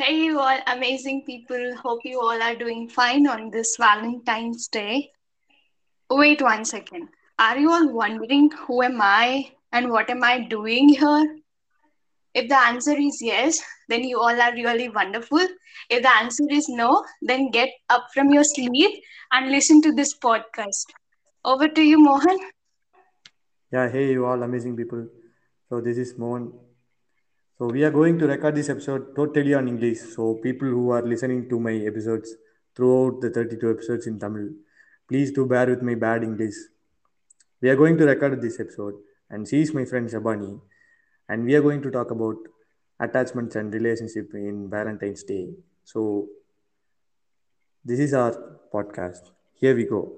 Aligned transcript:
Hey, 0.00 0.16
you 0.16 0.40
all 0.40 0.58
amazing 0.66 1.24
people. 1.26 1.76
Hope 1.76 2.00
you 2.04 2.20
all 2.22 2.42
are 2.42 2.54
doing 2.54 2.88
fine 2.88 3.26
on 3.26 3.50
this 3.50 3.76
Valentine's 3.76 4.66
Day. 4.66 5.10
Wait 6.08 6.40
one 6.40 6.64
second. 6.64 7.08
Are 7.38 7.58
you 7.58 7.70
all 7.70 7.86
wondering 7.92 8.50
who 8.50 8.82
am 8.82 9.02
I 9.02 9.52
and 9.72 9.90
what 9.90 10.08
am 10.08 10.24
I 10.24 10.38
doing 10.38 10.88
here? 10.88 11.36
If 12.32 12.48
the 12.48 12.56
answer 12.56 12.96
is 12.98 13.20
yes, 13.20 13.60
then 13.90 14.02
you 14.04 14.18
all 14.18 14.40
are 14.40 14.54
really 14.54 14.88
wonderful. 14.88 15.46
If 15.90 16.02
the 16.02 16.14
answer 16.14 16.44
is 16.48 16.70
no, 16.70 17.04
then 17.20 17.50
get 17.50 17.68
up 17.90 18.06
from 18.14 18.30
your 18.30 18.44
sleep 18.44 19.02
and 19.32 19.50
listen 19.50 19.82
to 19.82 19.92
this 19.92 20.16
podcast. 20.16 20.86
Over 21.44 21.68
to 21.68 21.82
you, 21.82 22.02
Mohan. 22.02 22.38
Yeah, 23.70 23.90
hey, 23.90 24.12
you 24.12 24.24
all 24.24 24.42
amazing 24.42 24.78
people. 24.78 25.06
So, 25.68 25.82
this 25.82 25.98
is 25.98 26.16
Mohan. 26.16 26.54
So, 27.60 27.66
we 27.66 27.84
are 27.84 27.90
going 27.90 28.18
to 28.18 28.26
record 28.26 28.54
this 28.54 28.70
episode 28.70 29.14
totally 29.14 29.52
on 29.52 29.68
English. 29.68 29.98
So, 30.16 30.36
people 30.36 30.66
who 30.66 30.92
are 30.92 31.02
listening 31.02 31.46
to 31.50 31.60
my 31.60 31.72
episodes 31.90 32.34
throughout 32.74 33.20
the 33.20 33.28
32 33.28 33.72
episodes 33.72 34.06
in 34.06 34.18
Tamil, 34.18 34.46
please 35.06 35.30
do 35.30 35.44
bear 35.44 35.66
with 35.66 35.82
my 35.82 35.94
bad 35.94 36.22
English. 36.24 36.54
We 37.60 37.68
are 37.68 37.76
going 37.76 37.98
to 37.98 38.06
record 38.06 38.40
this 38.40 38.58
episode, 38.60 38.94
and 39.28 39.46
she 39.46 39.60
is 39.60 39.74
my 39.74 39.84
friend 39.84 40.08
Shabani, 40.08 40.58
and 41.28 41.44
we 41.44 41.54
are 41.54 41.60
going 41.60 41.82
to 41.82 41.90
talk 41.90 42.10
about 42.10 42.36
attachments 42.98 43.56
and 43.56 43.74
relationship 43.74 44.30
in 44.32 44.70
Valentine's 44.70 45.22
Day. 45.22 45.50
So, 45.84 46.28
this 47.84 48.00
is 48.00 48.14
our 48.14 48.32
podcast. 48.72 49.32
Here 49.52 49.76
we 49.76 49.84
go. 49.84 50.14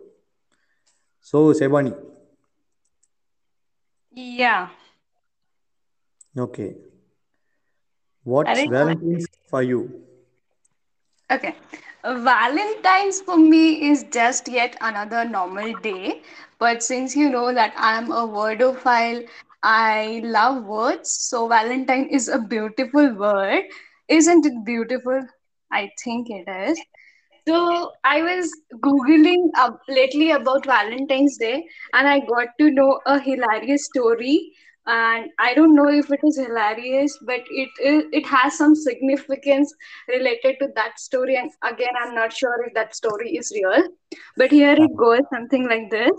So, 1.20 1.52
Shabani, 1.52 1.92
Yeah. 4.12 4.68
okay, 6.38 6.76
what's 8.24 8.64
Arey, 8.64 8.64
Valentine's 8.64 9.26
for 9.48 9.62
you? 9.62 10.02
Okay. 11.30 11.54
Valentine's 12.04 13.20
for 13.22 13.36
me 13.36 13.90
is 13.90 14.04
just 14.12 14.48
yet 14.48 14.76
another 14.80 15.24
normal 15.24 15.72
day. 15.80 16.22
But 16.58 16.82
since 16.82 17.16
you 17.16 17.28
know 17.30 17.52
that 17.54 17.72
I'm 17.76 18.10
a 18.12 18.26
wordophile, 18.26 19.28
I 19.62 20.20
love 20.24 20.64
words. 20.64 21.10
So 21.12 21.48
Valentine 21.48 22.08
is 22.08 22.28
a 22.28 22.38
beautiful 22.38 23.14
word. 23.14 23.64
Isn't 24.08 24.46
it 24.46 24.64
beautiful? 24.64 25.20
I 25.70 25.90
think 26.04 26.28
it 26.30 26.48
is. 26.48 26.80
So 27.48 27.92
I 28.04 28.22
was 28.22 28.50
googling 28.76 29.50
up 29.56 29.80
lately 29.88 30.30
about 30.30 30.66
Valentine's 30.66 31.36
Day, 31.38 31.64
and 31.92 32.06
I 32.08 32.20
got 32.20 32.48
to 32.58 32.70
know 32.70 33.00
a 33.06 33.18
hilarious 33.18 33.84
story. 33.86 34.52
And 34.86 35.30
I 35.38 35.54
don't 35.54 35.74
know 35.74 35.88
if 35.88 36.10
it 36.10 36.20
is 36.24 36.38
hilarious, 36.38 37.16
but 37.22 37.40
it 37.48 37.70
is, 37.82 38.04
it 38.12 38.26
has 38.26 38.58
some 38.58 38.74
significance 38.74 39.72
related 40.08 40.56
to 40.60 40.68
that 40.74 40.98
story. 40.98 41.36
And 41.36 41.50
again, 41.62 41.94
I'm 42.02 42.14
not 42.14 42.32
sure 42.32 42.64
if 42.66 42.74
that 42.74 42.94
story 42.96 43.36
is 43.36 43.52
real, 43.54 43.88
but 44.36 44.50
here 44.50 44.74
it 44.76 44.96
goes, 44.96 45.20
something 45.32 45.68
like 45.68 45.90
this. 45.90 46.10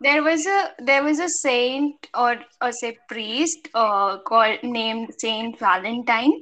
There 0.00 0.22
was 0.22 0.46
a 0.46 0.70
there 0.78 1.02
was 1.02 1.18
a 1.18 1.28
saint 1.28 2.08
or 2.14 2.36
or 2.60 2.72
say 2.72 2.98
priest 3.08 3.68
uh, 3.74 4.18
called 4.18 4.62
named 4.62 5.14
Saint 5.18 5.58
Valentine, 5.58 6.32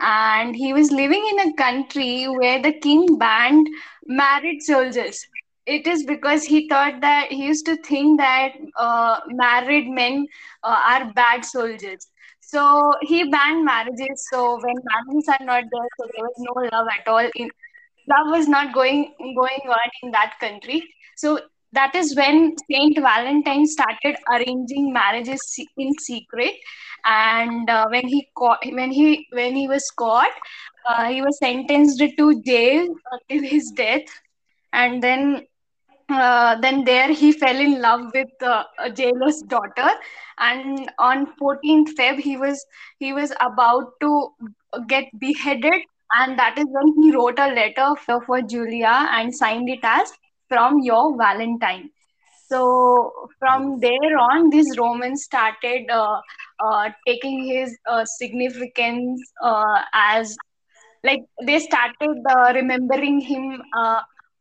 and 0.00 0.56
he 0.56 0.72
was 0.72 0.90
living 0.90 1.24
in 1.32 1.48
a 1.48 1.54
country 1.54 2.24
where 2.24 2.60
the 2.60 2.72
king 2.72 3.18
banned 3.18 3.68
married 4.06 4.62
soldiers. 4.62 5.26
It 5.66 5.86
is 5.86 6.04
because 6.04 6.44
he 6.44 6.68
thought 6.68 7.00
that 7.00 7.30
he 7.30 7.46
used 7.46 7.66
to 7.66 7.76
think 7.76 8.18
that 8.20 8.52
uh, 8.76 9.20
married 9.28 9.88
men 9.88 10.26
uh, 10.62 10.80
are 10.90 11.12
bad 11.12 11.44
soldiers. 11.44 12.08
So 12.40 12.92
he 13.02 13.28
banned 13.30 13.64
marriages. 13.64 14.26
So 14.32 14.56
when 14.62 14.74
marriages 14.92 15.28
are 15.28 15.44
not 15.44 15.64
there, 15.72 15.88
so 15.98 16.06
there 16.14 16.24
was 16.24 16.36
no 16.38 16.76
love 16.76 16.86
at 16.98 17.08
all 17.08 17.28
in 17.36 17.48
love 18.08 18.26
was 18.30 18.48
not 18.48 18.72
going 18.74 19.14
going 19.18 19.62
on 19.68 19.90
in 20.02 20.10
that 20.12 20.34
country. 20.40 20.82
So 21.16 21.40
that 21.72 21.94
is 21.94 22.16
when 22.16 22.54
Saint 22.70 22.98
Valentine 22.98 23.66
started 23.66 24.16
arranging 24.32 24.92
marriages 24.92 25.40
in 25.76 25.92
secret. 26.00 26.54
And 27.04 27.68
uh, 27.70 27.86
when 27.90 28.06
he 28.08 28.28
caught, 28.36 28.58
when 28.64 28.90
he 28.92 29.26
when 29.32 29.54
he 29.56 29.68
was 29.68 29.88
caught, 29.96 30.32
uh, 30.88 31.08
he 31.08 31.22
was 31.22 31.38
sentenced 31.38 32.02
to 32.18 32.42
jail 32.42 32.86
until 33.12 33.48
his 33.48 33.70
death. 33.76 34.06
And 34.72 35.02
then 35.02 35.46
uh, 36.12 36.56
then 36.60 36.84
there 36.84 37.12
he 37.12 37.32
fell 37.32 37.56
in 37.58 37.80
love 37.80 38.10
with 38.14 38.42
uh, 38.42 38.64
a 38.78 38.90
jailer's 38.90 39.42
daughter. 39.48 39.90
And 40.38 40.90
on 40.98 41.26
14th 41.38 41.90
feb 41.98 42.18
he 42.18 42.36
was 42.36 42.64
he 42.98 43.12
was 43.12 43.32
about 43.40 43.92
to 44.00 44.30
get 44.88 45.04
beheaded. 45.18 45.82
And 46.12 46.38
that 46.38 46.58
is 46.58 46.66
when 46.68 46.92
he 47.02 47.12
wrote 47.12 47.38
a 47.38 47.48
letter 47.48 47.94
for 48.26 48.42
julia 48.42 49.08
and 49.12 49.34
signed 49.34 49.68
it 49.68 49.80
as 49.82 50.12
from 50.48 50.80
your 50.80 51.16
valentine. 51.16 51.90
So 52.48 53.12
from 53.38 53.80
there 53.80 54.18
on 54.18 54.50
this 54.50 54.76
roman 54.78 55.16
started 55.16 55.90
uh, 55.90 56.20
uh, 56.60 56.90
taking 57.06 57.44
his 57.44 57.76
uh, 57.88 58.04
significance 58.04 59.20
uh, 59.42 59.82
as 59.94 60.36
like 61.04 61.20
they 61.46 61.58
started 61.58 62.16
uh, 62.30 62.52
remembering 62.54 63.20
him 63.20 63.62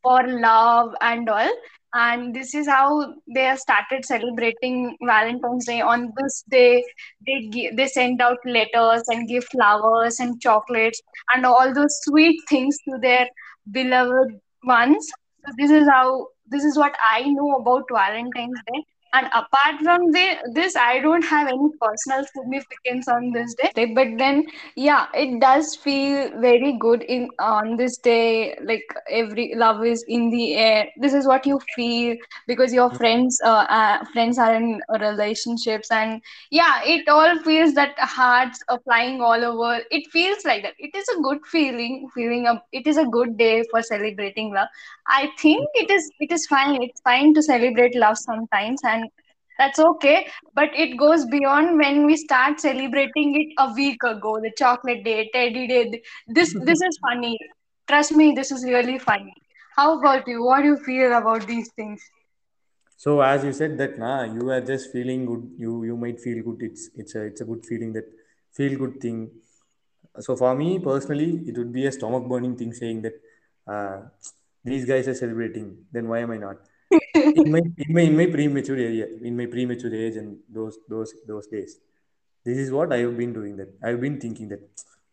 for 0.04 0.28
love 0.28 0.94
and 1.02 1.30
all. 1.30 1.50
And 1.94 2.34
this 2.34 2.56
is 2.56 2.68
how 2.68 3.16
they 3.34 3.54
started 3.58 4.06
celebrating 4.06 4.96
valentine's 5.06 5.66
day. 5.66 5.82
On 5.82 6.12
this 6.18 6.44
day 6.50 6.84
they 7.28 7.72
they 7.76 7.88
send 7.88 8.22
out 8.22 8.38
letters 8.46 9.04
and 9.08 9.28
give 9.28 9.44
flowers 9.46 10.20
and 10.20 10.40
chocolates 10.42 11.02
and 11.34 11.46
all 11.46 11.74
those 11.74 12.00
sweet 12.04 12.40
things 12.50 12.78
to 12.90 12.98
their 13.02 13.28
beloved 13.72 14.40
ones. 14.64 15.10
So 15.46 15.54
this 15.58 15.72
is 15.72 15.88
how 15.90 16.28
this 16.52 16.64
is 16.66 16.78
what 16.78 16.96
i 17.10 17.22
know 17.24 17.52
about 17.56 17.84
valentine's 17.92 18.60
day 18.72 18.84
and 19.14 19.28
apart 19.28 19.76
from 19.84 20.12
the, 20.12 20.38
this 20.54 20.76
i 20.76 21.00
don't 21.00 21.24
have 21.24 21.48
any 21.48 21.70
personal 21.82 22.26
significance 22.36 23.08
on 23.08 23.32
this 23.32 23.54
day. 23.56 23.94
But 23.96 24.08
then 24.18 24.46
yeah 24.76 25.08
it 25.14 25.40
does 25.42 25.76
feel 25.76 26.30
very 26.40 26.78
good 26.80 27.04
in 27.04 27.30
on 27.40 27.78
this 27.78 27.98
day. 27.98 28.58
Like 28.64 28.84
every 29.10 29.54
love 29.56 29.84
is 29.86 30.04
in 30.08 30.30
the 30.30 30.56
air. 30.56 30.86
This 30.98 31.14
is 31.14 31.28
what 31.28 31.46
you 31.46 31.60
feel 31.76 32.16
because 32.48 32.74
your 32.74 32.90
friends 32.92 33.40
uh, 33.44 33.66
uh, 33.70 34.06
friends 34.14 34.38
are 34.38 34.54
in 34.56 34.80
relationships. 35.00 35.92
And 35.92 36.22
yeah 36.52 36.82
it 36.84 37.08
all 37.08 37.38
feels 37.40 37.74
that 37.76 37.98
hearts 38.00 38.60
are 38.70 38.80
flying 38.80 39.22
all 39.22 39.44
over. 39.44 39.80
It 39.92 40.08
feels 40.12 40.46
like 40.46 40.64
that. 40.64 40.74
It 40.80 40.96
is 40.96 41.08
a 41.18 41.22
good 41.22 41.46
feeling 41.46 42.10
feeling 42.14 42.48
a, 42.48 42.62
it 42.72 42.88
is 42.88 42.98
a 42.98 43.06
good 43.06 43.38
day 43.38 43.64
for 43.72 43.82
celebrating 43.82 44.54
love. 44.54 44.68
I 45.08 45.30
think 45.40 45.68
it 45.76 45.90
is 45.90 46.10
it 46.20 46.32
is 46.32 46.46
fine. 46.48 46.82
It's 46.82 47.02
fine 47.02 47.34
to 47.34 47.42
celebrate 47.42 47.96
love 47.96 48.18
sometimes. 48.18 48.82
And 48.84 49.01
that's 49.62 49.80
okay 49.88 50.16
but 50.62 50.80
it 50.86 50.96
goes 51.04 51.26
beyond 51.36 51.78
when 51.84 52.06
we 52.06 52.18
start 52.24 52.60
celebrating 52.68 53.36
it 53.42 53.54
a 53.66 53.74
week 53.82 54.04
ago 54.12 54.38
the 54.48 54.54
chocolate 54.64 55.04
day 55.10 55.20
teddy 55.34 55.68
day 55.74 56.02
this 56.40 56.56
this 56.72 56.82
is 56.90 57.00
funny 57.10 57.38
trust 57.88 58.14
me 58.24 58.32
this 58.42 58.52
is 58.58 58.66
really 58.74 58.98
funny 59.10 59.34
how 59.78 59.88
about 60.00 60.28
you 60.28 60.44
what 60.50 60.62
do 60.62 60.74
you 60.74 60.80
feel 60.90 61.18
about 61.22 61.48
these 61.54 61.72
things 61.82 62.10
So 62.98 63.20
as 63.22 63.44
you 63.44 63.52
said 63.54 63.78
that 63.80 63.98
nah, 63.98 64.24
you 64.24 64.50
are 64.52 64.62
just 64.62 64.92
feeling 64.92 65.26
good. 65.26 65.50
You 65.58 65.84
you 65.84 65.98
might 65.98 66.20
feel 66.20 66.44
good. 66.48 66.62
It's 66.68 66.90
it's 66.96 67.16
a 67.16 67.24
it's 67.30 67.42
a 67.42 67.46
good 67.46 67.66
feeling 67.66 67.94
that 67.94 68.06
feel 68.60 68.78
good 68.78 69.00
thing. 69.02 69.32
So 70.20 70.36
for 70.36 70.56
me 70.56 70.80
personally, 70.80 71.44
it 71.48 71.58
would 71.58 71.74
be 71.74 71.86
a 71.88 71.92
stomach 71.92 72.28
burning 72.28 72.56
thing 72.58 72.74
saying 72.74 73.02
that 73.04 73.16
uh, 73.68 74.02
these 74.64 74.86
guys 74.86 75.08
are 75.08 75.16
celebrating. 75.16 75.86
Then 75.92 76.08
why 76.10 76.20
am 76.20 76.32
I 76.32 76.38
not? 76.38 76.58
In 77.42 77.52
my 77.52 77.62
in 77.84 77.94
my 77.96 78.02
in 78.10 78.16
my 78.18 78.26
premature 78.36 78.78
area, 78.78 79.06
in 79.30 79.36
my 79.38 79.46
premature 79.46 79.94
age 79.94 80.16
and 80.22 80.38
those 80.58 80.78
those 80.90 81.14
those 81.28 81.48
days, 81.48 81.80
this 82.46 82.58
is 82.58 82.72
what 82.72 82.92
I 82.94 83.00
have 83.00 83.18
been 83.18 83.34
doing. 83.34 83.56
That 83.58 83.70
I've 83.84 84.02
been 84.02 84.20
thinking 84.20 84.50
that, 84.50 84.62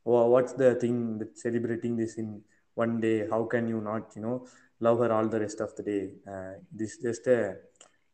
oh, 0.06 0.26
what's 0.34 0.54
the 0.54 0.74
thing 0.74 1.18
that 1.18 1.38
celebrating 1.38 1.96
this 1.96 2.16
in 2.16 2.42
one 2.74 3.00
day? 3.00 3.28
How 3.28 3.44
can 3.44 3.68
you 3.68 3.80
not, 3.80 4.12
you 4.16 4.22
know, 4.22 4.46
love 4.80 4.98
her 5.00 5.12
all 5.12 5.28
the 5.28 5.40
rest 5.40 5.60
of 5.60 5.74
the 5.76 5.82
day? 5.82 6.02
Uh, 6.26 6.54
this 6.72 6.98
just 6.98 7.26
a 7.26 7.56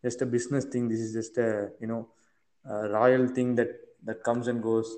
just 0.02 0.20
a 0.22 0.26
business 0.26 0.64
thing. 0.66 0.88
This 0.88 1.00
is 1.00 1.12
just 1.14 1.38
a 1.38 1.70
you 1.80 1.86
know 1.86 2.08
a 2.68 2.88
royal 2.88 3.26
thing 3.28 3.54
that 3.56 3.72
that 4.04 4.22
comes 4.22 4.48
and 4.48 4.62
goes 4.62 4.94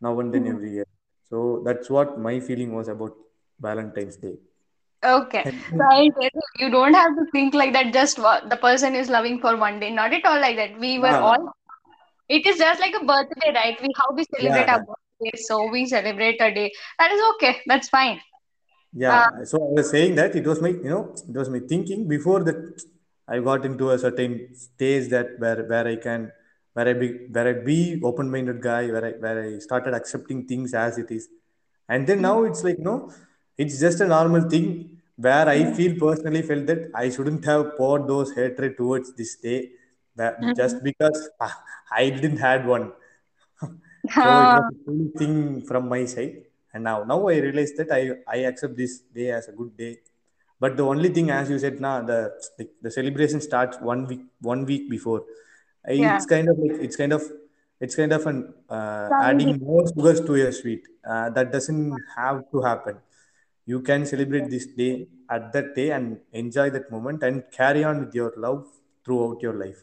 now 0.00 0.18
and 0.20 0.34
then 0.34 0.46
every 0.46 0.72
year. 0.72 0.86
So 1.30 1.62
that's 1.64 1.88
what 1.88 2.18
my 2.18 2.40
feeling 2.40 2.74
was 2.74 2.88
about 2.88 3.14
Valentine's 3.60 4.16
Day. 4.16 4.36
Okay. 5.04 5.44
So 5.70 5.84
i 5.90 6.08
tell 6.08 6.30
you 6.34 6.42
you 6.58 6.70
don't 6.70 6.94
have 6.94 7.16
to 7.16 7.24
think 7.32 7.54
like 7.54 7.72
that 7.72 7.92
just 7.92 8.18
what 8.18 8.48
the 8.50 8.56
person 8.56 8.94
is 8.94 9.08
loving 9.08 9.40
for 9.40 9.56
one 9.56 9.80
day. 9.80 9.90
Not 9.90 10.12
at 10.12 10.24
all 10.24 10.40
like 10.40 10.56
that. 10.56 10.78
We 10.78 10.98
were 10.98 11.16
all 11.16 11.52
it 12.28 12.46
is 12.46 12.58
just 12.58 12.80
like 12.80 12.94
a 12.94 13.04
birthday 13.04 13.52
right? 13.54 13.80
We 13.82 13.88
how 13.96 14.14
we 14.14 14.24
celebrate 14.24 14.66
yeah, 14.66 14.74
our 14.74 14.80
birthday 14.80 15.38
so 15.42 15.68
we 15.70 15.86
celebrate 15.86 16.40
a 16.40 16.54
day. 16.54 16.72
That 16.98 17.12
is 17.12 17.22
okay. 17.34 17.60
That's 17.66 17.88
fine. 17.88 18.16
Uh, 18.16 18.20
Yeah, 18.94 19.44
so 19.44 19.58
I 19.58 19.72
was 19.78 19.90
saying 19.90 20.16
that 20.16 20.34
it 20.34 20.46
was 20.46 20.60
my, 20.60 20.68
you 20.68 20.90
know, 20.90 21.14
it 21.28 21.36
was 21.36 21.48
my 21.48 21.60
thinking 21.60 22.08
before 22.08 22.42
that 22.44 22.82
I 23.28 23.38
got 23.38 23.64
into 23.64 23.90
a 23.90 23.98
certain 23.98 24.54
stage 24.54 25.08
that 25.10 25.38
where 25.38 25.64
where 25.64 25.86
I 25.86 25.96
can 25.96 26.32
where 26.72 26.88
I 26.88 26.92
be 26.92 27.08
where 27.30 27.48
I 27.48 27.52
be 27.52 28.00
open-minded 28.02 28.60
guy 28.60 28.86
where 28.90 29.04
I 29.04 29.12
where 29.12 29.42
I 29.44 29.58
started 29.58 29.94
accepting 29.94 30.46
things 30.46 30.74
as 30.74 30.98
it 30.98 31.10
is. 31.10 31.28
And 31.88 32.06
then 32.06 32.22
now 32.22 32.42
it's 32.44 32.64
like 32.64 32.78
no 32.78 33.12
it's 33.62 33.78
just 33.84 34.00
a 34.00 34.08
normal 34.16 34.44
thing 34.54 34.66
where 35.26 35.46
i 35.54 35.58
feel 35.78 35.94
personally 36.06 36.42
felt 36.50 36.66
that 36.70 36.82
i 37.02 37.06
shouldn't 37.14 37.44
have 37.50 37.64
poured 37.78 38.06
those 38.12 38.32
hatred 38.38 38.76
towards 38.80 39.08
this 39.20 39.32
day 39.46 39.58
that 40.20 40.38
just 40.60 40.82
because 40.82 41.18
i 42.02 42.10
didn't 42.10 42.38
had 42.48 42.66
one. 42.76 42.92
So 44.14 44.22
it 44.22 44.46
was 44.52 44.64
a 44.72 44.84
cool 44.84 45.08
thing 45.18 45.34
from 45.68 45.88
my 45.88 46.04
side. 46.12 46.36
And 46.72 46.84
now 46.88 47.04
now 47.10 47.18
i 47.32 47.34
realize 47.46 47.72
that 47.78 47.90
i 47.96 48.00
i 48.34 48.38
accept 48.50 48.76
this 48.82 48.94
day 49.18 49.26
as 49.38 49.48
a 49.48 49.54
good 49.58 49.76
day. 49.82 49.90
But 50.62 50.76
the 50.78 50.86
only 50.92 51.10
thing 51.16 51.28
as 51.38 51.50
you 51.52 51.58
said 51.64 51.76
now 51.86 51.96
the, 52.10 52.18
the 52.58 52.64
the 52.86 52.90
celebration 52.96 53.42
starts 53.48 53.76
one 53.90 54.06
week 54.10 54.24
one 54.52 54.64
week 54.70 54.88
before. 54.94 55.20
Yeah. 55.88 56.16
it's 56.16 56.26
kind 56.32 56.48
of 56.52 56.58
like 56.64 56.80
it's 56.86 56.96
kind 57.02 57.12
of 57.18 57.22
it's 57.84 57.96
kind 58.00 58.12
of 58.18 58.26
an 58.32 58.40
uh, 58.78 59.08
adding 59.28 59.52
more 59.68 59.84
sugars 59.92 60.20
to 60.30 60.36
your 60.42 60.52
sweet. 60.60 60.82
Uh, 61.12 61.28
that 61.36 61.52
doesn't 61.52 61.94
have 62.16 62.42
to 62.52 62.62
happen 62.70 62.96
you 63.66 63.80
can 63.80 64.04
celebrate 64.06 64.50
this 64.50 64.66
day 64.66 65.06
at 65.30 65.52
that 65.52 65.74
day 65.74 65.90
and 65.92 66.18
enjoy 66.32 66.68
that 66.70 66.90
moment 66.90 67.22
and 67.22 67.42
carry 67.52 67.84
on 67.84 68.00
with 68.04 68.14
your 68.14 68.32
love 68.36 68.66
throughout 69.04 69.40
your 69.42 69.54
life 69.54 69.82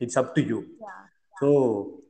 it's 0.00 0.16
up 0.16 0.34
to 0.34 0.42
you 0.42 0.60
Yeah. 0.80 1.04
so 1.40 2.00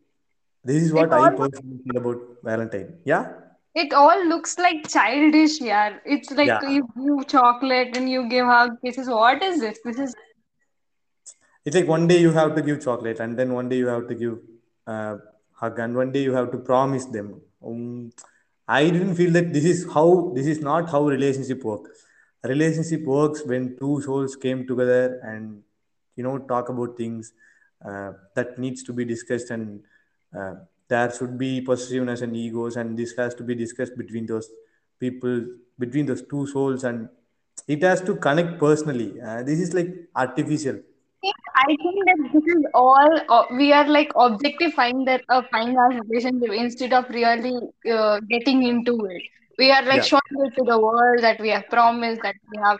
this 0.65 0.83
is 0.83 0.91
It 0.91 0.95
what 0.95 1.13
i 1.13 1.31
personally 1.31 1.79
feel 1.85 2.01
about 2.03 2.21
valentine 2.43 2.99
yeah 3.05 3.29
it 3.75 3.93
all 3.93 4.27
looks 4.27 4.59
like 4.59 4.89
childish, 4.89 5.61
yeah. 5.61 5.99
It's 6.05 6.31
like 6.33 6.49
yeah 6.49 6.69
you 6.69 6.89
give 6.97 7.29
chocolate 7.29 7.97
and 7.97 8.11
you 8.11 8.29
give 8.29 8.47
hug 8.47 8.81
kisses. 8.85 9.09
What 9.09 9.43
is 9.43 9.61
this? 9.61 9.79
This 9.85 9.99
is 10.01 10.15
It's 11.65 11.77
like 11.77 11.87
one 11.87 12.07
day 12.09 12.19
you 12.21 12.33
have 12.33 12.55
to 12.57 12.63
give 12.63 12.83
chocolate, 12.83 13.21
and 13.21 13.39
then 13.39 13.53
one 13.53 13.69
day 13.69 13.77
you 13.77 13.87
have 13.87 14.09
to 14.09 14.15
give 14.15 14.39
uh, 14.87 15.17
hug, 15.53 15.79
and 15.79 15.95
one 15.97 16.13
day 16.13 16.23
you 16.23 16.33
have 16.33 16.51
to 16.53 16.59
promise 16.59 17.05
them. 17.05 17.41
Um, 17.65 18.11
I 18.69 18.91
didn't 18.91 19.15
feel 19.15 19.33
that 19.33 19.53
this 19.53 19.65
is 19.65 19.87
how 19.93 20.31
this 20.35 20.47
is 20.47 20.61
not 20.61 20.91
how 20.91 21.03
relationship 21.05 21.65
work. 21.65 21.89
A 22.45 22.49
relationship 22.49 23.03
works 23.05 23.43
when 23.45 23.77
two 23.79 24.03
souls 24.03 24.37
came 24.37 24.67
together 24.67 25.21
and 25.25 25.63
you 26.17 26.23
know 26.23 26.39
talk 26.39 26.69
about 26.69 26.97
things 26.97 27.33
uh, 27.85 28.13
that 28.35 28.59
needs 28.59 28.83
to 28.85 28.93
be 28.93 29.07
discussed, 29.07 29.51
and 29.51 29.81
uh, 30.39 30.55
there 30.89 31.11
should 31.11 31.39
be 31.39 31.63
possessiveness 31.63 32.21
and 32.21 32.37
egos, 32.37 32.77
and 32.77 32.99
this 32.99 33.15
has 33.17 33.35
to 33.37 33.43
be 33.43 33.55
discussed 33.55 33.97
between 33.97 34.27
those 34.27 34.51
people, 35.01 35.47
between 35.79 36.05
those 36.05 36.23
two 36.23 36.47
souls, 36.47 36.85
and 36.85 37.09
it 37.67 37.83
has 37.83 38.03
to 38.03 38.17
connect 38.17 38.59
personally. 38.59 39.19
Uh, 39.21 39.43
this 39.43 39.61
is 39.61 39.73
like 39.73 39.95
artificial 40.15 40.81
think 41.21 41.37
I 41.55 41.67
think 41.67 42.05
that 42.07 42.31
this 42.33 42.45
is 42.57 42.65
all 42.75 43.21
uh, 43.29 43.45
we 43.57 43.73
are 43.73 43.87
like 43.89 44.13
objectifying 44.17 45.05
that 45.07 45.23
uh, 45.29 45.43
fine 45.51 45.77
our 45.77 45.91
relationship 46.03 46.51
instead 46.53 46.93
of 46.93 47.09
really 47.11 47.55
uh, 47.91 48.21
getting 48.29 48.63
into 48.63 49.05
it. 49.07 49.23
We 49.59 49.71
are 49.73 49.83
like 49.83 50.03
Yeah, 50.03 50.03
showing 50.05 50.37
it 50.47 50.55
to 50.57 50.65
the 50.65 50.79
world 50.79 51.23
that 51.23 51.41
we 51.41 51.49
have 51.51 51.69
promised 51.69 52.23
that 52.23 52.37
we 52.53 52.59
have 52.65 52.79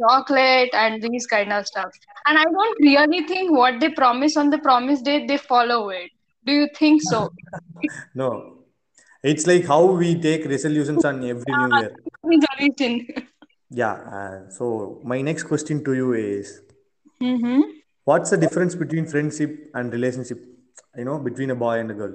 chocolate 0.00 0.70
and 0.74 1.02
these 1.02 1.26
kind 1.26 1.52
of 1.52 1.66
stuff. 1.66 1.90
And 2.26 2.38
I 2.38 2.44
don't 2.44 2.78
really 2.80 3.26
think 3.26 3.52
what 3.52 3.80
they 3.80 3.90
promise 3.90 4.36
on 4.36 4.50
the 4.50 4.58
promise 4.58 5.02
date 5.02 5.28
they 5.28 5.36
follow 5.38 5.90
it. 5.90 6.10
Do 6.46 6.52
you 6.52 6.68
think 6.78 7.02
so? 7.02 7.30
No. 8.14 8.58
It's 9.22 9.46
like 9.46 9.66
how 9.66 9.84
we 9.84 10.20
take 10.20 10.46
resolutions 10.46 11.04
on 11.04 11.24
every 11.24 11.54
new 11.54 11.70
year. 11.70 11.96
resolution. 12.24 13.06
Yeah. 13.70 13.92
Uh, 13.92 14.50
so 14.50 15.00
my 15.04 15.20
next 15.22 15.44
question 15.44 15.82
to 15.84 15.94
you 15.94 16.12
is, 16.14 16.62
Mm-hmm. 17.22 17.62
what's 18.04 18.30
the 18.30 18.36
difference 18.36 18.74
between 18.74 19.06
friendship 19.06 19.70
and 19.74 19.92
relationship? 19.92 20.38
You 20.96 21.04
know, 21.04 21.18
between 21.18 21.50
a 21.50 21.56
boy 21.56 21.78
and 21.80 21.90
a 21.90 21.94
girl. 21.94 22.14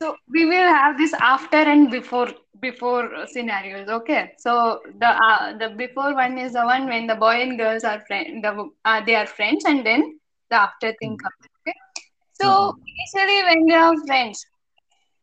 So 0.00 0.16
we 0.32 0.44
will 0.46 0.68
have 0.68 0.98
this 0.98 1.12
after 1.14 1.56
and 1.56 1.90
before 1.90 2.28
before 2.60 3.10
scenarios. 3.26 3.88
Okay. 3.88 4.32
So 4.38 4.80
the 4.98 5.08
uh, 5.08 5.56
the 5.58 5.70
before 5.70 6.14
one 6.14 6.38
is 6.38 6.52
the 6.52 6.64
one 6.64 6.86
when 6.86 7.06
the 7.06 7.14
boy 7.16 7.36
and 7.44 7.58
girls 7.58 7.84
are 7.84 8.00
friend. 8.06 8.44
The 8.44 8.70
uh, 8.84 9.00
they 9.04 9.14
are 9.16 9.26
friends, 9.26 9.64
and 9.64 9.84
then 9.86 10.18
the 10.50 10.56
after 10.56 10.92
thing 11.00 11.16
Mm. 11.16 11.22
comes. 11.24 11.48
Okay. 11.60 11.76
So 12.40 12.48
Mm-mm. 12.48 12.76
initially, 12.94 13.42
when 13.48 13.66
they 13.66 13.74
are 13.74 13.96
friends, 14.06 14.44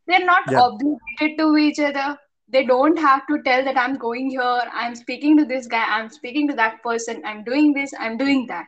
they're 0.06 0.24
not 0.24 0.44
Yeah. 0.50 0.60
obligated 0.66 1.38
to 1.38 1.56
each 1.56 1.80
other. 1.80 2.16
They 2.54 2.64
don't 2.64 2.98
have 2.98 3.26
to 3.28 3.42
tell 3.42 3.64
that 3.64 3.78
I'm 3.78 3.96
going 3.98 4.30
here. 4.30 4.62
I'm 4.72 4.94
speaking 4.94 5.36
to 5.38 5.44
this 5.44 5.66
guy. 5.66 5.84
I'm 5.98 6.08
speaking 6.10 6.48
to 6.48 6.54
that 6.62 6.82
person. 6.82 7.22
I'm 7.24 7.44
doing 7.44 7.74
this. 7.74 7.92
I'm 7.98 8.16
doing 8.18 8.46
that 8.48 8.66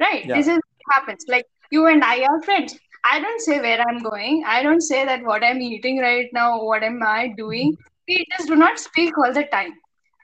right 0.00 0.24
Yeah. 0.24 0.36
this 0.36 0.48
is 0.48 0.56
what 0.56 0.94
happens 0.96 1.24
like 1.28 1.46
you 1.70 1.86
and 1.92 2.04
i 2.04 2.14
are 2.30 2.42
friends 2.42 2.74
i 3.12 3.20
don't 3.24 3.40
say 3.46 3.58
where 3.66 3.80
i'm 3.88 3.98
going 4.02 4.42
i 4.46 4.62
don't 4.62 4.82
say 4.88 5.04
that 5.10 5.22
what 5.30 5.44
i'm 5.44 5.60
eating 5.60 6.00
right 6.00 6.28
now 6.38 6.62
what 6.62 6.82
am 6.82 7.00
i 7.02 7.28
doing 7.36 7.76
we 8.08 8.24
just 8.32 8.48
do 8.48 8.56
not 8.56 8.78
speak 8.78 9.18
all 9.18 9.32
the 9.32 9.44
time 9.56 9.72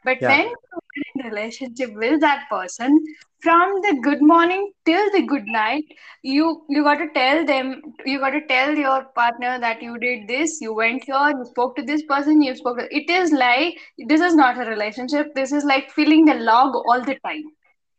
but 0.05 0.19
Yeah. 0.21 0.29
when 0.31 0.47
you're 0.49 1.05
in 1.05 1.31
relationship 1.31 1.95
with 2.05 2.21
that 2.21 2.45
person 2.51 2.99
from 3.43 3.73
the 3.83 3.93
good 4.03 4.21
morning 4.23 4.63
till 4.87 5.11
the 5.15 5.23
good 5.33 5.47
night 5.55 5.85
you 6.23 6.47
you 6.69 6.83
got 6.85 6.99
to 7.03 7.09
tell 7.15 7.45
them 7.51 7.71
you 8.05 8.19
got 8.21 8.31
to 8.37 8.41
tell 8.49 8.75
your 8.83 8.99
partner 9.21 9.59
that 9.65 9.83
you 9.83 9.99
did 9.99 10.27
this 10.29 10.59
you 10.61 10.75
went 10.75 11.05
here 11.05 11.29
you 11.37 11.45
spoke 11.51 11.77
to 11.77 11.83
this 11.83 12.03
person 12.13 12.43
you 12.43 12.55
spoke 12.55 12.79
to, 12.79 12.87
it 13.01 13.09
is 13.11 13.33
like 13.33 13.75
this 14.09 14.21
is 14.21 14.35
not 14.35 14.59
a 14.61 14.69
relationship 14.71 15.35
this 15.35 15.53
is 15.53 15.65
like 15.65 15.91
filling 15.91 16.25
the 16.25 16.35
log 16.51 16.75
all 16.75 17.03
the 17.05 17.17
time 17.27 17.45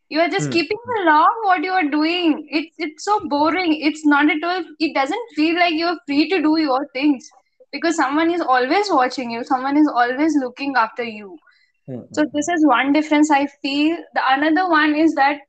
you 0.10 0.20
are 0.20 0.30
just 0.30 0.52
Mm. 0.52 0.52
keeping 0.52 0.78
log. 1.06 1.30
what 1.44 1.64
you 1.64 1.72
are 1.72 1.90
doing. 1.90 2.48
It's 2.50 2.76
it's 2.78 3.06
so 3.06 3.20
boring. 3.28 3.76
It's 3.90 4.06
not 4.06 4.30
at 4.30 4.44
all. 4.44 4.64
It 4.80 4.94
doesn't 4.96 5.28
feel 5.36 5.56
like 5.56 5.74
you're 5.74 5.98
free 6.08 6.28
to 6.30 6.42
do 6.42 6.58
your 6.60 6.88
things 6.94 7.30
because 7.72 7.96
someone 7.96 8.32
is 8.32 8.42
always 8.42 8.90
watching 8.92 9.32
you. 9.32 9.44
Someone 9.44 9.78
is 9.78 9.88
always 9.88 10.36
looking 10.38 10.76
after 10.76 11.04
you. 11.04 11.40
So 12.12 12.24
Mm-mm. 12.24 12.34
this 12.34 12.48
is 12.50 12.66
one 12.66 12.92
difference 12.94 13.30
I 13.32 13.48
feel. 13.62 13.98
The 14.14 14.22
another 14.30 14.70
one 14.70 14.96
is 14.96 15.14
that 15.16 15.40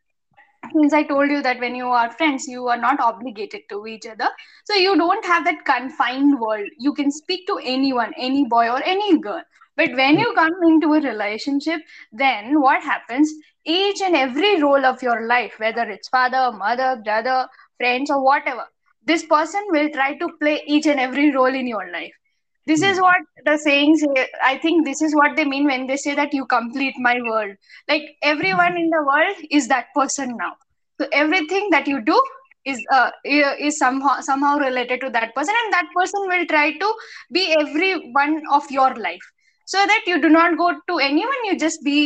since 0.72 0.92
I 0.92 1.02
told 1.04 1.30
you 1.30 1.42
that 1.42 1.60
when 1.60 1.74
you 1.74 1.86
are 1.88 2.10
friends, 2.12 2.46
you 2.46 2.68
are 2.68 2.76
not 2.76 3.00
obligated 3.00 3.62
to 3.70 3.86
each 3.86 4.06
other. 4.06 4.28
So 4.64 4.74
you 4.74 4.96
don't 4.96 5.24
have 5.24 5.44
that 5.44 5.64
confined 5.64 6.38
world. 6.40 6.68
You 6.78 6.92
can 6.94 7.10
speak 7.10 7.46
to 7.48 7.58
anyone, 7.62 8.12
any 8.18 8.44
boy 8.44 8.68
or 8.68 8.82
any 8.84 9.18
girl. 9.18 9.42
But 9.76 9.92
when 9.94 10.18
Mm. 10.18 10.18
you 10.18 10.32
come 10.34 10.52
into 10.68 10.94
a 10.94 11.00
relationship, 11.00 11.80
then 12.12 12.60
what 12.60 12.82
happens? 12.82 13.32
Each 13.64 14.00
and 14.02 14.16
every 14.16 14.60
role 14.62 14.84
of 14.84 15.02
your 15.02 15.26
life, 15.26 15.54
whether 15.58 15.82
it's 15.82 16.08
father, 16.08 16.52
mother, 16.56 17.00
brother, 17.04 17.48
friends, 17.78 18.10
or 18.10 18.22
whatever, 18.24 18.64
this 19.04 19.24
person 19.24 19.62
will 19.70 19.90
try 19.90 20.16
to 20.18 20.28
play 20.40 20.62
each 20.66 20.86
and 20.86 21.00
every 21.00 21.30
role 21.34 21.54
in 21.54 21.66
your 21.66 21.90
life. 21.92 22.12
This 22.66 22.82
is 22.82 22.98
Mm. 22.98 23.00
what 23.00 23.16
the 23.44 23.56
saying 23.58 23.96
say. 23.96 24.28
I 24.44 24.58
think 24.58 24.84
this 24.86 25.00
is 25.02 25.14
what 25.14 25.36
they 25.36 25.44
mean 25.44 25.66
when 25.66 25.86
they 25.86 25.96
say 25.96 26.14
that 26.14 26.32
you 26.34 26.46
complete 26.46 26.94
my 26.98 27.18
world 27.22 27.54
like 27.88 28.02
everyone 28.22 28.76
in 28.76 28.90
the 28.90 29.02
world 29.02 29.36
is 29.50 29.68
that 29.68 29.86
person 29.94 30.36
now 30.38 30.52
so 31.00 31.06
everything 31.12 31.68
that 31.70 31.86
you 31.86 32.00
do 32.02 32.20
is 32.64 32.80
uh, 32.92 33.10
is 33.26 33.78
somehow 33.78 34.20
somehow 34.20 34.56
related 34.58 35.00
to 35.00 35.10
that 35.10 35.34
person 35.34 35.54
and 35.64 35.72
that 35.72 35.86
person 35.96 36.20
will 36.32 36.44
try 36.46 36.72
to 36.84 36.92
be 37.32 37.54
every 37.60 37.92
one 38.20 38.40
of 38.52 38.70
your 38.70 38.94
life 38.94 39.26
so 39.66 39.78
that 39.86 40.02
you 40.06 40.20
do 40.20 40.28
not 40.28 40.56
go 40.58 40.70
to 40.88 40.98
anyone 40.98 41.44
you 41.44 41.56
just 41.58 41.82
be 41.84 41.98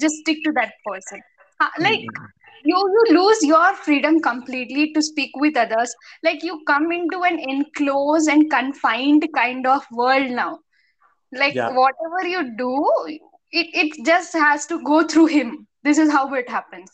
just 0.00 0.14
stick 0.22 0.38
to 0.44 0.52
that 0.60 0.72
person 0.90 1.20
Uh, 1.64 1.68
like 1.86 2.04
Mm. 2.04 2.30
You 2.64 2.76
you 2.76 3.18
lose 3.18 3.42
your 3.44 3.74
freedom 3.74 4.20
completely 4.20 4.92
to 4.92 5.02
speak 5.02 5.30
with 5.36 5.56
others. 5.56 5.94
Like 6.22 6.42
you 6.42 6.60
come 6.66 6.90
into 6.92 7.22
an 7.22 7.38
enclosed 7.38 8.28
and 8.28 8.50
confined 8.50 9.26
kind 9.34 9.66
of 9.66 9.84
world 9.92 10.30
now. 10.30 10.58
Like 11.32 11.56
Yeah. 11.56 11.68
whatever 11.68 12.26
you 12.26 12.56
do 12.56 12.84
it, 13.52 13.66
it 13.74 14.04
just 14.06 14.32
has 14.34 14.66
to 14.66 14.82
go 14.82 15.02
through 15.06 15.26
him. 15.26 15.66
This 15.82 15.98
is 15.98 16.10
how 16.10 16.32
it 16.34 16.48
happens. 16.48 16.90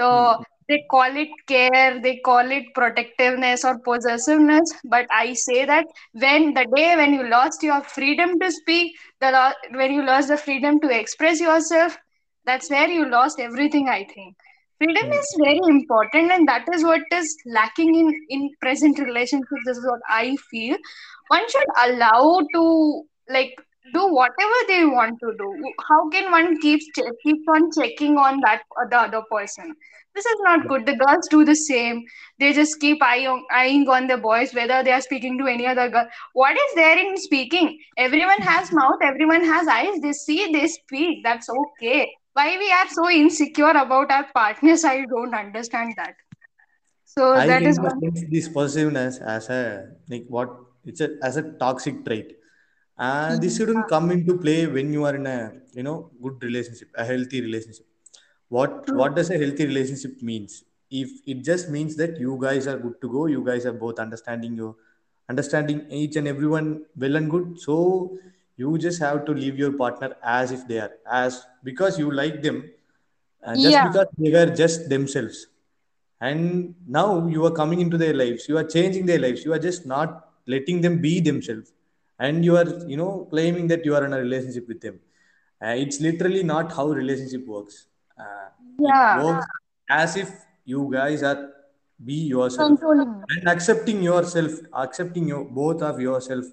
So 0.00 0.08
Mm. 0.10 0.42
they 0.68 0.84
call 0.90 1.16
it 1.16 1.28
care 1.48 2.00
they 2.00 2.16
call 2.24 2.50
it 2.50 2.64
protectiveness 2.74 3.64
or 3.64 3.78
possessiveness. 3.78 4.72
But 4.84 5.06
i 5.10 5.32
say 5.34 5.64
that 5.66 5.86
when 6.12 6.54
the 6.54 6.66
day 6.76 6.96
when 6.96 7.14
you 7.14 7.24
lost 7.28 7.62
your 7.62 7.80
freedom 7.82 8.38
to 8.40 8.50
speak 8.50 8.92
the 9.20 9.54
when 9.72 9.92
you 9.92 10.04
lost 10.04 10.28
the 10.28 10.36
freedom 10.36 10.80
to 10.80 10.88
express 11.00 11.40
yourself 11.40 11.98
that's 12.44 12.70
where 12.70 12.88
you 12.88 13.08
lost 13.08 13.40
everything 13.40 13.88
i 13.88 14.04
think 14.14 14.36
freedom 14.82 15.10
Mm. 15.10 15.18
is 15.20 15.34
very 15.44 15.60
important 15.72 16.32
and 16.36 16.48
that 16.48 16.66
is 16.74 16.84
what 16.84 17.16
is 17.18 17.34
lacking 17.58 17.94
in 18.02 18.08
in 18.36 18.48
present 18.66 19.02
relationships 19.08 19.68
this 19.68 19.78
is 19.82 19.86
what 19.90 20.06
i 20.22 20.36
feel. 20.52 20.76
One 21.28 21.48
should 21.52 21.70
allow 21.84 22.40
to 22.54 22.64
like 23.36 23.54
do 23.94 24.02
whatever 24.14 24.58
they 24.68 24.84
want 24.86 25.18
to 25.20 25.32
do. 25.38 25.48
How 25.88 26.08
can 26.10 26.30
one 26.30 26.60
keep 26.60 26.80
keeps 27.24 27.48
on 27.56 27.70
checking 27.78 28.16
on 28.18 28.40
that 28.46 28.62
uh, 28.82 28.86
the 28.90 29.00
other 29.00 29.22
person? 29.30 29.74
This 30.14 30.26
is 30.26 30.40
not 30.44 30.68
good. 30.68 30.86
The 30.86 30.96
girls 30.96 31.28
do 31.30 31.44
the 31.44 31.56
same. 31.56 32.02
They 32.38 32.52
just 32.52 32.80
keep 32.80 33.02
eyeing, 33.02 33.44
eyeing 33.50 33.88
on 33.88 34.06
the 34.08 34.18
boys 34.18 34.54
whether 34.54 34.82
they 34.82 34.92
are 34.92 35.00
speaking 35.00 35.38
to 35.38 35.46
any 35.46 35.66
other 35.66 35.88
girl. 35.88 36.06
What 36.34 36.56
is 36.56 36.74
there 36.74 36.98
in 36.98 37.16
speaking? 37.16 37.78
Everyone 37.96 38.42
has 38.42 38.72
mouth 38.72 39.00
everyone 39.02 39.44
has 39.44 39.68
eyes. 39.68 40.00
They 40.02 40.12
see 40.12 40.52
they 40.52 40.66
speak. 40.68 41.24
That's 41.24 41.48
okay 41.50 42.10
why 42.34 42.56
we 42.58 42.72
are 42.72 42.88
so 42.88 43.08
insecure 43.10 43.76
about 43.84 44.10
our 44.10 44.26
partners 44.34 44.84
i 44.84 45.04
don't 45.04 45.34
understand 45.34 45.94
that. 45.96 46.14
So 47.04 47.34
I 47.34 47.46
that 47.46 47.62
is 47.62 47.78
one 47.78 47.98
this 48.30 48.48
possessiveness 48.48 49.18
as 49.18 49.48
a 49.50 49.88
like 50.08 50.24
what 50.28 50.50
it's 50.84 51.00
a 51.00 51.10
as 51.22 51.36
a 51.36 51.42
toxic 51.64 52.04
trait. 52.06 52.38
Uh, 52.98 53.36
this 53.38 53.56
shouldn't 53.56 53.88
come 53.88 54.10
into 54.10 54.38
play 54.38 54.66
when 54.66 54.92
you 54.92 55.04
are 55.04 55.14
in 55.14 55.26
a 55.26 55.52
you 55.74 55.82
know 55.82 56.10
good 56.22 56.42
relationship 56.42 56.88
a 56.96 57.04
healthy 57.04 57.42
relationship. 57.42 57.86
What 58.48 58.86
True. 58.86 58.96
what 58.98 59.14
does 59.14 59.30
a 59.30 59.38
healthy 59.38 59.66
relationship 59.66 60.22
means? 60.22 60.64
If 60.90 61.10
it 61.26 61.44
just 61.44 61.68
means 61.68 61.96
that 61.96 62.18
you 62.18 62.38
guys 62.40 62.66
are 62.66 62.78
good 62.78 63.00
to 63.02 63.10
go 63.10 63.26
you 63.26 63.44
guys 63.44 63.66
are 63.66 63.72
both 63.84 63.98
understanding 63.98 64.56
you 64.56 64.76
understanding 65.28 65.86
each 65.90 66.16
and 66.16 66.28
everyone 66.28 66.84
well 66.96 67.16
and 67.16 67.30
good 67.30 67.58
so 67.60 68.18
you 68.56 68.76
just 68.78 69.00
have 69.00 69.24
to 69.26 69.32
leave 69.32 69.58
your 69.58 69.72
partner 69.72 70.14
as 70.22 70.52
if 70.52 70.66
they 70.68 70.78
are 70.78 70.90
as 71.10 71.44
because 71.64 71.98
you 71.98 72.10
like 72.10 72.42
them 72.42 72.58
uh, 73.44 73.54
just 73.54 73.66
Yeah. 73.76 73.88
because 73.88 74.06
they 74.18 74.30
were 74.30 74.46
just 74.54 74.88
themselves. 74.88 75.46
And 76.20 76.74
now 76.86 77.26
you 77.26 77.44
are 77.46 77.50
coming 77.50 77.80
into 77.80 77.98
their 77.98 78.14
lives 78.14 78.48
you 78.48 78.56
are 78.58 78.64
changing 78.64 79.06
their 79.06 79.18
lives 79.18 79.44
you 79.44 79.52
are 79.52 79.58
just 79.58 79.86
not 79.86 80.28
letting 80.46 80.80
them 80.80 81.00
be 81.00 81.20
themselves. 81.20 81.72
And 82.18 82.44
you 82.44 82.56
are 82.56 82.68
you 82.86 82.96
know 82.96 83.26
claiming 83.30 83.66
that 83.68 83.84
you 83.84 83.94
are 83.96 84.04
in 84.04 84.12
a 84.12 84.18
relationship 84.18 84.68
with 84.68 84.80
them. 84.80 85.00
Uh, 85.64 85.74
it's 85.84 86.00
literally 86.00 86.42
not 86.42 86.72
how 86.72 86.86
relationship 86.88 87.46
works. 87.46 87.86
Uh, 88.18 88.48
Yeah. 88.78 89.24
works 89.24 89.46
as 89.90 90.16
if 90.16 90.30
you 90.64 90.88
guys 90.92 91.22
are 91.22 91.50
be 92.04 92.14
yourself. 92.34 92.80
And 93.34 93.48
accepting 93.48 94.02
yourself 94.02 94.52
accepting 94.84 95.28
your 95.28 95.44
both 95.44 95.82
of 95.82 96.00
yourself 96.00 96.44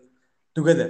together 0.56 0.90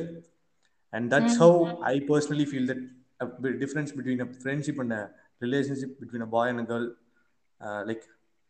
and 0.94 1.12
that's 1.14 1.38
how 1.44 1.52
Mm. 1.66 1.84
i 1.92 1.96
personally 2.12 2.46
feel 2.54 2.66
that 2.72 2.80
a 3.26 3.52
difference 3.64 3.92
between 4.00 4.22
a 4.26 4.28
friendship 4.44 4.78
and 4.84 4.94
a 5.00 5.04
relationship 5.46 5.92
between 6.04 6.22
a 6.28 6.30
boy 6.36 6.46
and 6.52 6.60
a 6.64 6.68
girl 6.72 6.86
uh, 7.66 7.82
like 7.90 8.04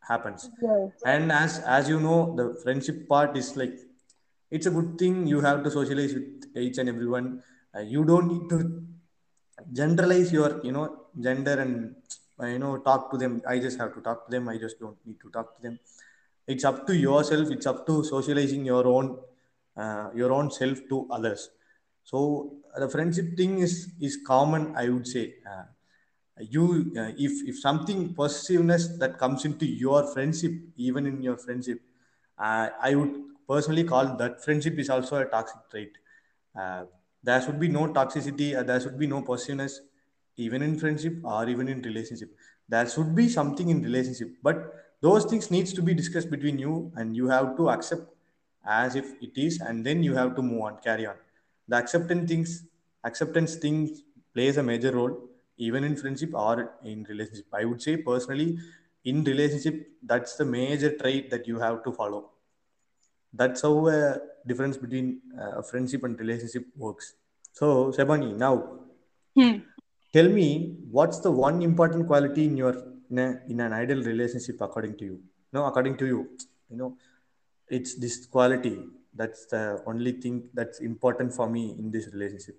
happens. 0.10 0.50
Yes. 0.62 0.91
and 1.13 1.31
as 1.31 1.53
as 1.77 1.89
you 1.91 2.00
know 2.05 2.17
the 2.39 2.46
friendship 2.63 2.98
part 3.13 3.36
is 3.41 3.48
like 3.62 3.75
it's 4.58 4.67
a 4.72 4.74
good 4.77 4.91
thing 5.01 5.15
you 5.31 5.41
have 5.48 5.63
to 5.65 5.72
socialize 5.77 6.13
with 6.17 6.58
each 6.65 6.77
and 6.84 6.89
everyone. 6.93 7.27
Uh, 7.75 7.81
you 7.96 8.03
don't 8.12 8.27
need 8.34 8.46
to 8.53 8.60
generalize 9.79 10.31
your 10.31 10.50
you 10.63 10.72
know 10.72 10.86
gender 11.19 11.55
and 11.63 11.96
uh, 12.41 12.46
you 12.46 12.60
know 12.60 12.77
talk 12.77 13.12
to 13.12 13.17
them. 13.17 13.41
I 13.48 13.60
just 13.60 13.77
have 13.79 13.93
to 13.96 14.01
talk 14.01 14.25
to 14.25 14.31
them. 14.31 14.50
I 14.50 14.58
just 14.58 14.79
don't 14.79 14.98
need 15.05 15.19
to 15.22 15.29
talk 15.29 15.55
to 15.58 15.62
them. 15.62 15.79
It's 16.48 16.63
up 16.63 16.86
to 16.88 16.96
yourself. 16.96 17.51
It's 17.51 17.67
up 17.67 17.86
to 17.88 18.03
socializing 18.03 18.65
your 18.65 18.86
own 18.88 19.17
uh, 19.77 20.10
your 20.15 20.31
own 20.31 20.51
self 20.51 20.79
to 20.89 21.08
others 21.12 21.50
so 22.12 22.20
the 22.84 22.89
friendship 22.96 23.28
thing 23.39 23.54
is 23.68 23.74
is 24.10 24.16
common 24.34 24.63
i 24.75 24.88
would 24.89 25.08
say. 25.16 25.25
Uh, 25.54 25.66
you 26.56 26.66
uh, 26.98 27.12
if 27.28 27.34
if 27.51 27.60
something 27.60 28.13
possessiveness 28.16 28.84
that 29.00 29.18
comes 29.18 29.46
into 29.46 29.66
your 29.66 30.00
friendship 30.13 30.54
even 30.78 31.06
in 31.06 31.22
your 31.22 31.38
friendship 31.46 31.80
uh, 32.38 32.70
i 32.89 32.96
would 32.96 33.13
personally 33.51 33.84
call 33.84 34.16
that 34.22 34.44
friendship 34.46 34.80
is 34.80 34.89
also 34.89 35.18
a 35.18 35.25
toxic 35.25 35.60
trait. 35.72 35.98
Uh, 36.60 36.86
there 37.24 37.42
should 37.42 37.60
be 37.60 37.68
no 37.68 37.88
toxicity 37.94 38.56
uh, 38.58 38.63
there 38.63 38.80
should 38.80 38.98
be 38.98 39.08
no 39.08 39.22
possessiveness 39.22 39.80
even 40.38 40.62
in 40.62 40.80
friendship 40.80 41.16
or 41.24 41.50
even 41.50 41.68
in 41.68 41.82
relationship. 41.82 42.30
There 42.70 42.88
should 42.88 43.13
be 43.16 43.28
something 43.28 43.70
in 43.70 43.82
relationship 43.84 44.30
but 44.42 44.74
those 45.01 45.25
things 45.25 45.51
needs 45.51 45.74
to 45.74 45.82
be 45.82 45.94
discussed 45.94 46.30
between 46.30 46.58
you 46.60 46.92
and 46.96 47.16
you 47.16 47.28
have 47.28 47.58
to 47.58 47.70
accept 47.70 48.04
as 48.66 48.96
if 48.96 49.12
it 49.22 49.38
is 49.38 49.60
and 49.60 49.86
then 49.86 50.04
you 50.04 50.16
have 50.16 50.36
to 50.36 50.42
move 50.42 50.62
on 50.62 50.78
carry 50.84 51.06
on 51.06 51.16
the 51.69 51.77
acceptance 51.83 52.29
things 52.31 52.51
acceptance 53.09 53.55
things 53.65 54.01
plays 54.33 54.57
a 54.57 54.63
major 54.71 54.91
role 54.99 55.15
even 55.57 55.83
in 55.83 55.95
friendship 55.95 56.33
or 56.33 56.73
in 56.83 57.05
relationship. 57.09 57.45
I 57.53 57.65
would 57.65 57.81
say 57.81 57.97
personally 57.97 58.57
in 59.05 59.23
relationship 59.23 59.75
that's 60.03 60.35
the 60.38 60.45
major 60.45 60.91
trait 60.97 61.29
that 61.31 61.47
you 61.47 61.59
have 61.59 61.83
to 61.85 61.91
follow. 61.91 62.31
That's 63.33 63.61
how 63.61 63.88
a 63.88 64.17
difference 64.47 64.77
between 64.77 65.21
uh, 65.39 65.59
a 65.59 65.63
friendship 65.63 66.03
and 66.03 66.19
relationship 66.19 66.65
works. 66.75 67.13
So 67.53 67.91
Shabani 67.97 68.35
now 68.35 68.55
Hmm. 69.38 69.57
tell 70.13 70.29
me 70.29 70.47
what's 70.91 71.19
the 71.25 71.31
one 71.31 71.61
important 71.61 72.07
quality 72.07 72.45
in 72.45 72.57
your 72.57 72.73
in, 73.11 73.19
a, 73.19 73.39
in 73.49 73.59
an 73.59 73.73
ideal 73.73 74.03
relationship 74.03 74.61
according 74.61 74.97
to 74.97 75.05
you? 75.05 75.19
No 75.53 75.65
according 75.65 75.97
to 75.97 76.07
you 76.07 76.29
you 76.69 76.77
know 76.77 76.97
it's 77.69 77.95
this 77.95 78.25
quality 78.25 78.75
that's 79.13 79.46
the 79.48 79.82
only 79.86 80.13
thing 80.13 80.50
that's 80.54 80.80
important 80.80 81.34
for 81.34 81.50
me 81.50 81.75
in 81.80 81.92
this 81.92 82.08
relationship 82.13 82.58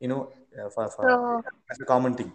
you 0.00 0.08
know 0.08 0.32
uh, 0.58 0.68
for, 0.70 0.90
for 0.90 1.10
So 1.10 1.42
as 1.70 1.80
a 1.80 1.84
common 1.84 2.14
thing 2.14 2.32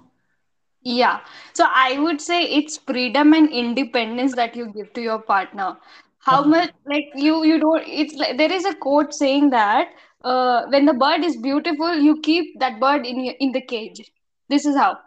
Yeah. 0.84 1.20
So 1.54 1.66
I 1.68 2.00
would 2.00 2.22
say 2.22 2.44
it's 2.44 2.78
freedom 2.78 3.34
and 3.34 3.50
independence 3.50 4.36
that 4.36 4.56
you 4.56 4.68
give 4.74 4.94
to 4.94 5.02
your 5.02 5.20
partner. 5.20 5.78
How 6.20 6.44
much 6.44 6.72
like 6.86 7.10
you 7.16 7.44
you 7.44 7.60
don't 7.60 7.84
it's 7.88 8.16
like 8.16 8.38
there 8.38 8.52
is 8.52 8.66
a 8.66 8.74
quote 8.76 9.14
saying 9.14 9.50
that 9.52 9.90
uh 10.24 10.66
when 10.70 10.86
the 10.86 10.94
bird 10.94 11.24
is 11.24 11.38
beautiful, 11.38 11.96
you 11.96 12.20
keep 12.22 12.60
that 12.60 12.80
bird 12.80 13.06
in 13.06 13.24
your, 13.26 13.36
in 13.40 13.52
the 13.52 13.62
cage. 13.62 14.02
This 14.50 14.66
is 14.66 14.76
how 14.76 14.98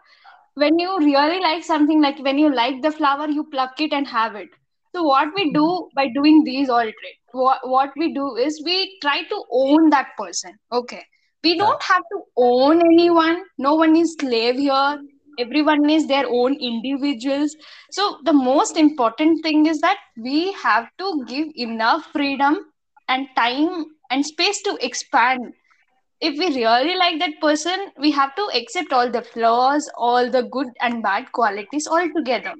when 0.55 0.77
you 0.79 0.97
really 0.99 1.39
like 1.39 1.63
something 1.63 2.01
like 2.01 2.19
when 2.19 2.37
you 2.37 2.53
like 2.53 2.81
the 2.81 2.91
flower 2.91 3.27
you 3.29 3.43
pluck 3.51 3.79
it 3.79 3.93
and 3.93 4.07
have 4.07 4.35
it 4.35 4.49
so 4.93 5.03
what 5.03 5.29
we 5.35 5.51
do 5.53 5.89
by 5.95 6.07
doing 6.09 6.43
these 6.43 6.69
all 6.69 6.91
trade 7.01 7.20
what, 7.33 7.67
what 7.67 7.91
we 7.97 8.13
do 8.13 8.35
is 8.35 8.61
we 8.65 8.97
try 9.01 9.23
to 9.23 9.43
own 9.51 9.89
that 9.89 10.09
person 10.17 10.57
okay? 10.71 11.03
We 11.43 11.57
don't 11.57 11.81
have 11.81 12.03
to 12.11 12.21
own 12.37 12.81
anyone. 12.81 13.43
No 13.57 13.75
one 13.75 13.95
is 13.95 14.15
slave 14.19 14.57
here. 14.57 15.01
Everyone 15.39 15.89
is 15.89 16.07
their 16.07 16.27
own 16.27 16.53
individuals. 16.55 17.55
So 17.91 18.19
the 18.25 18.33
most 18.33 18.77
important 18.77 19.41
thing 19.43 19.65
is 19.65 19.81
that 19.81 19.97
we 20.17 20.51
have 20.53 20.87
to 20.99 21.23
give 21.27 21.47
enough 21.55 22.05
freedom 22.11 22.59
and 23.07 23.27
time 23.35 23.85
and 24.11 24.25
space 24.25 24.61
to 24.63 24.77
expand. 24.85 25.53
If 26.19 26.37
we 26.37 26.47
really 26.55 26.95
like 26.95 27.17
that 27.19 27.41
person, 27.41 27.91
we 27.97 28.11
have 28.11 28.35
to 28.35 28.49
accept 28.53 28.93
all 28.93 29.09
the 29.09 29.23
flaws, 29.23 29.89
all 29.97 30.29
the 30.29 30.43
good 30.43 30.67
and 30.81 31.01
bad 31.01 31.31
qualities 31.31 31.87
all 31.87 32.07
together. 32.15 32.53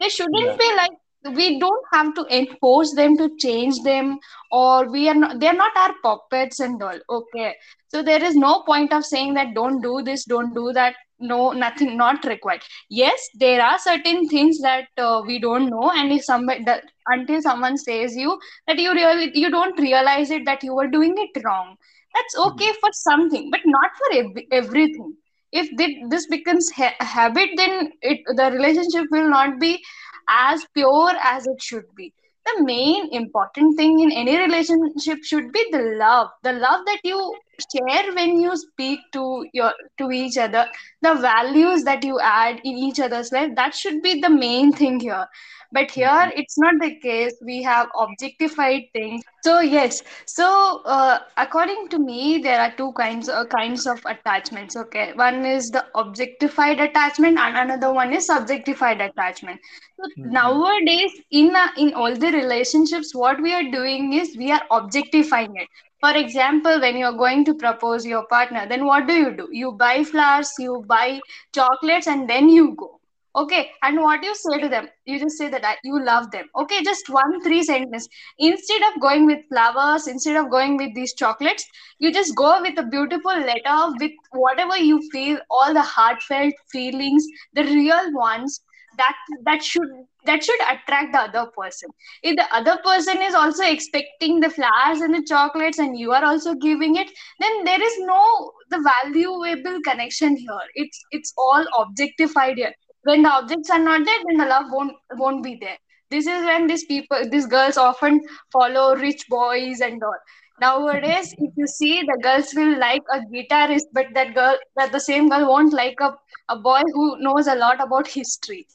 there 0.00 0.10
shouldn't 0.10 0.58
be 0.58 0.74
like 0.76 0.90
we 1.34 1.58
don't 1.58 1.84
have 1.92 2.14
to 2.14 2.24
enforce 2.30 2.94
them 2.94 3.16
to 3.16 3.28
change 3.38 3.80
them 3.82 4.18
or 4.50 4.90
we 4.90 5.08
are 5.08 5.14
not 5.14 5.38
they're 5.40 5.54
not 5.54 5.76
our 5.76 5.94
puppets 6.02 6.60
and 6.60 6.82
all 6.82 6.98
okay? 7.10 7.54
So 7.88 8.02
there 8.02 8.22
is 8.22 8.36
no 8.36 8.62
point 8.66 8.92
of 8.92 9.04
saying 9.04 9.34
that 9.34 9.54
don't 9.54 9.80
do 9.82 10.02
this 10.02 10.24
don't 10.24 10.54
do 10.54 10.72
that 10.72 10.94
no 11.18 11.52
nothing 11.52 11.96
not 11.96 12.24
required. 12.24 12.62
Yes 12.90 13.28
there 13.38 13.62
are 13.62 13.78
certain 13.78 14.26
things 14.28 14.60
that 14.60 14.86
uh, 14.98 15.22
we 15.26 15.38
don't 15.38 15.68
know 15.70 15.90
and 15.94 16.12
if 16.12 16.24
somebody 16.24 16.64
that 16.64 16.84
until 17.06 17.40
someone 17.42 17.76
says 17.76 18.14
you 18.16 18.38
that 18.66 18.78
you 18.78 18.92
really 18.92 19.30
you 19.34 19.50
don't 19.50 19.78
realize 19.80 20.30
it 20.30 20.44
that 20.46 20.62
you 20.62 20.74
were 20.74 20.88
doing 20.88 21.14
it 21.16 21.42
wrong. 21.44 21.76
That's 22.14 22.36
Hmm. 22.42 22.48
okay 22.48 22.72
for 22.80 22.90
something 22.92 23.50
but 23.50 23.60
not 23.64 23.90
for 23.98 24.18
ev- 24.18 24.44
everything. 24.52 25.14
If 25.52 25.68
thi- 25.78 26.04
this 26.10 26.26
becomes 26.28 26.70
ha- 26.76 26.94
a 27.00 27.04
habit 27.04 27.50
then 27.56 27.92
it 28.02 28.20
the 28.36 28.50
relationship 28.52 29.06
will 29.10 29.28
not 29.30 29.58
be 29.60 29.82
as 30.28 30.64
pure 30.74 31.12
as 31.22 31.46
it 31.46 31.62
should 31.62 31.94
be. 31.94 32.12
The 32.46 32.62
main 32.64 33.12
important 33.12 33.76
thing 33.76 34.00
in 34.00 34.12
any 34.12 34.36
relationship 34.38 35.24
should 35.24 35.52
be 35.52 35.66
the 35.70 35.96
love 35.98 36.28
the 36.42 36.52
love 36.52 36.84
that 36.86 37.00
you 37.02 37.34
share 37.72 38.14
when 38.14 38.38
you 38.40 38.56
speak 38.56 39.00
to 39.12 39.44
your 39.52 39.72
to 39.98 40.10
each 40.10 40.36
other 40.38 40.66
the 41.02 41.14
values 41.14 41.84
that 41.84 42.04
you 42.04 42.18
add 42.20 42.60
in 42.64 42.76
each 42.76 43.00
other's 43.00 43.32
life 43.32 43.50
that 43.56 43.74
should 43.74 44.02
be 44.02 44.20
the 44.20 44.30
main 44.30 44.72
thing 44.72 44.98
here 45.00 45.26
but 45.72 45.90
here 45.90 46.30
it's 46.36 46.58
not 46.58 46.74
the 46.80 46.94
case 47.00 47.34
we 47.44 47.62
have 47.62 47.88
objectified 47.98 48.82
things 48.92 49.22
so 49.42 49.60
yes 49.60 50.02
so, 50.26 50.82
uh, 50.84 51.18
according 51.36 51.88
to 51.90 51.98
me, 51.98 52.38
there 52.38 52.60
are 52.60 52.72
two 52.76 52.92
kinds 52.92 53.28
uh, 53.28 53.44
kinds 53.46 53.86
of 53.86 54.00
attachments. 54.06 54.76
Okay, 54.76 55.12
one 55.14 55.44
is 55.44 55.70
the 55.70 55.84
objectified 55.94 56.80
attachment, 56.80 57.38
and 57.38 57.56
another 57.56 57.92
one 57.92 58.12
is 58.12 58.28
subjectified 58.28 59.00
attachment. 59.08 59.60
So 59.96 60.08
Hmm. 60.16 60.30
nowadays, 60.32 61.12
in 61.30 61.54
uh, 61.54 61.68
in 61.76 61.94
all 61.94 62.14
the 62.16 62.32
relationships, 62.32 63.14
what 63.14 63.40
we 63.42 63.52
are 63.52 63.70
doing 63.70 64.12
is 64.14 64.36
we 64.36 64.50
are 64.50 64.62
objectifying 64.70 65.54
it. 65.56 65.68
For 66.04 66.16
example, 66.16 66.80
when 66.80 66.98
you 66.98 67.06
are 67.06 67.16
going 67.16 67.44
to 67.46 67.54
propose 67.54 68.04
your 68.04 68.26
partner, 68.26 68.66
then 68.68 68.84
what 68.84 69.06
do 69.06 69.14
you 69.14 69.36
do? 69.36 69.48
You 69.50 69.72
buy 69.72 70.04
flowers, 70.04 70.52
you 70.58 70.84
buy 70.86 71.20
chocolates, 71.54 72.06
and 72.06 72.28
then 72.28 72.50
you 72.50 72.74
go. 72.76 73.00
Okay, 73.36 73.70
and 73.82 74.00
what 74.00 74.20
do 74.20 74.28
you 74.28 74.34
say 74.34 74.60
to 74.60 74.68
them? 74.68 74.88
You 75.06 75.18
just 75.18 75.38
say 75.38 75.48
that 75.48 75.78
you 75.82 76.04
love 76.04 76.30
them. 76.30 76.46
Okay, 76.56 76.82
just 76.82 77.08
one 77.08 77.40
three 77.42 77.62
sentence 77.62 78.08
instead 78.38 78.82
of 78.88 79.00
going 79.00 79.26
with 79.26 79.48
flowers 79.48 80.06
instead 80.06 80.36
of 80.36 80.50
going 80.50 80.76
with 80.76 80.94
these 80.94 81.14
chocolates 81.14 81.64
you 81.98 82.12
just 82.12 82.36
go 82.36 82.60
with 82.60 82.78
a 82.78 82.86
beautiful 82.86 83.38
letter 83.38 83.94
with 84.00 84.12
whatever 84.32 84.76
you 84.76 85.00
feel 85.10 85.38
all 85.50 85.72
the 85.72 85.82
heartfelt 85.82 86.54
feelings 86.70 87.26
the 87.54 87.64
real 87.64 88.12
ones 88.12 88.60
that 88.96 89.16
that 89.44 89.62
should 89.62 89.88
that 90.24 90.42
should 90.42 90.60
attract 90.62 91.12
the 91.12 91.20
other 91.20 91.50
person. 91.56 91.88
If 92.22 92.36
the 92.36 92.46
other 92.54 92.78
person 92.84 93.20
is 93.22 93.34
also 93.34 93.64
expecting 93.64 94.40
the 94.40 94.50
flowers 94.50 95.00
and 95.00 95.14
the 95.14 95.24
chocolates 95.26 95.78
and 95.78 95.98
you 95.98 96.12
are 96.12 96.24
also 96.24 96.54
giving 96.54 96.96
it 96.96 97.10
then 97.40 97.64
there 97.64 97.82
is 97.82 97.98
no 98.00 98.52
the 98.70 98.80
valuable 98.80 99.80
connection 99.82 100.36
here. 100.36 100.66
It's 100.74 101.00
it's 101.10 101.32
all 101.36 101.64
objectified 101.78 102.56
here. 102.56 102.74
When 103.02 103.22
the 103.22 103.30
objects 103.30 103.70
are 103.70 103.78
not 103.78 104.04
there 104.04 104.18
then 104.28 104.38
the 104.38 104.46
love 104.46 104.66
won't 104.70 104.96
won't 105.12 105.42
be 105.42 105.58
there. 105.60 105.78
This 106.10 106.26
is 106.26 106.44
when 106.44 106.66
these 106.66 106.84
people 106.84 107.28
these 107.30 107.46
girls 107.46 107.76
often 107.76 108.20
follow 108.52 108.96
rich 108.96 109.26
boys 109.28 109.80
and 109.80 110.02
all. 110.02 110.18
Nowadays, 110.60 111.34
if 111.38 111.52
you 111.56 111.66
see, 111.66 112.02
the 112.02 112.18
girls 112.22 112.54
will 112.54 112.78
like 112.78 113.02
a 113.12 113.18
guitarist, 113.20 113.86
but 113.92 114.06
that 114.14 114.34
girl, 114.34 114.56
that 114.76 114.92
the 114.92 115.00
same 115.00 115.28
girl 115.28 115.48
won't 115.48 115.72
like 115.72 115.98
a, 116.00 116.16
a 116.48 116.56
boy 116.56 116.80
who 116.92 117.18
knows 117.18 117.48
a 117.48 117.56
lot 117.56 117.82
about 117.82 118.06
history. 118.06 118.66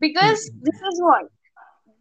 Because 0.00 0.50
mm-hmm. 0.50 0.60
this 0.64 0.80
is 0.92 1.02
what 1.02 1.24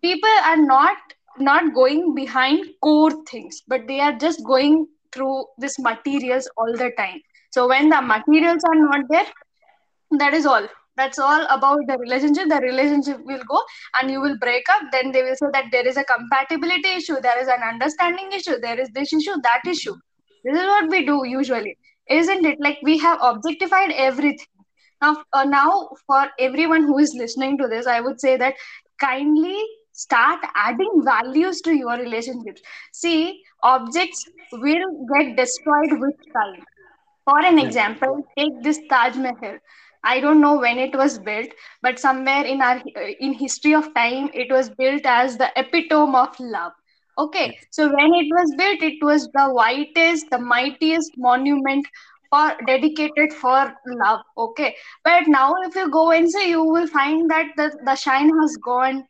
people 0.02 0.38
are 0.46 0.58
not 0.58 0.98
not 1.40 1.74
going 1.74 2.14
behind 2.14 2.66
core 2.82 3.12
things, 3.26 3.64
but 3.68 3.88
they 3.88 4.00
are 4.00 4.14
just 4.14 4.44
going 4.46 4.88
through 5.12 5.46
this 5.58 5.80
materials 5.80 6.50
all 6.58 6.72
the 6.74 6.92
time. 6.98 7.20
So 7.52 7.68
when 7.68 7.90
the 7.90 8.02
materials 8.02 8.62
are 8.68 8.76
not 8.76 9.06
there, 9.10 9.26
that 10.20 10.34
is 10.34 10.46
all. 10.46 10.68
That's 10.96 11.18
all 11.18 11.46
about 11.50 11.80
the 11.88 11.98
relationship. 11.98 12.50
The 12.50 12.60
relationship 12.62 13.20
will 13.26 13.42
go 13.50 13.62
and 14.00 14.12
you 14.12 14.22
will 14.22 14.38
break 14.40 14.64
up. 14.70 14.84
Then 14.92 15.12
they 15.12 15.24
will 15.24 15.36
say 15.36 15.48
that 15.54 15.66
there 15.72 15.88
is 15.88 15.98
a 15.98 16.04
compatibility 16.04 16.90
issue 16.90 17.20
there 17.22 17.42
is 17.42 17.48
an 17.48 17.64
understanding 17.64 18.32
issue 18.32 18.60
there 18.62 18.80
is 18.80 18.90
this 18.94 19.12
issue 19.12 19.36
that 19.42 19.62
issue. 19.68 19.96
This 20.44 20.60
is 20.60 20.66
what 20.66 20.90
we 20.90 21.06
do 21.06 21.26
usually. 21.26 21.78
Isn't 22.10 22.46
it? 22.46 22.60
Like 22.60 22.78
we 22.84 22.98
have 23.00 23.18
objectified 23.22 23.92
everything 23.92 24.46
now 25.04 25.16
uh, 25.34 25.44
now 25.44 25.90
for 26.08 26.24
everyone 26.48 26.84
who 26.92 26.98
is 27.06 27.14
listening 27.24 27.58
to 27.58 27.68
this 27.76 27.88
i 27.96 28.00
would 28.02 28.20
say 28.26 28.36
that 28.44 28.66
kindly 29.08 29.60
start 30.04 30.40
adding 30.56 31.02
values 31.12 31.62
to 31.62 31.76
your 31.76 31.98
relationships 32.04 32.62
see 33.04 33.42
objects 33.76 34.26
will 34.54 34.88
get 35.16 35.36
destroyed 35.44 36.00
with 36.06 36.16
time 36.40 36.64
for 37.26 37.40
an 37.40 37.60
example, 37.60 38.24
take 38.38 38.62
this 38.64 38.80
Taj 38.90 39.16
Mahal. 39.18 39.58
I 40.04 40.20
don't 40.20 40.42
know 40.42 40.58
when 40.60 40.78
it 40.80 40.96
was 40.96 41.20
built, 41.20 41.50
but 41.82 42.00
somewhere 42.00 42.44
in 42.46 42.62
our 42.62 42.82
in 43.20 43.34
history 43.34 43.74
of 43.76 43.94
time, 43.94 44.30
it 44.34 44.52
was 44.52 44.70
built 44.70 45.06
as 45.06 45.38
the 45.38 45.50
epitome 45.58 46.16
of 46.16 46.40
love. 46.40 46.74
Okay, 47.18 47.58
so 47.72 47.88
when 47.88 48.14
it 48.14 48.28
was 48.38 48.54
built, 48.58 48.82
it 48.82 49.04
was 49.04 49.30
the 49.34 49.48
whitest, 49.50 50.30
the 50.32 50.40
mightiest 50.40 51.12
monument 51.18 51.88
for 52.34 52.54
dedicated 52.68 53.34
for 53.42 53.74
love. 54.04 54.22
Okay, 54.48 54.76
but 55.04 55.28
now 55.28 55.54
if 55.68 55.76
you 55.76 55.90
go 55.90 56.12
and 56.12 56.30
say, 56.32 56.50
you 56.50 56.64
will 56.64 56.88
find 56.88 57.30
that 57.32 57.54
the 57.58 57.70
the 57.86 57.96
shine 57.96 58.34
has 58.42 58.58
gone 58.72 59.04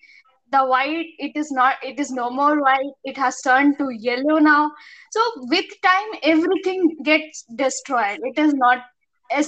the 0.54 0.64
white 0.66 1.08
it 1.28 1.36
is 1.42 1.52
not 1.52 1.76
it 1.84 2.00
is 2.00 2.12
no 2.12 2.30
more 2.30 2.62
white 2.62 2.92
it 3.12 3.18
has 3.18 3.42
turned 3.42 3.78
to 3.80 3.90
yellow 4.08 4.38
now. 4.40 4.72
So 5.12 5.22
with 5.54 5.66
time 5.82 6.20
everything 6.24 6.98
gets 7.04 7.44
destroyed. 7.56 8.20
It 8.32 8.40
is 8.40 8.54
not 8.54 8.84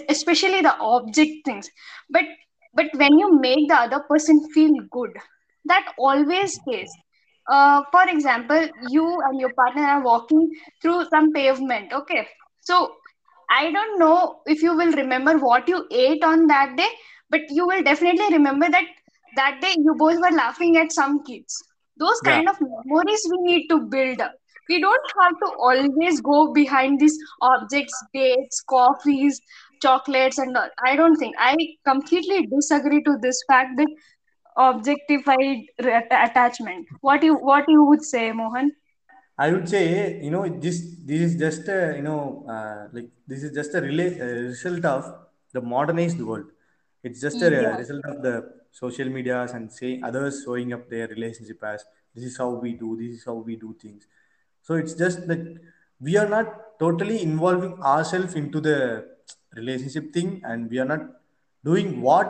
especially 0.10 0.62
the 0.62 0.75
object 0.77 1.46
things. 1.46 1.70
But 2.10 2.25
but 2.74 2.88
when 2.96 3.20
you 3.20 3.39
make 3.39 3.67
the 3.70 3.75
other 3.75 4.01
person 4.10 4.41
feel 4.53 4.74
good 4.91 5.12
that 5.65 5.94
always 5.98 6.55
stays. 6.55 6.91
Uh, 7.50 7.84
for 7.91 8.08
example 8.10 8.67
you 8.89 9.05
and 9.29 9.39
your 9.39 9.53
partner 9.53 9.84
are 9.84 10.03
walking 10.03 10.50
through 10.82 11.05
some 11.12 11.32
pavement 11.34 11.94
okay? 11.94 12.27
So 12.62 12.96
I 13.49 13.71
don't 13.71 13.99
know 13.99 14.41
if 14.45 14.61
you 14.61 14.75
will 14.75 14.91
remember 14.93 15.37
what 15.37 15.67
you 15.67 15.85
ate 15.91 16.23
on 16.23 16.47
that 16.47 16.75
day, 16.77 16.89
but 17.29 17.41
you 17.49 17.65
will 17.67 17.81
definitely 17.83 18.27
remember 18.31 18.69
that 18.69 18.85
that 19.35 19.59
day 19.61 19.73
you 19.77 19.95
both 19.97 20.17
were 20.21 20.35
laughing 20.35 20.77
at 20.77 20.91
some 20.91 21.23
kids. 21.23 21.63
Those 21.97 22.19
Yeah. 22.21 22.41
kind 22.41 22.47
of 22.49 22.57
memories 22.61 23.25
we 23.31 23.37
need 23.51 23.67
to 23.69 23.79
build 23.81 24.21
up. 24.21 24.33
We 24.69 24.79
don't 24.81 25.07
have 25.21 25.33
to 25.43 25.51
always 25.59 26.21
go 26.21 26.51
behind 26.53 26.99
these 26.99 27.17
objects, 27.41 28.03
dates, 28.13 28.61
coffees, 28.69 29.41
chocolates, 29.81 30.37
and 30.37 30.55
all. 30.57 30.69
I 30.85 30.95
don't 30.95 31.15
think. 31.17 31.35
I 31.39 31.55
completely 31.85 32.47
disagree 32.47 33.01
to 33.03 33.17
this 33.21 33.41
fact 33.47 33.77
that 33.77 33.87
objectified 34.57 35.57
attachment. 35.79 36.87
What 37.01 37.23
you 37.23 37.35
what 37.35 37.65
you 37.67 37.83
would 37.85 38.03
say, 38.03 38.31
Mohan? 38.31 38.71
I 39.37 39.51
would 39.51 39.67
say, 39.67 40.21
you 40.23 40.31
know, 40.31 40.47
this 40.47 40.77
this 41.05 41.21
is 41.27 41.35
just 41.37 41.67
a, 41.67 41.93
you 41.97 42.03
know, 42.03 42.45
uh, 42.47 42.87
like 42.93 43.09
this 43.27 43.43
is 43.43 43.51
just 43.51 43.73
a 43.75 43.79
uh, 43.79 43.81
result 43.83 44.85
of 44.85 45.13
the 45.53 45.61
modernized 45.61 46.21
world. 46.21 46.47
It's 47.03 47.19
just 47.21 47.41
a 47.41 47.49
Yeah, 47.49 47.77
result 47.77 48.03
of 48.05 48.21
the 48.21 48.35
social 48.71 49.09
medias 49.09 49.51
and 49.51 49.71
say 49.71 50.01
others 50.01 50.41
showing 50.45 50.74
up 50.74 50.89
their 50.89 51.07
relationship 51.07 51.61
as 51.63 51.83
this 52.13 52.24
is 52.24 52.37
how 52.37 52.50
we 52.50 52.74
do, 52.74 52.95
this 52.98 53.17
is 53.19 53.25
how 53.25 53.33
we 53.35 53.55
do 53.57 53.75
things. 53.81 54.07
So 54.61 54.75
it's 54.75 54.93
just 54.93 55.27
that 55.27 55.59
we 56.00 56.17
are 56.17 56.27
not 56.27 56.79
totally 56.79 57.21
involving 57.21 57.81
ourselves 57.81 58.35
into 58.35 58.61
the 58.61 59.07
relationship 59.55 60.13
thing, 60.13 60.41
and 60.43 60.69
we 60.69 60.79
are 60.79 60.85
not 60.85 61.01
doing 61.63 62.01
what 62.01 62.29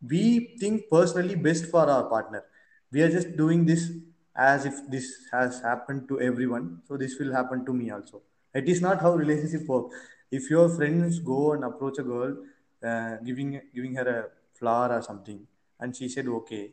we 0.00 0.56
think 0.60 0.84
personally 0.90 1.34
best 1.34 1.66
for 1.66 1.88
our 1.88 2.04
partner. 2.08 2.44
We 2.90 3.02
are 3.02 3.10
just 3.10 3.36
doing 3.36 3.66
this 3.66 3.90
as 4.38 4.66
if 4.66 4.74
this 4.88 5.06
has 5.32 5.60
happened 5.60 6.08
to 6.08 6.20
everyone, 6.20 6.82
so 6.88 6.96
this 6.96 7.18
will 7.18 7.32
happen 7.32 7.64
to 7.66 7.72
me 7.74 7.90
also. 7.90 8.22
It 8.54 8.68
is 8.68 8.80
not 8.80 9.02
how 9.02 9.14
relationship 9.14 9.66
work. 9.66 9.90
If 10.30 10.50
your 10.50 10.68
friends 10.68 11.18
go 11.18 11.52
and 11.52 11.64
approach 11.64 11.98
a 11.98 12.02
girl, 12.02 12.36
uh, 12.82 13.16
giving 13.16 13.60
giving 13.74 13.94
her 13.96 14.08
a 14.16 14.58
flower 14.58 14.96
or 14.98 15.02
something, 15.02 15.46
and 15.80 15.96
she 15.96 16.08
said 16.08 16.28
okay, 16.28 16.72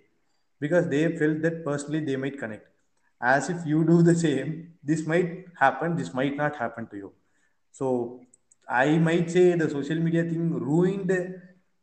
because 0.60 0.88
they 0.90 1.04
felt 1.18 1.42
that 1.42 1.64
personally 1.66 2.02
they 2.06 2.16
might 2.16 2.38
connect 2.40 2.68
as 3.22 3.50
if 3.50 3.66
you 3.66 3.84
do 3.86 4.02
the 4.04 4.16
same 4.16 4.74
this 4.84 5.06
might 5.08 5.46
happen 5.60 5.96
this 5.96 6.14
might 6.14 6.36
not 6.36 6.56
happen 6.64 6.88
to 6.88 6.98
you 6.98 7.12
so 7.72 8.20
i 8.70 8.98
might 9.08 9.30
say 9.36 9.46
the 9.62 9.70
social 9.70 10.00
media 10.08 10.24
thing 10.24 10.52
ruined 10.70 11.10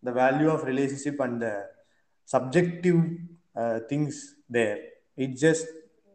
the 0.07 0.13
value 0.13 0.51
of 0.51 0.65
relationship 0.65 1.19
and 1.21 1.41
the 1.41 1.55
subjective 2.27 3.01
uh, 3.57 3.79
things 3.89 4.35
there 4.49 4.79
it 5.17 5.37
just 5.37 5.67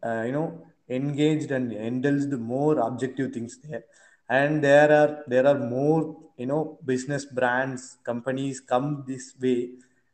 uh, 0.04 0.24
you 0.26 0.32
know 0.32 0.66
engaged 0.90 1.52
and 1.52 1.72
indulged 1.72 2.32
more 2.32 2.80
objective 2.80 3.34
things 3.34 3.60
there 3.64 3.84
and 4.30 4.64
there 4.64 4.92
are 4.92 5.24
there 5.28 5.46
are 5.46 5.58
more 5.58 6.16
you 6.38 6.46
know 6.46 6.80
business 6.86 7.26
brands 7.26 7.98
companies 8.04 8.60
come 8.60 9.04
this 9.08 9.34
way 9.42 9.72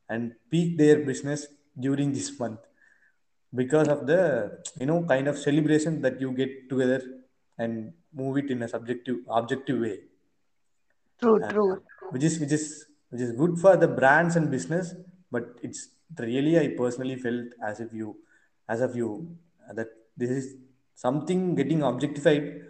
and 0.09 0.33
peak 0.49 0.77
their 0.77 0.99
business 0.99 1.47
during 1.79 2.11
this 2.11 2.39
month 2.39 2.59
because 3.53 3.87
of 3.87 4.05
the 4.07 4.21
you 4.79 4.85
know 4.85 5.03
kind 5.03 5.27
of 5.27 5.37
celebration 5.37 6.01
that 6.01 6.19
you 6.19 6.31
get 6.31 6.69
together 6.69 7.01
and 7.57 7.93
move 8.13 8.37
it 8.37 8.49
in 8.49 8.63
a 8.63 8.67
subjective 8.67 9.17
objective 9.29 9.79
way 9.79 9.99
true, 11.19 11.43
uh, 11.43 11.51
true. 11.51 11.81
which 12.11 12.23
is 12.23 12.39
which 12.39 12.51
is 12.51 12.85
which 13.09 13.21
is 13.21 13.31
good 13.31 13.57
for 13.57 13.75
the 13.77 13.87
brands 13.87 14.35
and 14.35 14.49
business 14.49 14.93
but 15.31 15.45
it's 15.61 15.89
really 16.19 16.57
i 16.59 16.67
personally 16.77 17.15
felt 17.15 17.47
as 17.63 17.79
if 17.79 17.93
you 17.93 18.15
as 18.69 18.81
of 18.81 18.95
you 18.95 19.37
uh, 19.69 19.73
that 19.73 19.87
this 20.17 20.29
is 20.29 20.55
something 20.95 21.55
getting 21.55 21.81
objectified 21.83 22.61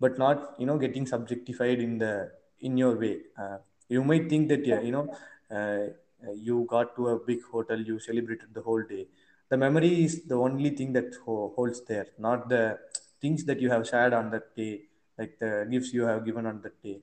but 0.00 0.18
not 0.18 0.54
you 0.58 0.66
know 0.66 0.78
getting 0.78 1.04
subjectified 1.06 1.82
in 1.82 1.98
the 1.98 2.30
in 2.60 2.76
your 2.76 2.96
way. 2.98 3.18
Uh, 3.38 3.58
you 3.88 4.04
might 4.04 4.28
think 4.28 4.48
that 4.48 4.64
yeah, 4.66 4.80
you 4.80 4.92
know 4.92 5.06
uh, 5.50 5.86
uh, 6.26 6.32
you 6.34 6.66
got 6.68 6.94
to 6.96 7.08
a 7.08 7.18
big 7.18 7.40
hotel 7.52 7.78
you 7.78 7.98
celebrated 7.98 8.54
the 8.54 8.62
whole 8.62 8.82
day. 8.82 9.06
The 9.48 9.56
memory 9.56 10.04
is 10.04 10.24
the 10.24 10.36
only 10.36 10.70
thing 10.70 10.92
that 10.94 11.14
ho- 11.24 11.52
holds 11.56 11.84
there 11.84 12.06
not 12.18 12.48
the 12.48 12.78
things 13.20 13.44
that 13.44 13.60
you 13.60 13.70
have 13.70 13.86
shared 13.86 14.12
on 14.12 14.30
that 14.30 14.54
day 14.56 14.82
like 15.18 15.38
the 15.38 15.66
gifts 15.70 15.92
you 15.92 16.04
have 16.04 16.24
given 16.24 16.46
on 16.46 16.60
that 16.62 16.82
day. 16.82 17.00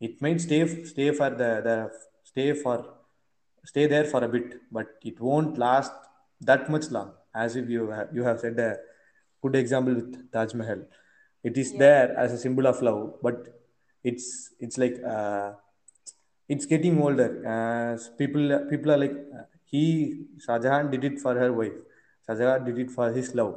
It 0.00 0.22
might 0.22 0.40
stay 0.40 0.84
stay 0.84 1.10
for 1.12 1.30
the, 1.30 1.50
the 1.68 1.76
stay 2.24 2.52
for 2.52 2.78
stay 3.64 3.86
there 3.86 4.04
for 4.04 4.22
a 4.24 4.28
bit 4.28 4.60
but 4.70 4.86
it 5.02 5.20
won't 5.20 5.58
last 5.58 5.92
that 6.40 6.70
much 6.70 6.90
long 6.90 7.12
as 7.34 7.56
if 7.56 7.68
you 7.68 7.90
have, 7.90 8.08
you 8.12 8.22
have 8.24 8.40
said 8.40 8.58
a 8.58 8.76
good 9.42 9.56
example 9.56 9.94
with 9.94 10.32
taj 10.32 10.54
mahal. 10.54 10.82
It 11.44 11.56
is 11.56 11.72
Yeah. 11.72 11.78
there 11.78 12.18
as 12.18 12.32
a 12.32 12.38
symbol 12.38 12.66
of 12.66 12.82
love 12.82 13.02
but 13.22 13.48
it's 14.04 14.26
it's 14.58 14.78
like 14.78 14.96
uh, 15.14 15.52
it's 16.48 16.66
getting 16.66 17.00
older. 17.02 17.30
As 17.46 18.08
people 18.18 18.66
people 18.70 18.92
are 18.92 18.98
like 19.04 19.16
uh, 19.38 19.44
he 19.64 20.24
shahjahan 20.46 20.90
did 20.90 21.04
it 21.04 21.20
for 21.20 21.34
her 21.42 21.52
wife. 21.52 21.78
Shahjahan 22.28 22.64
did 22.66 22.78
it 22.78 22.90
for 22.90 23.12
his 23.12 23.34
love. 23.34 23.54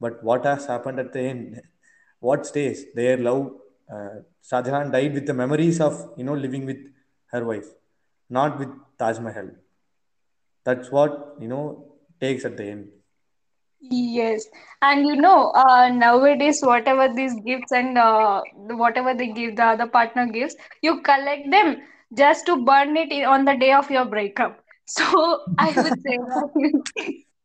But 0.00 0.22
what 0.22 0.44
has 0.44 0.66
happened 0.66 1.00
at 1.00 1.12
the 1.12 1.20
end? 1.20 1.62
What 2.20 2.46
stays? 2.46 2.78
Their 2.94 3.16
love 3.18 3.42
uh, 3.92 4.14
shahjahan 4.50 4.92
died 4.92 5.14
with 5.14 5.26
the 5.26 5.34
memories 5.34 5.80
of 5.80 5.98
you 6.16 6.24
know 6.24 6.34
living 6.34 6.64
with 6.66 6.82
her 7.32 7.44
wife 7.44 7.68
not 8.36 8.58
with 8.58 8.70
taj 8.98 9.18
mahal. 9.26 9.50
That's 10.64 10.90
what 10.90 11.36
you 11.40 11.48
know 11.48 11.92
takes 12.20 12.44
at 12.44 12.56
the 12.56 12.64
end 12.64 12.88
Yes, 13.80 14.46
and 14.82 15.06
you 15.06 15.16
know, 15.16 15.50
uh, 15.52 15.88
nowadays, 15.88 16.60
whatever 16.62 17.08
these 17.14 17.34
gifts 17.46 17.72
and 17.72 17.96
uh, 17.98 18.42
whatever 18.54 19.14
they 19.14 19.28
give, 19.28 19.56
the 19.56 19.64
other 19.64 19.86
partner 19.86 20.26
gives, 20.26 20.56
you 20.82 21.00
collect 21.02 21.50
them 21.50 21.76
just 22.16 22.46
to 22.46 22.64
burn 22.64 22.96
it 22.96 23.12
on 23.24 23.44
the 23.44 23.54
day 23.56 23.72
of 23.72 23.90
your 23.90 24.04
breakup. 24.06 24.60
So 24.88 25.40
I 25.58 25.72
would 25.72 25.94
say 26.00 26.16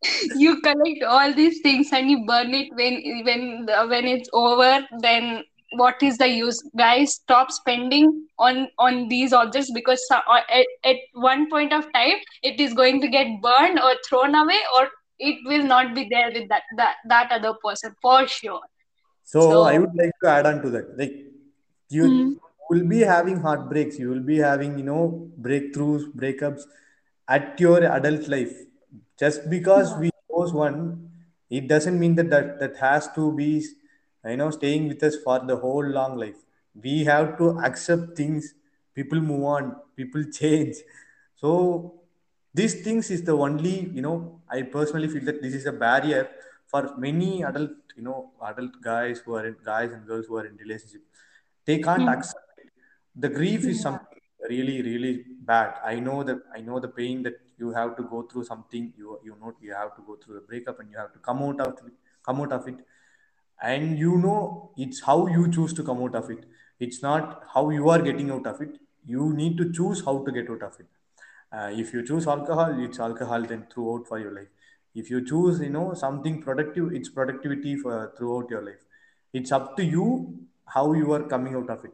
you 0.34 0.60
collect 0.60 1.02
all 1.08 1.32
these 1.34 1.60
things 1.62 1.92
and 1.92 2.10
you 2.10 2.24
burn 2.26 2.52
it 2.54 2.68
when 2.74 2.94
when 3.24 3.66
when 3.88 4.06
it's 4.06 4.28
over. 4.32 4.86
Then 5.00 5.42
what 5.76 6.02
is 6.02 6.18
the 6.18 6.28
use, 6.28 6.62
guys? 6.76 7.14
Stop 7.14 7.50
spending 7.50 8.26
on 8.38 8.68
on 8.78 9.08
these 9.08 9.32
objects 9.32 9.70
because 9.72 10.06
so- 10.08 10.24
uh, 10.36 10.40
at, 10.50 10.66
at 10.84 10.96
one 11.14 11.48
point 11.50 11.72
of 11.72 11.92
time 11.92 12.18
it 12.42 12.60
is 12.60 12.74
going 12.74 13.00
to 13.00 13.08
get 13.08 13.40
burned 13.42 13.78
or 13.78 13.94
thrown 14.08 14.34
away 14.34 14.60
or 14.76 14.88
it 15.18 15.36
will 15.46 15.64
not 15.64 15.94
be 15.94 16.08
there 16.10 16.30
with 16.32 16.48
that 16.48 16.62
that, 16.76 16.96
that 17.08 17.32
other 17.32 17.54
person 17.64 17.94
for 18.02 18.26
sure. 18.26 18.60
So 19.24 19.62
i 19.62 19.78
would 19.78 19.94
like 19.94 20.12
to 20.22 20.28
add 20.30 20.46
on 20.46 20.62
to 20.62 20.70
that. 20.70 20.98
Like 20.98 21.14
you 21.88 22.06
mm, 22.08 22.36
will 22.70 22.84
be 22.86 23.00
having 23.00 23.38
heartbreaks. 23.40 23.98
You 23.98 24.10
will 24.10 24.26
be 24.32 24.38
having 24.38 24.78
you 24.78 24.84
know 24.84 25.30
breakthroughs 25.40 26.04
breakups 26.22 26.62
at 27.28 27.58
your 27.60 27.84
adult 27.84 28.28
life. 28.28 28.54
Just 29.18 29.48
because 29.50 29.94
yeah, 29.94 29.98
we 29.98 30.10
chose 30.30 30.52
one 30.52 31.08
it 31.50 31.68
doesn't 31.68 31.98
mean 32.00 32.14
that 32.16 32.30
that, 32.30 32.58
that 32.60 32.76
has 32.78 33.12
to 33.14 33.32
be 33.34 33.64
you 34.26 34.36
know 34.36 34.50
staying 34.50 34.88
with 34.88 35.02
us 35.02 35.16
for 35.24 35.38
the 35.40 35.56
whole 35.56 35.84
long 35.84 36.16
life. 36.16 36.36
We 36.74 37.04
have 37.04 37.36
to 37.38 37.58
accept 37.60 38.16
things. 38.16 38.54
People 38.94 39.20
move 39.20 39.44
on. 39.44 39.76
People 39.96 40.24
change. 40.24 40.76
So 41.36 42.02
these 42.54 42.82
things 42.82 43.10
is 43.10 43.22
the 43.22 43.36
only 43.46 43.74
you 43.96 44.02
know 44.02 44.40
i 44.50 44.62
personally 44.62 45.08
feel 45.08 45.24
that 45.24 45.40
this 45.42 45.54
is 45.54 45.66
a 45.66 45.72
barrier 45.72 46.28
for 46.66 46.82
many 47.04 47.42
adult 47.42 47.70
you 47.96 48.02
know 48.02 48.30
adult 48.50 48.74
guys 48.82 49.20
who 49.24 49.34
are 49.38 49.46
in 49.46 49.56
guys 49.64 49.92
and 49.92 50.06
girls 50.06 50.26
who 50.26 50.36
are 50.36 50.46
in 50.46 50.56
relationship. 50.56 51.02
They 51.64 51.78
can't 51.78 52.08
mm, 52.08 52.12
accept 52.12 52.58
it. 52.58 52.70
The 53.14 53.28
grief 53.28 53.64
is 53.64 53.80
something 53.80 54.20
really 54.48 54.82
really 54.82 55.24
bad. 55.52 55.74
I 55.84 55.96
know 56.00 56.22
that 56.24 56.38
i 56.54 56.60
know 56.60 56.80
the 56.80 56.88
pain 56.88 57.22
that 57.24 57.40
you 57.58 57.70
have 57.72 57.96
to 57.96 58.02
go 58.02 58.22
through 58.22 58.44
something. 58.44 58.92
You 58.96 59.18
you 59.24 59.36
know 59.40 59.54
you 59.60 59.74
have 59.74 59.94
to 59.96 60.02
go 60.06 60.16
through 60.16 60.34
the 60.36 60.46
breakup 60.52 60.80
and 60.80 60.90
you 60.90 60.98
have 60.98 61.12
to 61.12 61.18
come 61.18 61.42
out 61.42 61.60
of 61.60 61.86
it 61.86 61.92
come 62.26 62.40
out 62.40 62.52
of 62.52 62.66
it 62.68 62.76
and 63.60 63.98
you 63.98 64.16
know 64.18 64.70
it's 64.76 65.00
how 65.02 65.26
you 65.26 65.50
choose 65.50 65.72
to 65.74 65.82
come 65.82 66.02
out 66.02 66.14
of 66.14 66.30
it. 66.30 66.44
It's 66.80 67.02
not 67.02 67.44
how 67.54 67.70
you 67.70 67.88
are 67.90 68.00
getting 68.00 68.30
out 68.30 68.46
of 68.46 68.60
it. 68.60 68.78
You 69.06 69.32
need 69.32 69.56
to 69.58 69.72
choose 69.72 70.04
how 70.04 70.24
to 70.24 70.32
get 70.32 70.50
out 70.50 70.62
of 70.62 70.78
it. 70.80 70.86
Uh, 71.52 71.70
if 71.72 71.92
you 71.92 72.04
choose 72.06 72.26
alcohol 72.26 72.74
it's 72.82 72.98
alcohol 72.98 73.42
then 73.42 73.66
throughout 73.72 74.06
for 74.08 74.18
your 74.18 74.32
life. 74.34 74.48
If 74.94 75.10
you 75.10 75.24
choose 75.24 75.60
you 75.60 75.70
know 75.70 75.94
something 75.94 76.42
productive 76.42 76.92
it's 76.92 77.08
productivity 77.08 77.76
for 77.76 78.12
throughout 78.16 78.50
your 78.50 78.64
life. 78.64 78.84
It's 79.32 79.52
up 79.52 79.76
to 79.76 79.84
you 79.84 80.38
how 80.66 80.92
you 80.94 81.12
are 81.12 81.22
coming 81.22 81.54
out 81.54 81.70
of 81.70 81.84
it. 81.84 81.92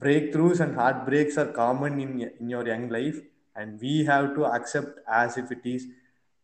Breakthroughs 0.00 0.60
and 0.60 0.74
heartbreaks 0.74 1.36
are 1.38 1.46
common 1.52 2.00
in, 2.00 2.30
in 2.40 2.48
your 2.48 2.66
young 2.66 2.88
life 2.88 3.20
and 3.54 3.80
we 3.80 4.04
have 4.04 4.34
to 4.34 4.46
accept 4.46 4.98
as 5.06 5.36
if 5.36 5.50
it 5.52 5.60
is. 5.64 5.86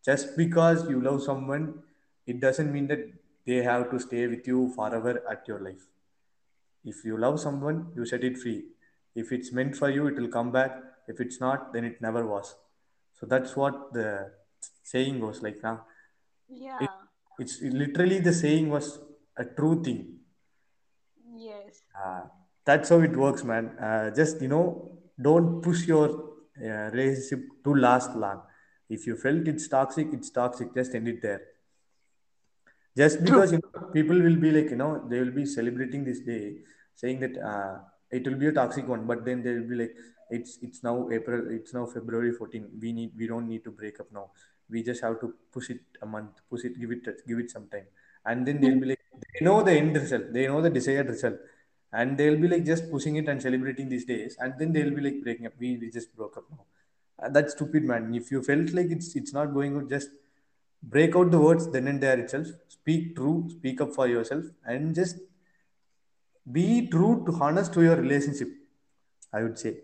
Just 0.05 0.37
because 0.37 0.89
you 0.89 1.01
love 1.01 1.23
someone 1.23 1.83
it 2.27 2.41
doesn't 2.41 2.73
mean 2.73 2.87
that 2.89 3.09
they 3.47 3.63
have 3.63 3.91
to 3.91 3.99
stay 3.99 4.27
with 4.27 4.47
you 4.47 4.73
forever 4.75 5.23
at 5.31 5.47
your 5.49 5.61
life 5.61 5.87
if 6.85 7.05
you 7.05 7.17
love 7.17 7.39
someone 7.41 7.87
you 7.97 8.05
set 8.05 8.25
it 8.25 8.39
free 8.39 8.65
if 9.15 9.33
it's 9.33 9.53
meant 9.53 9.77
for 9.77 9.91
you 9.91 10.07
it 10.07 10.17
will 10.21 10.33
come 10.39 10.51
back 10.53 10.77
if 11.09 11.21
it's 11.21 11.41
not 11.41 11.73
then 11.73 11.85
it 11.85 12.01
never 12.01 12.27
was 12.27 12.57
so 13.19 13.27
that's 13.27 13.57
what 13.57 13.93
the 13.93 14.31
saying 14.83 15.21
goes 15.21 15.43
like 15.43 15.63
now 15.63 15.77
it, 16.49 16.61
yeah, 16.63 16.87
it's 17.39 17.61
literally 17.63 18.19
the 18.19 18.33
saying 18.33 18.69
was 18.71 18.99
a 19.37 19.45
true 19.45 19.83
thing 19.83 20.01
yes. 21.37 21.83
Uh, 22.05 22.23
that's 22.67 22.89
how 22.89 23.01
it 23.01 23.17
works, 23.17 23.45
man. 23.45 23.69
Uh, 23.79 24.11
just 24.11 24.43
you 24.43 24.49
know, 24.49 24.91
don't 25.21 25.63
push 25.63 25.87
your 25.87 26.09
uh, 26.63 26.91
relationship 26.91 27.45
to 27.65 27.75
last 27.75 28.15
long. 28.17 28.43
If 28.89 29.07
you 29.07 29.17
felt 29.17 29.49
it's 29.49 29.69
toxic, 29.69 30.09
it's 30.13 30.31
toxic. 30.31 30.75
Just 30.75 30.95
end 30.95 31.09
it 31.09 31.23
there 31.23 31.43
just 32.97 33.19
True. 33.19 33.25
because 33.27 33.53
you 33.53 33.61
know 33.63 33.89
people 33.97 34.19
will 34.27 34.37
be 34.45 34.51
like 34.51 34.71
you 34.71 34.77
know 34.83 34.93
they 35.09 35.21
will 35.21 35.37
be 35.41 35.45
celebrating 35.47 36.05
this 36.05 36.21
day 36.21 36.57
saying 36.95 37.21
that 37.21 37.37
uh, 37.51 37.79
it 38.11 38.27
will 38.27 38.39
be 38.43 38.49
a 38.49 38.53
toxic 38.53 38.87
one 38.89 39.07
but 39.07 39.25
then 39.25 39.43
they 39.43 39.53
will 39.57 39.69
be 39.73 39.77
like 39.83 39.95
it's 40.31 40.59
it's 40.63 40.83
now 40.83 40.95
april 41.17 41.43
it's 41.57 41.73
now 41.75 41.85
february 41.87 42.33
14 42.33 42.69
we 42.83 42.93
need 42.93 43.13
we 43.17 43.27
don't 43.27 43.49
need 43.49 43.65
to 43.65 43.71
break 43.71 44.01
up 44.01 44.11
now. 44.13 44.31
We 44.69 44.83
just 44.83 45.01
have 45.03 45.21
to 45.21 45.33
push 45.53 45.71
it 45.71 45.81
a 46.03 46.07
month 46.07 46.41
push 46.51 46.65
it 46.65 46.79
give 46.81 46.91
it 46.91 47.05
give 47.29 47.39
it 47.39 47.51
some 47.51 47.69
time. 47.69 47.87
And 48.25 48.45
then 48.47 48.61
they'll 48.61 48.81
be 48.81 48.87
like 48.87 49.01
they 49.23 49.45
know 49.45 49.63
the 49.63 49.73
end 49.73 49.95
result 49.97 50.33
they 50.33 50.47
know 50.49 50.61
the 50.61 50.71
desired 50.71 51.09
result. 51.09 51.37
And 51.93 52.19
they'll 52.19 52.39
be 52.39 52.49
like 52.49 52.65
just 52.65 52.91
pushing 52.91 53.17
it 53.17 53.29
and 53.29 53.41
celebrating 53.41 53.89
these 53.89 54.05
days. 54.05 54.37
And 54.41 54.55
then 54.59 54.73
they'll 54.73 54.91
be 54.95 55.01
like 55.01 55.23
breaking 55.23 55.47
up. 55.47 55.53
We, 55.59 55.77
we 55.79 55.91
just 55.91 56.15
broke 56.17 56.37
up 56.37 56.45
now. 56.51 56.65
Uh, 57.23 57.29
that's 57.31 57.53
stupid 57.53 57.85
man. 57.85 58.13
If 58.15 58.31
you 58.31 58.43
felt 58.43 58.71
like 58.73 58.91
it's 58.91 59.15
it's 59.17 59.33
not 59.33 59.55
going 59.55 59.75
good 59.75 59.89
just 59.89 60.11
break 60.83 61.17
out 61.17 61.31
the 61.31 61.39
words 61.39 61.69
then 61.71 61.89
and 61.89 62.01
there 62.03 62.19
itself 62.19 62.47
speak 62.69 63.17
true 63.17 63.49
speak 63.51 63.81
up 63.81 63.93
for 63.95 64.07
yourself 64.09 64.45
and 64.65 64.95
just 64.95 65.19
be 66.53 66.87
true 66.89 67.25
to 67.27 67.33
honest 67.47 67.73
to 67.73 67.83
your 67.83 67.97
relationship 67.97 68.49
i 69.33 69.43
would 69.43 69.59
say 69.59 69.75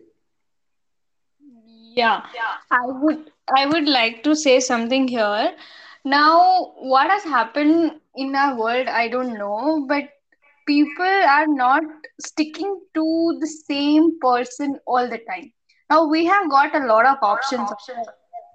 Yeah, 1.95 2.23
I 2.71 2.87
would 2.87 3.31
I 3.57 3.67
would 3.67 3.89
like 3.89 4.23
to 4.25 4.35
say 4.35 4.61
something 4.61 5.09
here. 5.09 5.55
Now, 6.05 6.73
what 6.79 7.11
has 7.11 7.23
happened 7.25 8.01
in 8.15 8.35
our 8.35 8.59
world, 8.59 8.89
I 8.89 9.09
don't 9.09 9.35
know, 9.39 9.85
but 9.89 10.05
people 10.67 11.05
are 11.05 11.47
not 11.47 11.85
sticking 12.21 12.81
to 12.95 13.39
the 13.41 13.47
same 13.47 14.19
person 14.21 14.79
all 14.87 15.09
the 15.09 15.19
time. 15.19 15.53
Now 15.91 16.07
we 16.07 16.25
have 16.27 16.51
got 16.51 16.75
a 16.75 16.87
lot 16.87 17.07
of 17.07 17.19
options. 17.23 17.71
okay? 17.73 18.01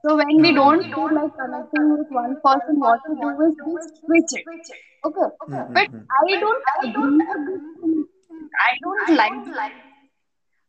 So 0.07 0.15
when 0.15 0.41
we 0.41 0.53
don't 0.53 0.83
feel 0.93 1.09
like 1.13 1.31
connecting 1.39 1.89
with 1.97 2.07
one 2.09 2.35
person, 2.45 2.79
what 2.79 2.99
we 3.09 3.15
do 3.21 3.29
is 3.47 3.55
we 3.67 3.77
switch 4.01 4.31
it. 4.31 4.47
Okay. 5.05 5.27
Hmm, 5.47 5.55
hmm, 5.55 5.73
but 5.73 5.87
Mm-mm-mm. 5.87 6.07
I 6.23 6.39
don't 6.39 6.63
agree 6.83 7.23
with 7.27 7.45
this. 7.47 7.61
thing. 7.81 8.05
I 8.59 8.71
don't 8.83 9.15
like 9.17 9.35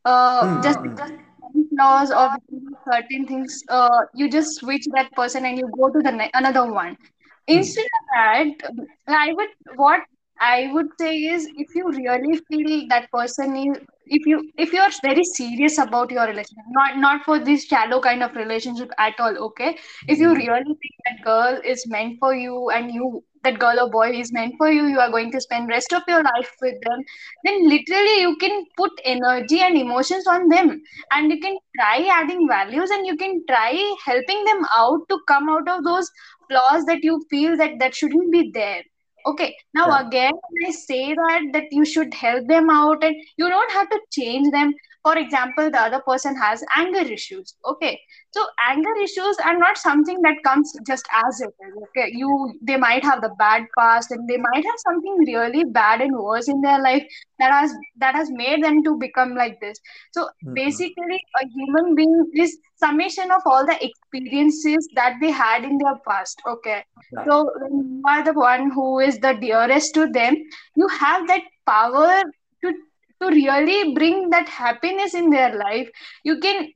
uh 0.04 0.46
hmm, 0.46 0.46
just 0.62 0.78
Mm-mm-mm. 0.78 1.00
some 1.00 1.68
flaws 1.70 2.10
or 2.10 2.28
certain 2.90 3.26
things 3.26 3.62
uh 3.68 4.00
you 4.14 4.28
just 4.30 4.56
switch 4.60 4.84
that 4.94 5.10
person 5.14 5.44
and 5.46 5.58
you 5.58 5.70
go 5.76 5.88
to 5.90 6.00
the 6.02 6.12
ne- 6.12 6.30
another 6.34 6.64
one 6.72 6.96
instead 7.46 7.86
of 7.98 8.02
that 8.14 8.46
i 9.08 9.32
would 9.32 9.48
what 9.76 10.00
i 10.40 10.70
would 10.72 10.88
say 11.00 11.14
is 11.16 11.48
if 11.56 11.74
you 11.74 11.90
really 11.90 12.40
feel 12.48 12.88
that 12.88 13.10
person 13.10 13.56
is 13.56 13.78
if 14.10 14.26
you 14.26 14.50
if 14.56 14.72
you're 14.72 14.90
very 15.02 15.24
serious 15.24 15.78
about 15.78 16.10
your 16.10 16.26
relationship 16.26 16.64
not 16.70 16.98
not 16.98 17.24
for 17.24 17.38
this 17.38 17.64
shallow 17.64 18.00
kind 18.00 18.22
of 18.22 18.34
relationship 18.34 18.90
at 18.98 19.18
all 19.18 19.36
okay? 19.46 19.76
If 20.06 20.18
you 20.18 20.30
hmm. 20.30 20.38
really 20.38 20.64
think 20.64 20.96
that 21.06 21.24
girl 21.24 21.60
is 21.64 21.86
meant 21.86 22.18
for 22.18 22.34
you 22.34 22.70
and 22.70 22.92
you 22.92 23.24
that 23.44 23.58
girl 23.58 23.80
or 23.80 23.90
boy 23.90 24.10
is 24.10 24.32
meant 24.32 24.54
for 24.58 24.70
you 24.70 24.86
you 24.86 24.98
are 24.98 25.10
going 25.10 25.30
to 25.30 25.40
spend 25.40 25.68
rest 25.68 25.92
of 25.92 26.02
your 26.08 26.22
life 26.22 26.50
with 26.60 26.74
them 26.82 27.04
then 27.44 27.68
literally 27.68 28.20
you 28.20 28.36
can 28.36 28.64
put 28.76 28.90
energy 29.04 29.60
and 29.60 29.76
emotions 29.76 30.26
on 30.26 30.48
them 30.48 30.82
and 31.12 31.30
you 31.30 31.40
can 31.40 31.56
try 31.76 32.08
adding 32.10 32.48
values 32.48 32.90
and 32.90 33.06
you 33.06 33.16
can 33.16 33.40
try 33.48 33.94
helping 34.04 34.44
them 34.44 34.66
out 34.74 35.08
to 35.08 35.20
come 35.28 35.48
out 35.48 35.68
of 35.68 35.84
those 35.84 36.10
flaws 36.48 36.84
that 36.86 37.04
you 37.04 37.24
feel 37.30 37.56
that 37.56 37.78
that 37.78 37.94
shouldn't 37.94 38.32
be 38.32 38.50
there 38.52 38.82
okay 39.26 39.56
now 39.74 39.88
yeah. 39.88 40.06
again 40.06 40.32
i 40.66 40.70
say 40.70 41.14
that 41.14 41.42
that 41.52 41.64
you 41.70 41.84
should 41.84 42.12
help 42.14 42.46
them 42.46 42.70
out 42.70 43.02
and 43.02 43.16
you 43.36 43.48
don't 43.48 43.72
have 43.72 43.88
to 43.90 44.00
change 44.10 44.50
them 44.52 44.72
for 45.02 45.16
example 45.16 45.70
the 45.70 45.80
other 45.80 46.00
person 46.06 46.36
has 46.36 46.62
anger 46.76 47.00
issues 47.00 47.54
okay? 47.64 47.98
So 48.32 48.44
anger 48.68 48.94
issues 49.02 49.36
are 49.44 49.56
not 49.58 49.78
something 49.78 50.20
that 50.22 50.36
comes 50.44 50.72
just 50.86 51.06
as 51.26 51.40
it 51.40 51.54
is 51.66 51.74
okay? 51.88 52.10
You 52.12 52.54
they 52.62 52.76
might 52.76 53.04
have 53.04 53.20
the 53.22 53.30
bad 53.38 53.64
past 53.78 54.10
and 54.10 54.28
they 54.28 54.36
might 54.36 54.64
have 54.64 54.80
something 54.86 55.16
really 55.26 55.64
bad 55.64 56.00
and 56.00 56.16
worse 56.16 56.48
in 56.48 56.60
their 56.60 56.80
life 56.80 57.04
that 57.38 57.52
has 57.52 57.74
that 57.98 58.14
has 58.14 58.28
made 58.30 58.62
them 58.62 58.82
to 58.84 58.96
become 58.96 59.34
like 59.34 59.60
this. 59.60 59.78
So 60.12 60.28
Mm-mm. 60.44 60.54
basically 60.54 61.20
a 61.40 61.46
human 61.54 61.94
being 61.94 62.30
is 62.34 62.58
summation 62.76 63.30
of 63.30 63.42
all 63.46 63.66
the 63.66 63.78
experiences 63.84 64.88
that 64.94 65.14
they 65.20 65.30
had 65.30 65.64
in 65.64 65.78
their 65.78 65.96
past 66.06 66.40
okay? 66.46 66.84
So 67.26 67.50
when 67.60 67.72
you 67.78 68.02
are 68.08 68.24
the 68.24 68.32
one 68.34 68.70
who 68.70 69.00
is 69.00 69.18
the 69.18 69.34
dearest 69.34 69.94
to 69.94 70.06
them 70.08 70.36
you 70.74 70.88
have 70.88 71.26
that 71.28 71.42
power 71.66 72.22
to 72.62 72.72
to 73.20 73.28
really 73.28 73.94
bring 73.94 74.30
that 74.30 74.48
happiness 74.48 75.14
in 75.14 75.30
their 75.30 75.54
life 75.56 75.88
you 76.24 76.38
can 76.38 76.68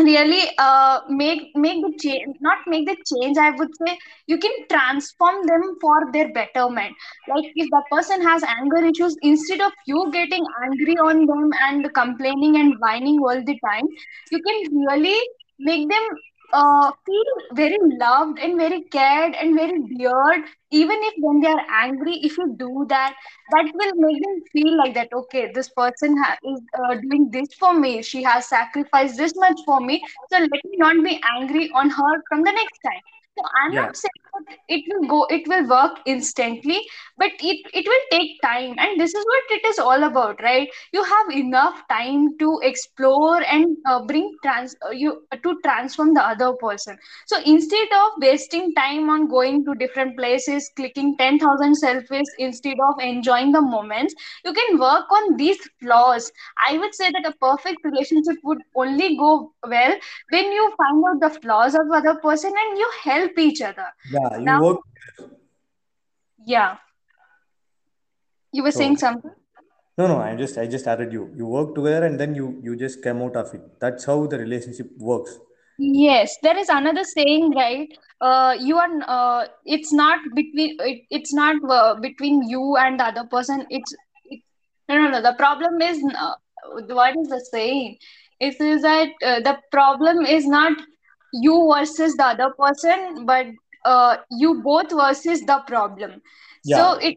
really 0.00 0.42
uh, 0.58 1.00
make 1.08 1.42
make 1.54 1.80
the 1.84 1.92
change 2.02 2.36
not 2.40 2.58
make 2.66 2.86
the 2.86 2.96
change 3.10 3.36
i 3.38 3.50
would 3.50 3.68
say 3.80 3.96
you 4.26 4.38
can 4.44 4.54
transform 4.70 5.46
them 5.46 5.62
for 5.80 6.10
their 6.12 6.32
betterment. 6.32 6.94
Like 7.28 7.44
if 7.54 7.68
the 7.70 7.82
person 7.90 8.22
has 8.22 8.42
anger 8.42 8.84
issues 8.84 9.16
instead 9.22 9.60
of 9.60 9.72
you 9.86 10.10
getting 10.12 10.44
angry 10.64 10.96
on 10.96 11.26
them 11.26 11.50
and 11.68 11.92
complaining 11.94 12.56
and 12.56 12.74
whining 12.80 13.18
all 13.20 13.42
the 13.50 13.58
time 13.66 13.84
you 14.30 14.40
can 14.42 14.84
really 14.86 15.18
make 15.58 15.88
them 15.88 16.04
uh, 16.52 16.90
feel 17.06 17.32
very 17.54 17.78
loved 18.00 18.38
and 18.38 18.58
very 18.58 18.80
cared 18.96 19.34
and 19.34 19.54
very 19.56 19.78
dear 19.96 20.44
even 20.70 20.98
if 21.08 21.14
when 21.18 21.40
they 21.40 21.48
are 21.48 21.64
angry 21.82 22.14
if 22.28 22.36
you 22.38 22.46
do 22.58 22.86
that 22.88 23.14
that 23.52 23.64
will 23.80 23.92
make 24.04 24.22
them 24.24 24.38
feel 24.52 24.76
like 24.78 24.94
that 24.94 25.12
okay 25.12 25.50
this 25.54 25.68
person 25.70 26.16
ha- 26.22 26.36
is 26.52 26.60
uh, 26.82 26.94
doing 26.94 27.28
this 27.30 27.54
for 27.58 27.74
me. 27.78 28.02
She 28.02 28.22
has 28.22 28.46
sacrificed 28.48 29.16
this 29.16 29.32
much 29.36 29.58
for 29.66 29.80
me. 29.80 30.02
So 30.30 30.38
let 30.38 30.50
me 30.70 30.76
not 30.78 31.02
be 31.04 31.20
angry 31.38 31.70
on 31.74 31.90
her 31.90 32.12
from 32.28 32.42
the 32.42 32.52
next 32.52 32.78
time 32.86 33.02
So 33.36 33.42
I'm 33.62 33.74
Yeah, 33.74 33.86
not 33.86 33.96
saying 33.96 34.24
that 34.46 34.56
it 34.68 34.84
will 34.88 35.08
go, 35.08 35.24
it 35.30 35.46
will 35.48 35.66
work 35.68 35.98
instantly, 36.06 36.78
but 37.16 37.30
it 37.40 37.58
it 37.72 37.86
will 37.86 38.04
take 38.10 38.40
time, 38.42 38.74
and 38.78 39.00
this 39.00 39.14
is 39.14 39.24
what 39.32 39.44
it 39.56 39.64
is 39.66 39.78
all 39.78 40.02
about, 40.04 40.42
right? 40.42 40.68
You 40.92 41.02
have 41.02 41.30
enough 41.30 41.82
time 41.88 42.36
to 42.38 42.58
explore 42.62 43.42
and 43.42 43.76
uh, 43.86 44.04
bring 44.04 44.30
trans 44.42 44.74
uh, 44.86 44.90
you 44.90 45.22
to 45.42 45.54
transform 45.64 46.14
the 46.14 46.22
other 46.26 46.52
person. 46.60 46.96
So 47.26 47.40
instead 47.44 47.88
of 48.00 48.12
wasting 48.20 48.72
time 48.74 49.08
on 49.08 49.28
going 49.28 49.64
to 49.64 49.74
different 49.74 50.16
places, 50.18 50.70
clicking 50.76 51.16
ten 51.18 51.38
thousand 51.38 51.74
selfies 51.82 52.30
instead 52.38 52.76
of 52.88 53.00
enjoying 53.00 53.52
the 53.52 53.60
moments, 53.60 54.14
you 54.44 54.52
can 54.52 54.78
work 54.78 55.10
on 55.10 55.36
these 55.36 55.58
flaws. 55.80 56.30
I 56.68 56.76
would 56.78 56.94
say 56.94 57.10
that 57.10 57.26
a 57.26 57.32
perfect 57.40 57.84
relationship 57.84 58.36
would 58.42 58.58
only 58.74 59.16
go 59.16 59.52
well 59.66 59.94
when 60.30 60.50
you 60.52 60.72
find 60.76 61.02
out 61.08 61.20
the 61.20 61.38
flaws 61.40 61.74
of 61.74 61.90
other 61.92 62.14
person 62.20 62.52
and 62.64 62.78
you 62.78 62.90
help 63.02 63.21
each 63.38 63.62
other 63.62 63.88
yeah, 64.10 64.38
you 64.38 64.44
now 64.44 64.62
work. 64.62 64.78
yeah 66.46 66.76
you 68.52 68.62
were 68.62 68.72
saying 68.72 68.96
something 68.96 69.30
no, 69.98 70.06
no, 70.06 70.18
I 70.20 70.34
just 70.34 70.56
I 70.56 70.66
just 70.66 70.86
added 70.86 71.12
you. 71.12 71.30
You 71.36 71.46
work 71.46 71.74
together 71.74 72.06
and 72.06 72.18
then 72.18 72.34
you 72.34 72.58
you 72.62 72.76
just 72.76 73.02
come 73.02 73.20
out 73.20 73.36
of 73.36 73.52
it. 73.52 73.60
That's 73.78 74.06
how 74.06 74.26
the 74.26 74.38
relationship 74.38 74.88
works. 74.96 75.38
Yes, 75.78 76.36
there 76.42 76.56
is 76.56 76.70
another 76.70 77.04
saying, 77.04 77.50
right? 77.50 77.88
Uh, 78.20 78.56
you 78.58 78.78
are 78.78 78.90
uh, 79.06 79.46
it's 79.66 79.92
not 79.92 80.18
between 80.34 80.76
it, 80.80 81.02
it's 81.10 81.34
not 81.34 81.56
uh, 81.68 81.94
between 81.96 82.42
you 82.48 82.76
and 82.76 83.00
the 83.00 83.04
other 83.04 83.24
person. 83.24 83.66
It's 83.68 83.94
it, 84.24 84.40
no, 84.88 84.96
no, 84.96 85.10
no. 85.10 85.20
The 85.22 85.34
problem 85.34 85.82
is 85.82 86.02
uh, 86.16 86.34
what 86.88 87.16
is 87.16 87.28
the 87.28 87.44
saying? 87.50 87.98
It 88.40 88.60
is 88.60 88.82
that 88.82 89.08
uh, 89.24 89.40
the 89.40 89.58
problem 89.70 90.24
is 90.24 90.46
not 90.46 90.72
you 91.32 91.72
versus 91.74 92.16
the 92.16 92.24
other 92.26 92.50
person, 92.58 93.24
but 93.26 93.46
uh, 93.84 94.16
you 94.30 94.62
both 94.62 94.90
versus 94.90 95.42
the 95.42 95.62
problem. 95.66 96.20
So 96.62 96.94
it 97.00 97.16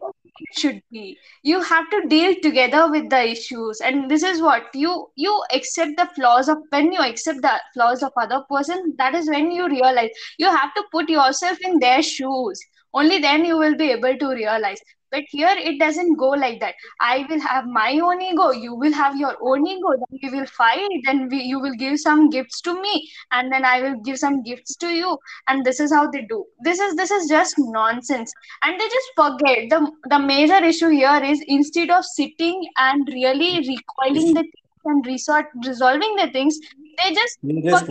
should 0.56 0.82
be. 0.90 1.18
You 1.42 1.60
have 1.62 1.88
to 1.90 2.06
deal 2.08 2.34
together 2.42 2.90
with 2.90 3.10
the 3.10 3.22
issues 3.30 3.80
and 3.80 4.10
this 4.10 4.22
is 4.22 4.40
what 4.42 4.64
you 4.74 5.08
you 5.16 5.42
accept 5.54 5.96
the 5.96 6.06
flaws 6.14 6.48
of 6.48 6.58
when 6.70 6.92
you 6.92 7.00
accept 7.00 7.42
the 7.42 7.60
flaws 7.74 8.02
of 8.02 8.12
other 8.16 8.42
person 8.50 8.94
that 8.98 9.14
is 9.14 9.28
when 9.28 9.50
you 9.52 9.68
realize. 9.68 10.10
You 10.38 10.46
have 10.46 10.74
to 10.74 10.84
put 10.92 11.08
yourself 11.08 11.58
in 11.64 11.78
their 11.78 12.02
shoes. 12.02 12.60
Only 12.94 13.18
then 13.18 13.44
you 13.44 13.58
will 13.58 13.76
be 13.76 13.90
able 13.92 14.16
to 14.18 14.28
realize 14.28 14.78
but 15.10 15.24
here 15.28 15.54
it 15.56 15.78
doesn't 15.78 16.16
go 16.16 16.30
like 16.30 16.60
that. 16.60 16.74
I 17.00 17.26
will 17.28 17.40
have 17.40 17.66
my 17.66 17.98
own 17.98 18.20
ego 18.22 18.50
you 18.50 18.74
will 18.74 18.92
have 18.92 19.16
your 19.16 19.36
own 19.40 19.66
ego. 19.66 19.90
Then 19.90 20.20
we 20.22 20.38
will 20.38 20.46
fight 20.46 20.88
then 21.04 21.28
we, 21.30 21.42
you 21.42 21.60
will 21.60 21.74
give 21.74 21.98
some 22.00 22.30
gifts 22.30 22.60
to 22.62 22.80
me 22.80 23.08
and 23.32 23.52
then 23.52 23.64
i 23.64 23.80
will 23.80 23.96
give 24.00 24.18
some 24.18 24.42
gifts 24.42 24.76
to 24.76 24.88
you. 24.88 25.18
And 25.48 25.64
this 25.64 25.80
is 25.80 25.92
how 25.92 26.10
they 26.10 26.22
do. 26.22 26.44
This 26.60 26.78
is 26.78 26.96
this 26.96 27.10
is 27.10 27.28
just 27.28 27.54
nonsense. 27.58 28.32
And 28.62 28.80
they 28.80 28.88
just 28.88 29.10
forget. 29.16 29.70
The 29.70 29.90
the 30.10 30.18
major 30.18 30.62
issue 30.64 30.88
here 30.88 31.20
is 31.22 31.42
instead 31.46 31.90
of 31.90 32.04
sitting 32.04 32.68
and 32.76 33.08
really 33.08 33.58
recoiling 33.58 34.34
the 34.34 34.42
things 34.42 34.84
and 34.84 35.06
resort 35.06 35.46
resolving 35.64 36.14
the 36.16 36.30
things 36.30 36.58
they 37.02 37.12
just 37.12 37.38
just 37.64 37.90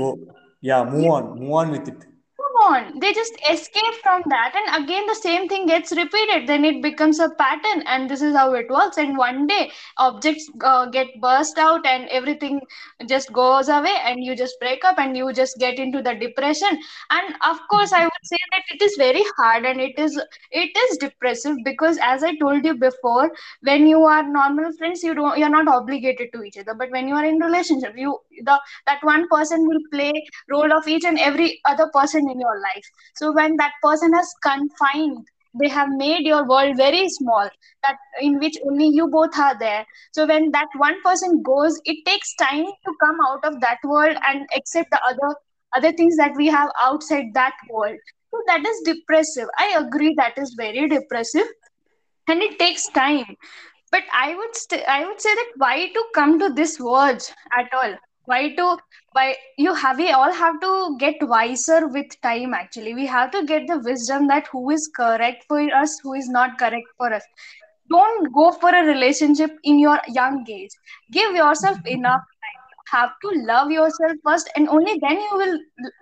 yeah, 0.62 0.84
move 0.84 1.06
on, 1.06 1.40
move 1.40 1.52
on 1.52 1.72
with 1.72 1.88
it. 1.88 2.06
On. 2.64 3.00
They 3.00 3.14
just 3.14 3.34
escape 3.50 3.96
from 4.04 4.24
that 4.30 4.54
and 4.56 4.84
again 4.84 5.06
the 5.08 5.16
same 5.16 5.48
thing 5.48 5.66
gets 5.68 5.92
repeated. 5.92 6.48
Then 6.48 6.66
it 6.66 6.82
becomes 6.82 7.20
a 7.20 7.30
pattern 7.30 7.84
and 7.86 8.10
this 8.10 8.22
is 8.22 8.36
how 8.36 8.54
it 8.54 8.70
works. 8.70 8.98
And 8.98 9.18
one 9.18 9.48
day 9.48 9.72
objects 9.98 10.50
uh, 10.64 10.86
get 10.88 11.08
burst 11.22 11.58
out 11.58 11.86
and 11.86 12.08
everything 12.10 12.62
just 13.08 13.32
goes 13.34 13.70
away 13.70 13.96
and 14.06 14.24
you 14.24 14.36
just 14.36 14.60
break 14.60 14.84
up 14.86 14.98
and 15.00 15.16
you 15.18 15.32
just 15.34 15.58
get 15.60 15.78
into 15.80 16.02
the 16.02 16.14
depression. 16.16 16.80
And 17.10 17.36
of 17.46 17.60
course 17.70 17.92
i 17.94 18.04
would 18.04 18.24
say 18.24 18.38
that 18.52 18.64
it 18.74 18.82
is 18.82 18.96
very 18.98 19.24
hard 19.38 19.66
and 19.66 19.80
it 19.82 19.98
is 19.98 20.20
it 20.52 20.78
is 20.86 20.98
depressive 20.98 21.58
because 21.64 21.98
as 22.02 22.24
i 22.24 22.36
told 22.38 22.64
you 22.66 22.76
before 22.76 23.32
when 23.62 23.88
you 23.88 24.04
are 24.04 24.24
normal 24.28 24.72
friends 24.78 25.04
you 25.04 25.14
don't 25.14 25.38
you're 25.38 25.50
not 25.50 25.68
obligated 25.68 26.30
to 26.34 26.44
each 26.44 26.58
other. 26.58 26.74
But 26.74 26.92
when 26.92 27.08
you 27.08 27.16
are 27.16 27.26
in 27.26 27.40
relationship 27.40 27.94
you 27.98 28.18
the 28.44 28.60
that 28.86 29.04
one 29.04 29.28
person 29.30 29.68
will 29.68 29.82
play 29.92 30.14
role 30.50 30.72
of 30.78 30.88
each 30.88 31.06
and 31.06 31.20
every 31.20 31.60
other 31.66 31.88
person 31.94 32.30
in 32.30 32.40
your 32.40 32.45
life. 32.54 32.86
So 33.16 33.32
when 33.32 33.56
that 33.58 33.72
person 33.82 34.14
has 34.14 34.34
confined 34.44 35.28
they 35.60 35.68
have 35.70 35.88
made 35.90 36.26
your 36.26 36.46
world 36.48 36.76
very 36.78 37.08
small 37.10 37.50
that 37.84 37.98
in 38.22 38.38
which 38.40 38.58
only 38.66 38.88
you 38.88 39.08
both 39.08 39.38
are 39.38 39.58
there. 39.58 39.86
So 40.12 40.26
when 40.26 40.52
that 40.52 40.68
one 40.78 41.02
person 41.04 41.42
goes 41.44 41.80
it 41.86 42.06
takes 42.06 42.36
time 42.36 42.66
to 42.66 42.94
come 43.04 43.18
out 43.28 43.44
of 43.46 43.60
that 43.62 43.78
world 43.84 44.16
and 44.28 44.46
accept 44.56 44.90
the 44.92 45.02
other 45.04 45.36
other 45.76 45.92
things 45.92 46.16
that 46.18 46.34
we 46.38 46.48
have 46.48 46.70
outside 46.80 47.26
that 47.34 47.54
world. 47.70 47.98
So 48.32 48.38
that 48.48 48.66
is 48.66 48.82
depressive. 48.86 49.48
I 49.58 49.76
agree 49.78 50.14
that 50.18 50.38
is 50.38 50.54
very 50.58 50.88
depressive 50.88 51.48
and 52.28 52.42
it 52.42 52.58
takes 52.60 52.88
time. 52.90 53.36
But 53.92 54.04
i 54.14 54.36
would 54.36 54.56
st- 54.56 54.88
i 54.94 55.06
would 55.06 55.22
say 55.22 55.34
that 55.40 55.52
why 55.58 55.88
to 55.96 56.04
come 56.16 56.38
to 56.40 56.50
this 56.60 56.80
words 56.80 57.34
at 57.60 57.74
all 57.74 57.96
why 58.26 58.56
to 58.56 58.78
why 59.14 59.36
you 59.58 59.74
have 59.74 59.98
we 59.98 60.12
all 60.12 60.32
have 60.32 60.60
to 60.62 60.98
get 61.00 61.16
wiser 61.22 61.88
with 61.88 62.20
time 62.22 62.54
actually. 62.54 62.94
We 62.94 63.06
have 63.06 63.32
to 63.32 63.46
get 63.46 63.68
the 63.68 63.80
wisdom 63.80 64.28
that 64.28 64.48
who 64.52 64.70
is 64.72 64.90
correct 64.96 65.46
for 65.48 65.60
us 65.74 66.00
who 66.04 66.14
is 66.14 66.30
not 66.30 66.58
correct 66.58 66.88
for 66.98 67.14
us. 67.14 67.24
Don't 67.90 68.34
go 68.34 68.52
for 68.52 68.70
a 68.70 68.84
relationship 68.86 69.58
in 69.64 69.80
your 69.80 70.00
young 70.08 70.46
age. 70.50 70.72
Give 71.12 71.36
yourself 71.36 71.78
enough 71.86 72.22
time. 72.22 72.62
Have 72.92 73.12
to 73.24 73.32
love 73.46 73.72
yourself 73.72 74.14
first 74.26 74.50
and 74.56 74.68
only 74.70 75.00
then 75.02 75.20
you 75.20 75.32
will 75.34 75.60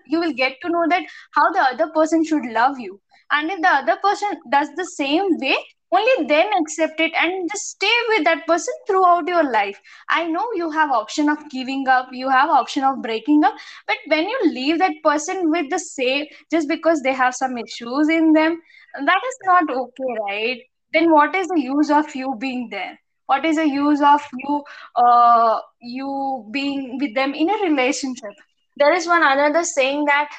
you 0.07 0.19
will 0.19 0.33
get 0.33 0.57
to 0.61 0.69
know 0.69 0.85
that 0.89 1.03
how 1.31 1.51
the 1.51 1.61
other 1.61 1.91
person 1.91 2.23
should 2.23 2.45
love 2.45 2.79
you. 2.79 2.99
And 3.31 3.51
if 3.51 3.61
the 3.61 3.69
other 3.69 3.97
person 4.03 4.29
does 4.51 4.69
the 4.75 4.85
same 4.85 5.37
way 5.39 5.57
only 5.93 6.27
then 6.27 6.49
accept 6.59 6.99
it 6.99 7.11
and 7.21 7.49
just 7.51 7.69
stay 7.71 7.95
with 8.09 8.23
that 8.25 8.45
person 8.47 8.73
throughout 8.87 9.27
your 9.27 9.43
life. 9.43 9.79
I 10.09 10.25
know 10.25 10.47
you 10.55 10.69
have 10.71 10.91
option 10.91 11.29
of 11.29 11.49
giving 11.49 11.87
up 11.87 12.09
you 12.11 12.29
have 12.29 12.49
option 12.49 12.83
of 12.83 13.01
breaking 13.01 13.43
up 13.43 13.53
but 13.87 13.97
when 14.07 14.27
you 14.29 14.39
leave 14.45 14.79
that 14.79 14.93
person 15.03 15.51
with 15.51 15.69
the 15.69 15.79
same 15.79 16.25
just 16.51 16.67
because 16.67 17.01
they 17.01 17.13
have 17.13 17.35
some 17.35 17.57
issues 17.57 18.09
in 18.09 18.33
them 18.33 18.61
that 19.05 19.21
is 19.31 19.37
not 19.45 19.69
okay 19.69 20.13
right? 20.29 20.59
Then 20.93 21.11
what 21.11 21.35
is 21.35 21.47
the 21.47 21.61
use 21.61 21.89
of 21.91 22.15
you 22.15 22.35
being 22.39 22.69
there? 22.71 22.99
What 23.25 23.45
is 23.45 23.55
the 23.57 23.67
use 23.67 24.01
of 24.01 24.21
you 24.39 24.63
uh 24.95 25.59
you 25.81 26.47
being 26.51 26.97
with 26.99 27.15
them 27.15 27.33
in 27.33 27.49
a 27.49 27.63
relationship? 27.63 28.33
There 28.77 28.93
is 28.93 29.07
one 29.07 29.23
another 29.23 29.63
saying 29.63 30.05
that 30.05 30.29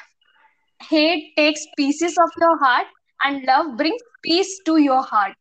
hate 0.89 1.33
takes 1.37 1.65
pieces 1.77 2.17
of 2.17 2.29
your 2.39 2.57
heart 2.59 2.87
and 3.23 3.43
love 3.45 3.77
brings 3.77 4.01
peace 4.23 4.59
to 4.65 4.77
your 4.77 5.01
heart 5.03 5.35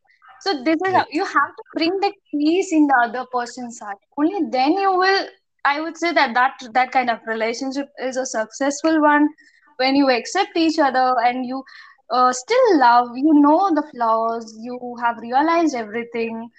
so 0.44 0.62
this 0.62 0.76
is 0.86 0.94
how 0.94 1.04
you 1.10 1.24
have 1.24 1.52
to 1.58 1.64
bring 1.74 1.98
that 2.00 2.12
peace 2.30 2.70
in 2.70 2.86
the 2.86 2.96
other 3.02 3.24
person's 3.32 3.80
heart. 3.80 3.98
Only 4.18 4.50
then 4.50 4.72
you 4.72 4.92
will 5.02 5.26
i 5.66 5.80
would 5.80 5.96
say 5.96 6.12
that 6.16 6.34
that 6.34 6.64
that 6.74 6.90
kind 6.92 7.10
of 7.12 7.20
relationship 7.26 7.88
is 8.06 8.18
a 8.18 8.26
successful 8.26 9.00
one. 9.00 9.28
When 9.76 9.96
you 9.96 10.10
accept 10.10 10.56
each 10.56 10.78
other 10.78 11.06
and 11.28 11.46
you 11.46 11.62
uh, 12.10 12.32
still 12.32 12.78
love 12.78 13.16
you 13.16 13.32
know 13.46 13.70
the 13.78 13.86
flaws 13.92 14.54
you 14.60 14.96
have 15.02 15.16
realized 15.18 15.74
everything. 15.74 16.50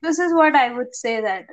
This 0.00 0.18
is 0.18 0.32
what 0.34 0.56
i 0.62 0.72
would 0.76 0.94
say 1.00 1.20
that 1.20 1.44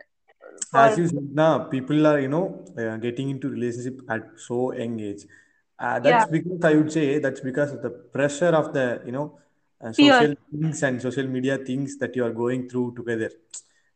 as 0.73 0.97
you 0.97 1.07
said 1.07 1.27
now 1.41 1.51
people 1.75 2.07
are 2.07 2.19
you 2.19 2.29
know 2.29 2.45
uh, 2.77 2.95
getting 2.97 3.29
into 3.35 3.49
relationship 3.49 3.99
at 4.09 4.31
so 4.47 4.73
young 4.73 4.99
age. 4.99 5.27
Uh, 5.77 5.99
yeah. 6.03 6.11
that's 6.11 6.31
because 6.31 6.65
i 6.71 6.73
would 6.73 6.91
say 6.97 7.19
that's 7.19 7.41
because 7.41 7.73
of 7.73 7.81
the 7.81 7.89
pressure 8.17 8.55
of 8.63 8.73
the 8.73 8.87
you 9.05 9.11
know 9.11 9.27
uh, 9.81 9.91
social 9.93 10.35
things 10.51 10.83
and 10.83 11.01
social 11.01 11.27
media 11.27 11.57
things 11.57 11.97
that 11.97 12.15
you 12.15 12.25
are 12.25 12.31
going 12.31 12.69
through 12.69 12.93
together. 12.95 13.31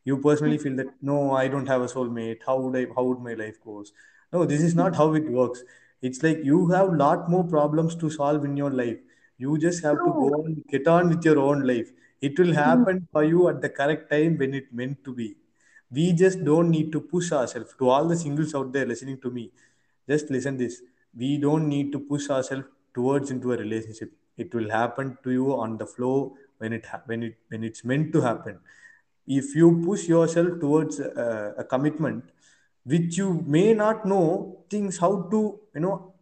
You 0.06 0.17
personally 0.17 0.58
feel 0.58 0.76
that 0.78 0.91
no 1.02 1.17
i 1.34 1.48
don't 1.48 1.67
have 1.67 1.82
a 1.82 1.88
soulmate. 1.93 2.41
How 2.46 2.58
would 2.60 2.78
i 2.82 2.86
how 2.96 3.04
would 3.04 3.19
my 3.30 3.34
life 3.34 3.60
goes? 3.65 3.91
No 4.32 4.46
this 4.46 4.62
is 4.62 4.76
not 4.76 4.96
how 4.96 5.13
it 5.13 5.30
works. 5.39 5.63
It's 6.02 6.24
like 6.24 6.43
you 6.43 6.67
have 6.69 6.93
lot 6.93 7.30
more 7.30 7.43
problems 7.43 7.96
to 8.04 8.10
solve 8.10 8.46
in 8.46 8.58
your 8.58 8.72
life. 8.72 8.98
You 9.38 9.58
just 9.58 9.84
have 9.84 9.98
to 10.06 10.12
go 10.22 10.30
and 10.43 10.63
get 10.67 10.88
on 10.88 11.10
with 11.10 11.26
your 11.26 11.39
own 11.39 11.63
life. 11.67 11.91
It 12.22 12.39
will 12.39 12.54
happen 12.54 13.08
for 13.12 13.24
you 13.24 13.48
at 13.50 13.62
the 13.62 13.69
correct 13.69 14.10
time 14.12 14.38
when 14.38 14.54
it 14.54 14.74
meant 14.74 15.04
to 15.06 15.13
be. 15.13 15.36
We 15.91 16.12
just 16.13 16.43
don't 16.43 16.69
need 16.69 16.91
to 16.93 17.02
push 17.02 17.32
ourselves. 17.32 17.74
To 17.80 17.89
all 17.89 18.08
the 18.08 18.15
singles 18.17 18.56
out 18.56 18.72
there 18.74 18.86
listening 18.86 19.19
to 19.22 19.32
me 19.32 19.52
just 20.10 20.30
listen 20.30 20.58
this. 20.58 20.82
We 21.15 21.38
don't 21.38 21.67
need 21.69 21.91
to 21.93 22.00
push 22.00 22.30
ourselves 22.30 22.65
towards 22.93 23.32
into 23.32 23.54
a 23.54 23.58
relationship 23.58 24.12
it 24.38 24.54
will 24.54 24.69
happen 24.69 25.17
to 25.24 25.32
you 25.32 25.54
on 25.54 25.78
the 25.78 25.86
flow 25.86 26.36
when 26.58 26.74
it 26.74 26.86
when 27.06 27.24
it 27.24 27.36
when 27.50 27.63
it's 27.63 27.84
meant 27.84 28.12
to 28.13 28.22
happen. 28.22 28.60
If 29.28 29.56
you 29.56 29.82
push 29.86 30.08
yourself 30.08 30.60
towards 30.60 31.00
uh, 31.00 31.54
a 31.58 31.63
commitment 31.63 32.26
which 32.86 33.17
you 33.17 33.43
may 33.48 33.74
not 33.74 34.06
know 34.06 34.65
things 34.69 34.98
how 34.98 35.12
to 35.32 35.60
you 35.76 35.82
know 35.82 36.13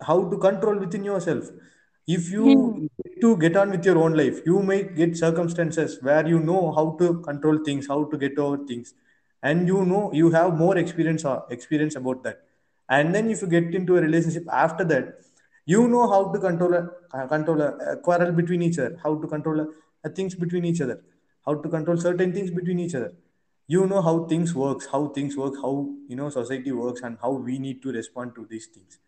how 0.00 0.28
to 0.30 0.38
control 0.38 0.78
within 0.78 1.04
yourself. 1.04 1.50
If 2.06 2.30
you 2.30 2.88
get 3.02 3.20
to 3.20 3.36
get 3.36 3.56
on 3.56 3.70
with 3.70 3.84
your 3.84 3.98
own 3.98 4.12
life 4.16 4.40
you 4.46 4.62
may 4.62 4.84
get 4.84 5.16
circumstances 5.16 5.98
where 6.02 6.26
you 6.26 6.38
know 6.38 6.72
how 6.72 6.96
to 7.00 7.20
control 7.22 7.58
things 7.64 7.88
how 7.88 8.04
to 8.04 8.16
get 8.16 8.38
over 8.38 8.58
things 8.64 8.94
and 9.42 9.66
you 9.66 9.84
know 9.84 10.12
you 10.12 10.30
have 10.30 10.56
more 10.56 10.76
experience 10.78 11.24
uh, 11.24 11.40
experience 11.50 11.96
about 11.96 12.22
that. 12.22 12.42
And 12.88 13.14
then 13.14 13.30
if 13.30 13.42
you 13.42 13.48
get 13.48 13.74
into 13.74 13.96
a 13.96 14.00
relationship 14.00 14.44
after 14.52 14.84
that 14.84 15.18
you 15.66 15.88
know 15.88 16.08
how 16.08 16.32
to 16.32 16.38
control 16.38 16.74
a, 16.74 16.88
uh, 17.12 17.26
control 17.26 17.60
a, 17.60 17.70
a 17.92 17.96
quarrel 17.96 18.32
between 18.32 18.62
each 18.62 18.78
other 18.78 18.98
how 19.02 19.14
to 19.20 19.26
control 19.26 19.60
a, 19.60 19.66
a 20.04 20.08
things 20.08 20.34
between 20.34 20.64
each 20.64 20.80
other 20.80 21.02
how 21.46 21.54
to 21.54 21.68
control 21.68 21.96
certain 21.96 22.32
things 22.32 22.50
between 22.50 22.80
each 22.80 22.94
other. 22.94 23.12
You 23.68 23.86
know 23.86 24.02
how 24.02 24.26
things 24.26 24.54
works 24.54 24.86
how 24.90 25.08
things 25.08 25.36
work 25.36 25.54
how 25.62 25.88
you 26.08 26.16
know 26.16 26.28
society 26.30 26.72
works 26.72 27.00
and 27.02 27.18
how 27.20 27.32
we 27.32 27.58
need 27.58 27.82
to 27.82 27.92
respond 27.92 28.34
to 28.36 28.46
these 28.48 28.66
things. 28.66 28.98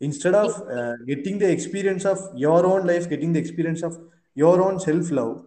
Instead 0.00 0.34
of 0.34 0.50
uh, 0.68 0.96
getting 1.06 1.38
the 1.38 1.50
experience 1.50 2.04
of 2.04 2.18
your 2.34 2.64
own 2.66 2.86
life 2.86 3.08
getting 3.08 3.32
the 3.32 3.38
experience 3.38 3.82
of 3.82 3.98
your 4.34 4.62
own 4.62 4.80
self 4.80 5.10
love 5.10 5.44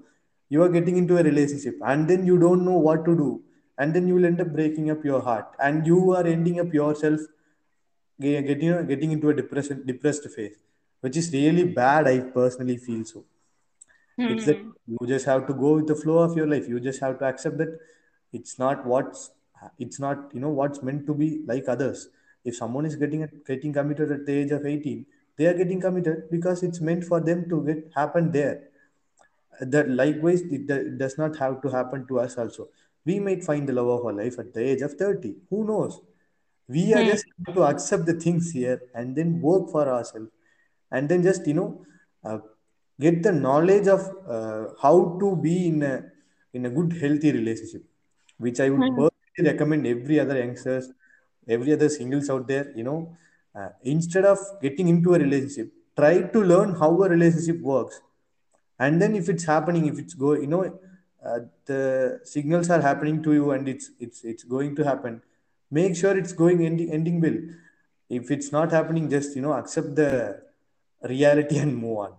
you 0.49 0.61
are 0.61 0.69
getting 0.69 0.97
into 0.97 1.17
a 1.17 1.23
relationship 1.23 1.75
and 1.85 2.07
then 2.07 2.25
you 2.25 2.37
don't 2.39 2.63
know 2.63 2.77
what 2.77 3.03
to 3.05 3.15
do 3.15 3.43
and 3.79 3.93
then 3.93 4.07
you 4.07 4.15
will 4.15 4.25
end 4.25 4.39
up 4.39 4.53
breaking 4.53 4.91
up 4.91 5.03
your 5.03 5.21
heart 5.21 5.47
and 5.59 5.87
you 5.87 6.11
are 6.11 6.25
ending 6.25 6.59
up 6.59 6.71
yourself 6.73 7.19
getting 8.21 8.87
getting 8.87 9.11
into 9.11 9.29
a 9.29 9.33
depression 9.33 9.85
depressed 9.85 10.27
phase 10.35 10.57
which 11.01 11.17
is 11.17 11.31
really 11.33 11.65
bad 11.65 12.07
i 12.07 12.19
personally 12.19 12.77
feel 12.77 13.03
so. 13.03 13.23
Hmm. 14.17 14.27
It's 14.27 14.45
that 14.45 14.59
you 14.87 15.07
just 15.07 15.25
have 15.25 15.45
to 15.47 15.53
go 15.53 15.73
with 15.73 15.87
the 15.87 15.95
flow 15.95 16.19
of 16.19 16.37
your 16.37 16.47
life. 16.47 16.67
You 16.69 16.79
just 16.79 17.01
have 17.01 17.19
to 17.19 17.25
accept 17.25 17.57
that 17.57 17.77
it's 18.31 18.57
not 18.57 18.85
what's 18.85 19.31
it's 19.79 19.99
not 19.99 20.31
you 20.33 20.39
know 20.39 20.49
what's 20.49 20.81
meant 20.81 21.05
to 21.07 21.13
be 21.13 21.41
like 21.45 21.67
others. 21.67 22.07
If 22.43 22.55
someone 22.55 22.85
is 22.85 22.95
getting 22.95 23.27
getting 23.47 23.73
committed 23.73 24.11
at 24.11 24.25
the 24.25 24.33
age 24.33 24.51
of 24.51 24.65
18 24.65 25.05
they 25.37 25.47
are 25.47 25.53
getting 25.53 25.81
committed 25.81 26.29
because 26.31 26.63
it's 26.63 26.79
meant 26.79 27.03
for 27.03 27.19
them 27.19 27.49
to 27.49 27.61
get 27.65 27.91
happen 27.93 28.31
there. 28.31 28.69
That 29.59 29.89
likewise 29.89 30.41
it, 30.41 30.69
it 30.69 30.97
does 30.97 31.17
not 31.17 31.35
have 31.37 31.61
to 31.61 31.69
happen 31.69 32.07
to 32.07 32.19
us 32.19 32.37
also. 32.37 32.69
We 33.05 33.19
might 33.19 33.43
find 33.43 33.67
the 33.67 33.73
love 33.73 33.87
of 33.87 34.05
our 34.05 34.13
life 34.13 34.39
at 34.39 34.53
the 34.53 34.61
age 34.61 34.81
of 34.81 34.93
30 34.93 35.35
who 35.49 35.65
knows 35.65 35.99
we 36.67 36.93
are 36.93 37.03
Hmm. 37.03 37.09
just 37.11 37.25
to 37.55 37.63
accept 37.63 38.05
the 38.05 38.13
things 38.25 38.51
here 38.51 38.81
and 38.93 39.15
then 39.15 39.39
work 39.41 39.69
for 39.71 39.87
ourselves 39.87 40.29
and 40.91 41.09
then 41.09 41.21
just 41.23 41.45
you 41.47 41.53
know 41.53 41.85
uh, 42.23 42.39
get 42.99 43.21
the 43.23 43.31
knowledge 43.31 43.87
of 43.87 44.01
uh, 44.35 44.65
how 44.81 45.17
to 45.21 45.35
be 45.35 45.67
in 45.67 45.83
a 45.83 45.95
in 46.53 46.65
a 46.65 46.69
good 46.77 46.91
healthy 47.03 47.31
relationship 47.39 47.83
which 48.45 48.59
i 48.65 48.69
would 48.73 48.87
Hmm. 48.87 48.99
personally 48.99 49.45
recommend 49.51 49.85
every 49.95 50.19
other 50.23 50.37
youngsters 50.43 50.85
every 51.55 51.73
other 51.77 51.89
singles 51.97 52.29
out 52.35 52.47
there 52.47 52.65
you 52.79 52.83
know 52.89 52.99
uh, 53.59 53.69
instead 53.83 54.25
of 54.33 54.39
getting 54.61 54.87
into 54.95 55.13
a 55.15 55.19
relationship 55.25 55.69
try 55.99 56.15
to 56.35 56.39
learn 56.53 56.71
how 56.83 56.91
a 57.03 57.09
relationship 57.15 57.59
works 57.73 58.01
and 58.79 59.01
then 59.01 59.15
if 59.15 59.29
it's 59.29 59.45
happening 59.45 59.85
if 59.91 59.99
it's 59.99 60.13
go 60.13 60.33
you 60.33 60.47
know 60.47 60.63
uh, 61.27 61.39
the 61.65 62.19
signals 62.23 62.69
are 62.69 62.81
happening 62.81 63.21
to 63.23 63.33
you 63.33 63.51
and 63.51 63.67
it's 63.73 63.91
it's 63.99 64.23
it's 64.23 64.43
going 64.43 64.75
to 64.75 64.83
happen 64.91 65.21
make 65.71 65.95
sure 65.95 66.17
it's 66.17 66.33
going 66.33 66.65
ending, 66.65 66.91
ending 66.91 67.19
well 67.21 67.37
if 68.09 68.31
it's 68.31 68.51
not 68.51 68.71
happening 68.71 69.09
just 69.09 69.35
you 69.35 69.41
know 69.41 69.53
accept 69.53 69.95
the 69.95 70.41
reality 71.03 71.57
and 71.57 71.75
move 71.77 71.97
on 71.99 72.13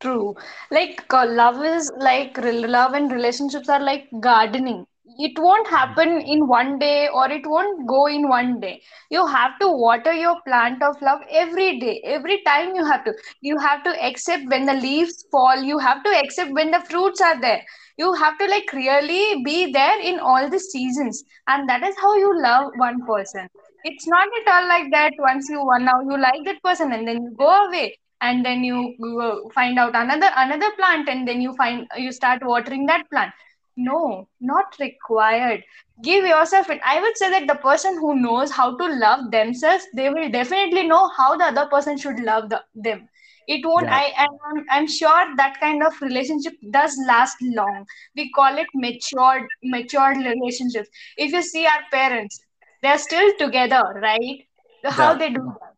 True. 0.00 0.34
Like 0.70 1.04
uh, 1.12 1.26
love 1.26 1.62
is 1.64 1.90
like 1.98 2.36
love 2.38 2.92
and 2.94 3.10
relationships 3.12 3.68
are 3.68 3.80
like 3.80 4.08
gardening. 4.20 4.86
It 5.18 5.38
won't 5.38 5.66
happen 5.68 6.20
in 6.20 6.46
one 6.48 6.78
day 6.78 7.08
or 7.08 7.30
it 7.30 7.42
won't 7.46 7.86
go 7.86 8.06
in 8.06 8.28
one 8.28 8.60
day. 8.60 8.82
You 9.10 9.26
have 9.26 9.58
to 9.60 9.68
water 9.68 10.12
your 10.12 10.36
plant 10.46 10.82
of 10.82 11.00
love 11.02 11.20
every 11.30 11.78
day. 11.78 12.00
Every 12.04 12.42
time 12.46 12.74
you 12.74 12.84
have 12.84 13.04
to. 13.04 13.12
You 13.40 13.58
have 13.58 13.82
to 13.84 13.90
accept 14.04 14.44
when 14.48 14.66
the 14.66 14.74
leaves 14.74 15.24
fall. 15.30 15.62
You 15.62 15.78
have 15.78 16.02
to 16.04 16.10
accept 16.10 16.52
when 16.52 16.70
the 16.70 16.80
fruits 16.80 17.20
are 17.20 17.40
there. 17.40 17.62
You 17.96 18.12
have 18.14 18.38
to 18.38 18.46
like 18.46 18.72
really 18.72 19.42
be 19.44 19.72
there 19.72 20.00
in 20.00 20.18
all 20.18 20.48
the 20.50 20.58
seasons. 20.58 21.24
And 21.46 21.68
that 21.68 21.82
is 21.82 21.94
how 22.00 22.14
you 22.16 22.40
love 22.40 22.72
one 22.76 23.04
person. 23.06 23.48
It's 23.84 24.06
not 24.06 24.28
at 24.40 24.52
all 24.54 24.68
like 24.68 24.90
that 24.92 25.12
once 25.18 25.48
you 25.48 25.64
one 25.64 25.84
now 25.84 26.00
you 26.00 26.18
like 26.18 26.44
that 26.44 26.62
person 26.62 26.92
and 26.92 27.06
then 27.06 27.22
you 27.22 27.34
go 27.38 27.66
away 27.66 27.98
and 28.20 28.44
then 28.44 28.64
you 28.64 29.50
find 29.54 29.78
out 29.78 29.94
another 29.94 30.30
another 30.36 30.70
plant 30.76 31.08
and 31.08 31.28
then 31.28 31.40
you 31.40 31.54
find 31.56 31.86
you 31.96 32.12
start 32.12 32.44
watering 32.44 32.86
that 32.86 33.08
plant 33.10 33.32
no 33.76 34.28
not 34.40 34.76
required 34.80 35.62
give 36.02 36.24
yourself 36.24 36.70
it 36.70 36.80
i 36.92 37.00
would 37.00 37.16
say 37.16 37.30
that 37.30 37.46
the 37.48 37.58
person 37.66 37.98
who 38.02 38.14
knows 38.20 38.50
how 38.50 38.68
to 38.76 38.86
love 39.04 39.30
themselves 39.30 39.86
they 39.94 40.08
will 40.10 40.30
definitely 40.30 40.86
know 40.86 41.08
how 41.16 41.36
the 41.36 41.44
other 41.44 41.66
person 41.66 41.98
should 41.98 42.20
love 42.20 42.48
the, 42.48 42.62
them 42.74 43.08
it 43.46 43.64
won't 43.64 43.86
yeah. 43.86 43.96
I 43.96 44.26
I'm, 44.26 44.64
I'm 44.70 44.86
sure 44.86 45.36
that 45.36 45.60
kind 45.60 45.82
of 45.82 45.92
relationship 46.00 46.54
does 46.70 46.96
last 47.06 47.36
long. 47.42 47.84
We 48.16 48.30
call 48.30 48.56
it 48.56 48.66
matured 48.74 49.46
matured 49.62 50.18
relationships. 50.18 50.88
If 51.16 51.32
you 51.32 51.42
see 51.42 51.66
our 51.66 51.82
parents 51.92 52.40
they're 52.82 52.98
still 52.98 53.32
together 53.38 53.82
right? 54.02 54.46
How 54.84 55.12
yeah. 55.12 55.18
they 55.18 55.30
do 55.30 55.54
that. 55.60 55.70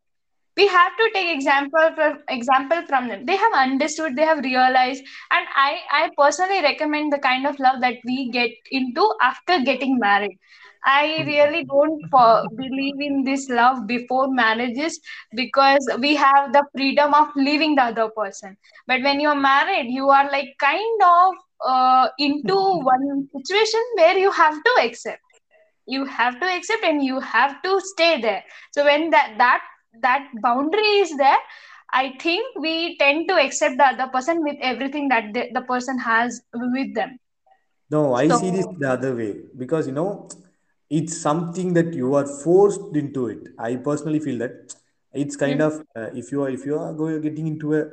We 0.57 0.67
have 0.69 0.97
to 0.97 1.11
take 1.13 1.35
example 1.37 1.91
from 1.95 2.19
example 2.29 2.83
from 2.89 3.09
them. 3.09 3.27
They 3.27 3.37
have 3.37 3.53
understood 3.53 4.17
they 4.17 4.25
have 4.25 4.39
realized 4.39 5.05
and 5.31 5.47
i 5.55 5.79
i 5.91 6.11
personally 6.19 6.63
recommend 6.63 7.13
the 7.13 7.19
kind 7.19 7.47
of 7.47 7.59
love 7.59 7.81
that 7.81 7.97
we 8.05 8.31
get 8.31 8.51
into 8.71 9.13
after 9.21 9.61
getting 9.61 9.99
married 9.99 10.39
i 10.87 11.23
really 11.27 11.65
don't 11.65 12.03
believe 12.57 13.01
in 13.01 13.25
this 13.25 13.49
love 13.49 13.87
before 13.87 14.29
marriages 14.33 14.99
because 15.35 15.89
we 15.99 16.15
have 16.15 16.53
the 16.53 16.65
freedom 16.75 17.15
of 17.15 17.29
leaving 17.37 17.75
the 17.75 17.83
other 17.83 18.09
person. 18.11 18.57
But 18.87 19.03
when 19.03 19.21
you're 19.21 19.35
married 19.35 19.87
you 19.89 20.09
are 20.11 20.31
like 20.31 20.55
kind 20.59 21.03
of 21.03 21.35
uh, 21.67 22.09
into 22.19 22.57
one 22.57 23.29
situation 23.37 23.81
where 23.97 24.17
you 24.17 24.31
have 24.31 24.55
to 24.55 24.73
accept. 24.83 25.23
You 25.87 26.05
have 26.05 26.41
to 26.41 26.47
accept 26.47 26.85
and 26.85 27.03
you 27.05 27.21
have 27.21 27.63
to 27.63 27.81
stay 27.81 28.21
there. 28.21 28.45
So 28.73 28.85
when 28.85 29.11
that 29.11 29.35
that 29.39 29.63
that 30.03 30.29
boundary 30.43 30.93
is 31.03 31.17
there 31.17 31.39
i 31.93 32.13
think 32.21 32.45
we 32.59 32.97
tend 32.99 33.29
to 33.29 33.35
accept 33.43 33.77
the 33.79 33.87
other 33.87 34.09
person 34.13 34.43
with 34.43 34.57
everything 34.61 35.09
that 35.09 35.33
the, 35.33 35.49
the 35.55 35.63
person 35.63 35.99
has 35.99 36.41
with 36.53 36.95
them. 36.95 37.19
No, 37.91 38.15
I 38.15 38.29
see 38.29 38.51
this 38.51 38.67
the 38.79 38.91
other 38.91 39.15
way 39.15 39.37
because 39.57 39.87
you 39.87 39.93
know 39.93 40.29
it's 40.91 41.17
something 41.21 41.73
that 41.75 41.95
you 41.95 42.15
are 42.15 42.27
forced 42.27 42.95
into 42.97 43.29
it. 43.29 43.49
I 43.59 43.77
personally 43.77 44.21
feel 44.21 44.39
that 44.39 44.75
it's 45.13 45.37
kind 45.37 45.61
mm, 45.61 45.63
of 45.63 45.81
uh, 45.97 46.11
if 46.15 46.31
you 46.33 46.43
are 46.43 46.51
if 46.51 46.65
you 46.67 46.79
are 46.79 46.93
going 46.95 47.21
getting 47.21 47.47
into 47.47 47.75
a 47.77 47.85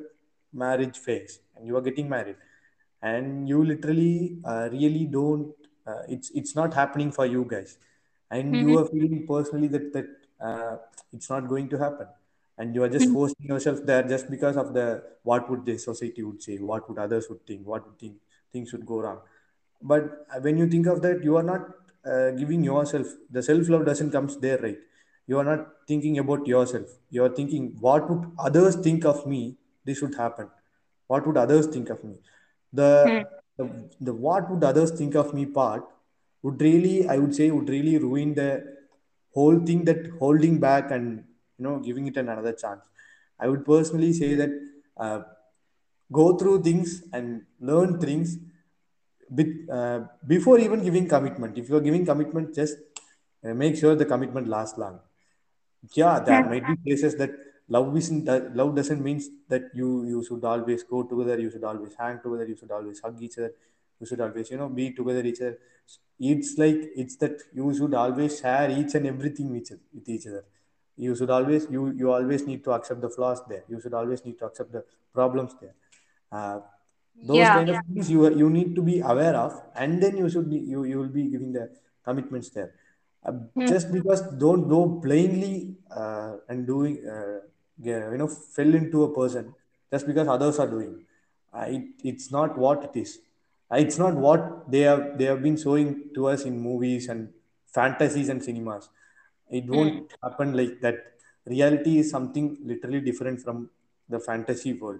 marriage 0.53 0.97
phase 0.97 1.39
and 1.55 1.67
you 1.67 1.75
are 1.77 1.81
getting 1.81 2.09
married 2.09 2.35
and 3.01 3.47
you 3.49 3.63
literally 3.63 4.37
uh, 4.45 4.69
really 4.71 5.05
don't 5.05 5.53
uh, 5.87 6.01
it's 6.07 6.31
it's 6.31 6.55
not 6.55 6.73
happening 6.73 7.11
for 7.11 7.25
you 7.25 7.45
guys. 7.49 7.77
And 8.31 8.59
you 8.59 8.75
mhm, 8.75 8.77
are 8.77 8.85
feeling 8.85 9.25
personally 9.27 9.67
that 9.67 9.93
that 9.93 10.07
uh, 10.41 10.77
it's 11.11 11.29
not 11.29 11.47
going 11.47 11.69
to 11.69 11.77
happen. 11.77 12.07
And 12.57 12.75
you 12.75 12.83
are 12.83 12.89
just 12.89 13.09
mm, 13.09 13.15
forcing 13.15 13.47
yourself 13.47 13.79
there 13.85 14.03
just 14.03 14.29
because 14.29 14.57
of 14.57 14.73
the 14.73 15.03
what 15.23 15.49
would 15.49 15.65
the 15.65 15.77
society 15.77 16.23
would 16.23 16.41
say 16.41 16.57
what 16.57 16.87
would 16.89 16.99
others 16.99 17.27
would 17.29 17.45
think 17.47 17.65
what 17.67 17.85
would 17.85 17.99
think 17.99 18.15
things 18.51 18.71
would 18.73 18.85
go 18.85 19.01
wrong. 19.01 19.19
But 19.81 20.25
uh, 20.35 20.39
when 20.41 20.57
you 20.57 20.67
think 20.67 20.87
of 20.87 21.01
that 21.01 21.23
you 21.23 21.37
are 21.37 21.43
not 21.43 21.61
uh, 22.05 22.31
giving 22.31 22.63
yourself 22.63 23.07
the 23.29 23.41
self 23.43 23.69
love 23.69 23.85
doesn't 23.85 24.11
comes 24.11 24.37
there 24.39 24.57
right? 24.59 24.77
You 25.27 25.39
are 25.39 25.43
not 25.43 25.67
thinking 25.87 26.19
about 26.19 26.47
yourself. 26.47 26.87
You 27.09 27.23
are 27.25 27.29
thinking 27.29 27.75
what 27.79 28.09
would 28.09 28.31
others 28.37 28.75
think 28.75 29.05
of 29.05 29.25
me? 29.25 29.57
This 29.85 30.01
would 30.01 30.15
happen. 30.15 30.49
What 31.07 31.25
would 31.27 31.37
others 31.37 31.67
think 31.67 31.89
of 31.89 32.03
me? 32.03 32.15
The 32.71 32.89
mm, 33.03 33.25
the, 33.57 33.89
the 34.01 34.13
what 34.13 34.49
would 34.49 34.63
others 34.63 34.91
think 34.91 35.15
of 35.15 35.33
me 35.33 35.45
part 35.45 35.83
would 36.41 36.59
really 36.61 37.07
i 37.07 37.17
would 37.17 37.35
say 37.35 37.51
would 37.51 37.69
really 37.69 37.97
ruin 37.99 38.33
the 38.33 38.49
whole 39.35 39.59
thing 39.67 39.83
that 39.85 39.99
holding 40.19 40.59
back 40.59 40.91
and 40.91 41.23
you 41.57 41.63
know 41.65 41.79
giving 41.79 42.07
it 42.07 42.17
another 42.17 42.53
chance. 42.53 42.83
I 43.39 43.47
would 43.47 43.65
personally 43.65 44.13
say 44.13 44.35
that 44.35 44.51
uh, 44.97 45.21
go 46.11 46.37
through 46.37 46.63
things 46.63 47.03
and 47.13 47.43
learn 47.59 47.99
things 47.99 48.37
with, 49.37 49.69
uh, 49.77 50.01
before 50.27 50.59
even 50.59 50.83
giving 50.83 51.07
commitment 51.07 51.57
if 51.57 51.69
you 51.69 51.75
are 51.75 51.85
giving 51.89 52.05
commitment 52.05 52.53
just 52.53 52.77
uh, 53.43 53.53
make 53.53 53.75
sure 53.75 53.95
the 53.95 54.05
commitment 54.05 54.47
lasts 54.47 54.77
long. 54.77 54.99
Yeah 55.93 56.19
there 56.19 56.43
might 56.45 56.65
be 56.67 56.75
places 56.85 57.15
that 57.17 57.31
love 57.67 57.95
isn't 57.97 58.25
that 58.25 58.55
love 58.55 58.75
doesn't 58.75 59.03
mean 59.03 59.21
that 59.49 59.63
you 59.73 60.05
you 60.05 60.23
should 60.27 60.43
always 60.43 60.83
go 60.83 61.03
together 61.03 61.39
you 61.39 61.51
should 61.51 61.63
always 61.63 61.93
hang 61.99 62.19
together 62.25 62.45
you 62.45 62.55
should 62.55 62.71
always 62.71 62.99
hug 62.99 63.21
each 63.21 63.37
other 63.37 63.51
you 63.99 64.07
should 64.07 64.21
always 64.21 64.51
you 64.51 64.57
know 64.57 64.69
be 64.69 64.91
together 64.91 65.25
each 65.25 65.41
other. 65.41 65.57
It's 66.19 66.57
like 66.57 66.81
it's 66.95 67.15
that 67.17 67.41
you 67.53 67.73
should 67.77 67.93
always 67.93 68.39
share 68.39 68.69
each 68.69 68.95
and 68.95 69.07
everything 69.07 69.51
with, 69.51 69.71
with 69.93 70.09
each 70.09 70.27
other. 70.27 70.43
You 70.95 71.15
should 71.15 71.29
always 71.29 71.67
you 71.69 71.91
you 71.91 72.11
always 72.11 72.45
need 72.45 72.63
to 72.65 72.71
accept 72.71 73.01
the 73.01 73.09
flaws 73.09 73.41
there. 73.47 73.63
You 73.67 73.79
should 73.81 73.93
always 73.93 74.25
need 74.25 74.37
to 74.39 74.45
accept 74.45 74.71
the 74.71 74.83
problems 75.13 75.55
there. 75.61 75.75
Uh, 76.31 76.59
those 77.21 77.49
yeah 77.49 77.55
kind 77.55 77.69
of 77.69 77.77
things 77.87 78.09
you 78.09 78.29
you 78.35 78.49
need 78.49 78.75
to 78.75 78.81
be 78.81 78.99
aware 78.99 79.35
of 79.35 79.61
and 79.75 80.01
then 80.01 80.17
you 80.17 80.29
should 80.29 80.49
be 80.49 80.57
you 80.57 80.83
you 80.83 80.97
will 80.99 81.13
be 81.19 81.25
giving 81.29 81.53
the 81.53 81.69
commitments 82.03 82.49
there. 82.49 82.73
Uh, 83.25 83.31
mm, 83.55 83.67
just 83.67 83.91
because 83.91 84.21
don't 84.37 84.67
go 84.67 84.85
blindly 84.85 85.75
uh, 85.95 86.33
and 86.49 86.67
doing 86.67 86.97
uh, 87.07 87.39
you 87.81 88.17
know 88.17 88.27
fell 88.27 88.73
into 88.73 89.03
a 89.03 89.13
person 89.13 89.53
just 89.91 90.05
because 90.05 90.27
others 90.27 90.59
are 90.59 90.67
doing. 90.67 91.05
It, 91.55 91.83
it's 92.03 92.31
not 92.31 92.57
what 92.57 92.83
it 92.83 92.99
is. 92.99 93.19
Uh, 93.71 93.75
it's 93.75 93.97
not 93.97 94.15
what 94.15 94.69
they 94.69 94.81
have 94.81 95.17
they 95.17 95.25
have 95.25 95.41
been 95.41 95.55
showing 95.55 96.09
to 96.15 96.27
us 96.27 96.43
in 96.43 96.59
movies 96.59 97.07
and 97.07 97.29
fantasies 97.67 98.29
and 98.29 98.43
cinemas. 98.43 98.89
It 99.49 99.65
mm, 99.71 99.73
won't 99.75 100.11
happen 100.21 100.55
like 100.57 100.81
that. 100.81 100.95
Reality 101.45 101.99
is 101.99 102.09
something 102.09 102.57
literally 102.63 103.01
different 103.01 103.41
from 103.41 103.69
the 104.09 104.19
fantasy 104.19 104.73
world 104.73 104.99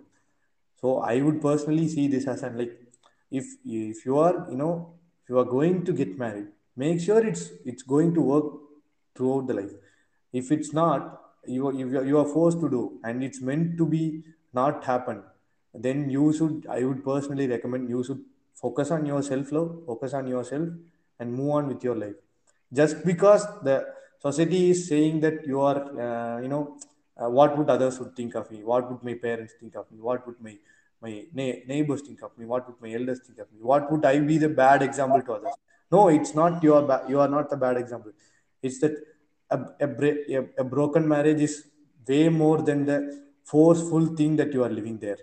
so 0.84 0.98
i 1.12 1.22
would 1.26 1.40
personally 1.50 1.88
see 1.96 2.08
this 2.16 2.28
as 2.36 2.44
an 2.50 2.58
like 2.62 2.74
if 3.42 3.54
if 3.84 4.06
you 4.08 4.18
are 4.26 4.36
you 4.50 4.60
know 4.64 4.74
if 5.24 5.30
you 5.34 5.40
are 5.44 5.50
going 5.58 5.84
to 5.90 5.94
get 6.02 6.18
married 6.26 6.50
make 6.84 7.00
sure 7.08 7.26
it's 7.32 7.44
it's 7.72 7.84
going 7.94 8.14
to 8.14 8.22
work 8.22 8.46
throughout 9.16 9.48
the 9.48 9.54
life. 9.54 9.74
If 10.32 10.52
it's 10.52 10.74
not 10.74 11.22
you 11.46 11.68
are, 11.68 11.74
you 11.74 12.00
are 12.00 12.06
you 12.06 12.18
are 12.20 12.26
forced 12.26 12.60
to 12.62 12.70
do 12.70 13.00
and 13.04 13.24
it's 13.24 13.42
meant 13.42 13.78
to 13.78 13.86
be 13.86 14.24
not 14.54 14.84
happen 14.84 15.22
then 15.74 16.10
you 16.10 16.32
should 16.38 16.66
i 16.70 16.84
would 16.84 17.04
personally 17.04 17.48
recommend 17.48 17.90
you 17.90 18.04
should 18.04 18.22
focus 18.62 18.92
on 18.92 19.06
your 19.06 19.22
self 19.22 19.52
love 19.52 19.70
focus 19.86 20.14
on 20.14 20.28
yourself 20.28 20.70
and 21.20 21.34
move 21.34 21.52
on 21.52 21.68
with 21.68 21.84
your 21.84 21.96
life. 21.96 22.16
Just 22.74 23.06
because 23.06 23.46
the 23.64 23.86
society 24.22 24.72
is 24.72 24.88
saying 24.88 25.20
that 25.22 25.46
you 25.46 25.62
are 25.62 25.80
uh, 26.06 26.42
you 26.42 26.48
know 26.48 26.78
uh, 27.22 27.30
what 27.30 27.58
would 27.58 27.70
others 27.70 28.00
would 28.00 28.16
think 28.16 28.36
of 28.36 28.50
me? 28.52 28.64
What 28.64 28.90
would 28.90 29.04
my 29.04 29.14
parents 29.14 29.54
think 29.60 29.76
of 29.76 29.92
me? 29.92 30.00
What 30.00 30.26
would 30.28 30.42
my 30.42 30.58
my 31.02 31.12
neighbors 31.66 32.02
think 32.02 32.22
of 32.24 32.38
me? 32.38 32.46
What 32.46 32.68
would 32.68 32.82
my 32.82 32.94
elders 32.98 33.20
think 33.26 33.40
of 33.40 33.52
me? 33.52 33.60
What 33.62 33.92
would 33.92 34.06
i 34.06 34.20
be 34.20 34.38
the 34.38 34.50
bad 34.50 34.82
example 34.82 35.22
to 35.22 35.34
others? 35.34 35.56
No 35.92 36.08
it's 36.10 36.34
not 36.34 36.64
your 36.64 36.82
ba- 36.82 37.04
you 37.10 37.20
are 37.20 37.28
not 37.28 37.50
the 37.50 37.58
bad 37.58 37.78
example. 37.78 38.12
It's 38.62 38.80
that 38.80 38.96
a, 39.50 39.58
a, 39.82 39.88
a, 40.38 40.46
a 40.60 40.64
broken 40.64 41.08
marriage 41.08 41.42
is 41.42 41.66
way 42.08 42.30
more 42.30 42.62
than 42.62 42.86
the 42.86 43.00
forceful 43.44 44.08
thing 44.16 44.36
that 44.38 44.54
you 44.54 44.64
are 44.64 44.70
living 44.70 44.98
there. 44.98 45.18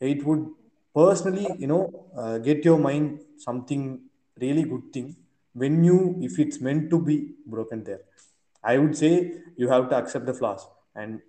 It 0.00 0.24
would 0.24 0.46
personally 0.94 1.56
you 1.58 1.68
know 1.68 2.06
uh, 2.16 2.38
get 2.38 2.64
your 2.64 2.78
mind 2.78 3.20
something 3.36 4.00
really 4.40 4.64
good 4.64 4.92
thing 4.92 5.16
when 5.52 5.84
you 5.84 6.16
if 6.20 6.38
it's 6.38 6.60
meant 6.60 6.90
to 6.90 7.00
be 7.00 7.34
broken 7.46 7.84
there. 7.84 8.02
I 8.62 8.78
would 8.78 8.96
say 8.96 9.12
you 9.56 9.68
have 9.68 9.88
to 9.90 9.96
accept 9.96 10.26
the 10.26 10.34
flaws 10.34 10.66
and 10.98 11.20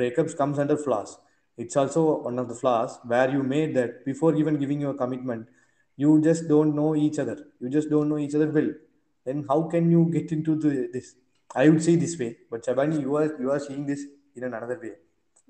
breakups 0.00 0.36
comes 0.36 0.58
under 0.58 0.76
flaws. 0.76 1.18
It's 1.56 1.76
also 1.76 2.22
one 2.22 2.38
of 2.38 2.48
the 2.48 2.54
flaws 2.54 2.98
where 3.04 3.30
you 3.30 3.42
made 3.42 3.74
that 3.76 4.04
before 4.04 4.34
even 4.34 4.58
giving 4.58 4.80
you 4.80 4.90
a 4.90 4.94
commitment 4.94 5.46
you 6.02 6.20
just 6.26 6.48
don't 6.48 6.74
know 6.74 6.96
each 6.96 7.18
other. 7.18 7.36
You 7.60 7.68
just 7.68 7.90
don't 7.90 8.08
know 8.08 8.18
each 8.18 8.34
other 8.34 8.50
well. 8.50 8.70
Then 9.26 9.44
how 9.48 9.62
can 9.74 9.90
you 9.90 10.08
get 10.10 10.32
into 10.32 10.56
the, 10.56 10.88
this? 10.92 11.14
I 11.54 11.68
would 11.68 11.82
say 11.82 11.96
this 11.96 12.18
way 12.18 12.36
but 12.50 12.64
Shabani, 12.64 13.00
you 13.00 13.16
are 13.16 13.30
you 13.40 13.50
are 13.50 13.60
seeing 13.60 13.86
this 13.86 14.04
in 14.34 14.44
another 14.44 14.78
way. 14.82 14.92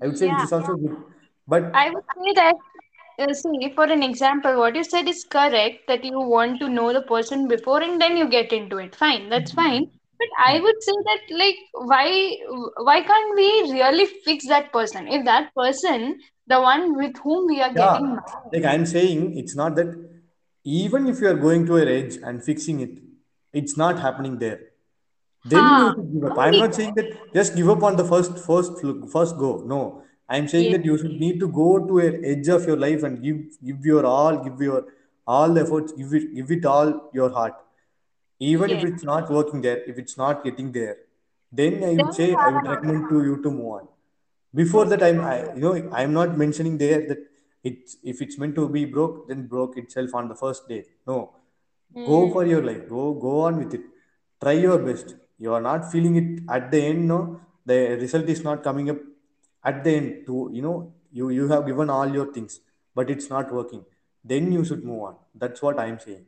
I 0.01 0.07
would 0.07 0.17
say 0.17 0.27
Yeah, 0.27 0.43
is 0.43 0.51
also 0.51 0.75
good 0.75 0.97
but 1.47 1.71
I 1.73 1.89
would 1.89 2.03
say 2.17 2.33
that, 2.33 2.55
uh, 3.19 3.33
see, 3.33 3.71
for 3.75 3.85
an 3.85 4.03
example, 4.03 4.57
what 4.57 4.75
you 4.75 4.83
said 4.83 5.07
is 5.07 5.23
correct 5.23 5.87
that 5.87 6.03
you 6.03 6.19
want 6.19 6.59
to 6.59 6.69
know 6.69 6.91
the 6.93 7.01
person 7.01 7.47
before 7.47 7.81
and 7.81 8.01
then 8.01 8.17
you 8.17 8.27
get 8.29 8.51
into 8.51 8.77
it. 8.77 8.95
Fine, 8.95 9.29
that's 9.29 9.51
fine. 9.51 9.89
But 10.21 10.29
I 10.45 10.57
hmm. 10.57 10.63
would 10.63 10.83
say 10.83 10.93
that, 11.09 11.35
like, 11.43 11.57
why 11.73 12.37
why 12.89 13.01
can't 13.01 13.35
we 13.35 13.49
really 13.73 14.05
fix 14.25 14.47
that 14.47 14.71
person? 14.71 15.07
If 15.07 15.25
that 15.25 15.53
person, 15.55 16.19
the 16.47 16.61
one 16.61 16.95
with 16.95 17.17
whom 17.23 17.47
we 17.47 17.61
are 17.61 17.73
Yeah, 17.75 17.93
getting 17.93 18.09
married, 18.15 18.53
like 18.53 18.65
I'm 18.65 18.85
saying, 18.85 19.37
it's 19.37 19.55
not 19.55 19.75
that 19.77 19.95
even 20.63 21.07
if 21.07 21.21
you 21.21 21.27
are 21.29 21.39
going 21.45 21.65
to 21.65 21.77
a 21.77 21.85
edge 21.85 22.17
and 22.17 22.43
fixing 22.43 22.81
it, 22.81 22.99
it's 23.53 23.77
not 23.77 23.99
happening 23.99 24.37
there. 24.37 24.59
Then 25.45 25.63
you 25.63 25.69
huh? 25.69 25.93
should 25.95 26.13
give 26.13 26.31
up. 26.31 26.37
I'm 26.37 26.59
not 26.59 26.75
saying 26.75 26.93
that 26.95 27.33
just 27.33 27.55
give 27.55 27.69
up 27.69 27.81
on 27.83 27.95
the 27.95 28.05
first 28.05 28.37
first 28.45 28.73
first 29.11 29.37
go. 29.37 29.63
No, 29.65 30.03
I'm 30.29 30.47
saying 30.47 30.71
yeah, 30.71 30.77
that 30.77 30.85
you 30.85 30.97
should 30.97 31.19
need 31.19 31.39
to 31.39 31.47
go 31.47 31.69
to 31.87 31.99
an 31.99 32.23
edge 32.23 32.47
of 32.47 32.67
your 32.67 32.77
life 32.77 33.03
and 33.03 33.23
give 33.23 33.39
give 33.71 33.85
your 33.85 34.05
all, 34.05 34.37
give 34.43 34.61
your 34.61 34.85
all 35.25 35.49
the 35.59 35.61
efforts, 35.61 35.93
give 35.93 36.13
it 36.13 36.35
give 36.35 36.51
it 36.51 36.65
all 36.65 37.09
your 37.13 37.31
heart. 37.31 37.55
Even 38.49 38.71
if 38.73 38.83
it's 38.83 39.03
not 39.03 39.29
working 39.31 39.61
there, 39.61 39.79
if 39.91 39.97
it's 39.99 40.17
not 40.17 40.43
getting 40.43 40.71
there, 40.73 40.97
then 41.51 41.83
I 41.83 41.97
would 41.99 42.13
say 42.13 42.37
I 42.37 42.51
would 42.51 42.67
recommend 42.67 43.09
to 43.09 43.23
you 43.23 43.41
to 43.43 43.51
move 43.51 43.71
on. 43.79 43.87
Before 44.61 44.85
Yes. 44.85 44.91
that 44.91 45.03
i'm 45.07 45.19
I, 45.31 45.35
you 45.55 45.61
know 45.65 45.73
i'm 45.99 46.13
not 46.19 46.37
mentioning 46.41 46.77
there 46.83 47.01
that 47.09 47.19
it's 47.69 47.97
if 48.11 48.21
it's 48.25 48.37
meant 48.41 48.55
to 48.59 48.67
be 48.75 48.83
broke 48.95 49.27
then 49.29 49.47
broke 49.53 49.77
itself 49.77 50.15
on 50.15 50.27
the 50.29 50.35
first 50.35 50.67
day. 50.73 50.85
No. 51.07 51.17
Go 52.11 52.19
for 52.33 52.43
Hmm. 52.43 52.51
your 52.51 52.63
life. 52.69 52.83
Go 52.89 53.13
go 53.25 53.33
on 53.47 53.57
with 53.63 53.73
it. 53.79 53.83
Try 54.41 54.53
your 54.67 54.79
best. 54.89 55.15
You 55.37 55.53
are 55.53 55.61
not 55.69 55.91
feeling 55.91 56.15
it 56.21 56.43
at 56.57 56.71
the 56.71 56.81
end 56.89 57.07
no? 57.07 57.19
The 57.65 57.79
result 58.05 58.25
is 58.35 58.43
not 58.43 58.63
coming 58.63 58.89
up 58.89 58.97
at 59.63 59.83
the 59.83 59.91
end 60.01 60.25
to 60.27 60.49
you 60.53 60.63
know 60.67 60.75
you 61.11 61.29
you 61.39 61.47
have 61.53 61.65
given 61.71 61.89
all 61.97 62.09
your 62.19 62.27
things 62.37 62.59
but 62.95 63.09
it's 63.15 63.29
not 63.29 63.53
working. 63.59 63.85
Then 64.23 64.51
you 64.51 64.65
should 64.65 64.83
move 64.91 65.01
on. 65.09 65.15
That's 65.43 65.61
what 65.67 65.79
i'm 65.85 65.99
saying 66.07 66.25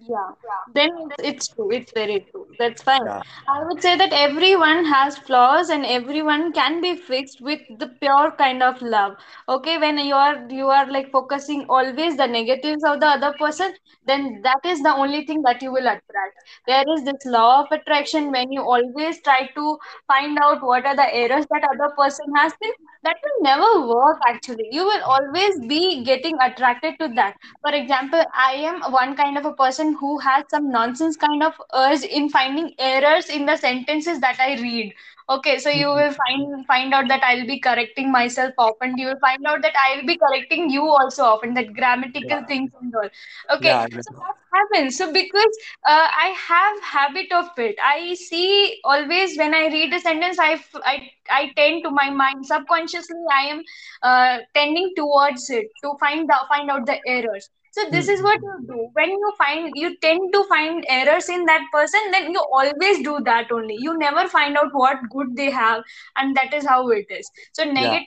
Yeah, 0.00 0.30
then 0.74 0.90
it's, 1.18 1.28
it's 1.28 1.48
true. 1.48 1.70
It's 1.70 1.92
very 1.92 2.26
true. 2.30 2.46
That's 2.58 2.82
fine. 2.82 3.00
yeah 3.04 3.22
I 3.48 3.64
would 3.64 3.80
say 3.80 3.96
that 3.96 4.12
everyone 4.12 4.84
has 4.84 5.16
flaws 5.16 5.70
and 5.70 5.86
everyone 5.86 6.52
can 6.52 6.80
be 6.80 6.96
fixed 6.96 7.40
with 7.40 7.60
the 7.78 7.88
pure 8.00 8.32
kind 8.32 8.62
of 8.62 8.82
love. 8.82 9.16
Okay, 9.48 9.78
when 9.78 9.98
you 9.98 10.14
are 10.14 10.46
you 10.50 10.66
are 10.68 10.90
like 10.90 11.10
focusing 11.12 11.64
always 11.68 12.16
the 12.16 12.26
negatives 12.26 12.84
of 12.84 13.00
the 13.00 13.06
other 13.06 13.32
person, 13.38 13.72
then 14.04 14.40
that 14.42 14.60
is 14.64 14.82
the 14.82 14.94
only 14.94 15.24
thing 15.26 15.42
that 15.42 15.62
you 15.62 15.70
will 15.72 15.86
attract. 15.86 16.36
There 16.66 16.84
is 16.96 17.04
this 17.04 17.24
law 17.26 17.62
of 17.62 17.72
attraction 17.72 18.30
when 18.30 18.50
you 18.52 18.60
always 18.62 19.20
try 19.22 19.48
to 19.54 19.78
find 20.06 20.38
out 20.42 20.62
what 20.62 20.84
are 20.86 20.96
the 20.96 21.14
errors 21.14 21.46
that 21.50 21.64
other 21.72 21.92
person 21.96 22.26
has, 22.36 22.52
then 22.60 22.72
that 23.02 23.16
will 23.22 23.42
never 23.42 23.86
work 23.86 24.18
actually. 24.26 24.68
You 24.70 24.84
will 24.84 25.02
always 25.04 25.60
be 25.66 26.04
getting 26.04 26.36
attracted 26.40 26.94
to 27.00 27.08
that 27.16 27.34
for 27.62 27.72
example, 27.74 28.22
I 28.34 28.52
am 28.70 28.80
one 28.92 29.16
kind 29.16 29.36
of 29.38 29.44
a 29.44 29.52
person 29.54 29.83
who 29.92 30.18
has 30.18 30.44
some 30.48 30.70
nonsense 30.70 31.16
kind 31.16 31.42
of 31.42 31.52
urge 31.74 32.02
in 32.02 32.28
finding 32.28 32.72
errors 32.78 33.28
in 33.28 33.44
the 33.44 33.56
sentences 33.56 34.18
that 34.20 34.38
I 34.38 34.54
read. 34.60 34.92
Okay, 35.28 35.58
so 35.58 35.68
you 35.68 35.86
will 35.88 36.12
find 36.12 36.64
find 36.66 36.92
out 36.94 37.08
that 37.08 37.22
I'll 37.22 37.46
be 37.46 37.58
correcting 37.58 38.10
myself 38.10 38.52
often. 38.56 38.96
You 38.96 39.06
will 39.08 39.18
find 39.20 39.44
out 39.46 39.60
that 39.62 39.74
I'll 39.84 40.04
be 40.06 40.16
correcting 40.16 40.68
you 40.70 40.82
also 40.82 41.24
often, 41.24 41.54
that 41.54 41.74
grammatical 41.74 42.42
yeah 42.42 42.46
things 42.46 42.70
and 42.80 42.92
all. 42.94 43.08
Okay, 43.56 43.74
yeah 43.74 44.00
so 44.00 44.10
that 44.18 44.36
happens. 44.54 44.96
So 44.96 45.12
because 45.12 45.56
uh, 45.86 46.08
I 46.24 46.34
have 46.48 46.82
habit 46.82 47.32
of 47.32 47.46
it, 47.58 47.76
I 47.82 48.14
see 48.14 48.80
always 48.84 49.36
when 49.38 49.54
I 49.54 49.66
read 49.66 49.92
a 49.92 50.00
sentence, 50.00 50.38
i 50.38 50.58
i, 50.84 51.10
I 51.30 51.52
tend 51.56 51.82
to 51.84 51.90
my 51.90 52.10
mind 52.10 52.46
subconsciously. 52.46 53.24
I 53.32 53.42
am 53.54 53.62
uh, 54.02 54.38
tending 54.54 54.92
towards 54.96 55.48
it 55.50 55.66
to 55.82 55.94
find 56.00 56.28
the 56.28 56.36
find 56.48 56.70
out 56.70 56.86
the 56.86 56.98
errors 57.06 57.48
so 57.74 57.84
this 57.90 58.06
hmm. 58.06 58.12
is 58.12 58.22
what 58.22 58.40
you 58.40 58.56
do. 58.68 58.88
When 58.92 59.10
you 59.10 59.32
find 59.36 59.72
you 59.74 59.96
tend 59.98 60.32
to 60.32 60.44
find 60.44 60.84
errors 60.88 61.28
in 61.28 61.44
that 61.46 61.62
person 61.72 62.00
then 62.12 62.30
you 62.30 62.40
always 62.52 63.02
do 63.02 63.18
that 63.24 63.50
only. 63.50 63.76
You 63.78 63.98
never 63.98 64.28
find 64.28 64.56
out 64.56 64.72
what 64.72 64.98
good 65.10 65.36
they 65.36 65.50
have 65.50 65.82
and 66.16 66.36
that 66.36 66.54
is 66.54 66.64
how 66.64 66.88
it 66.90 67.06
is. 67.10 67.28
So 67.52 67.64
yeah. 67.64 68.00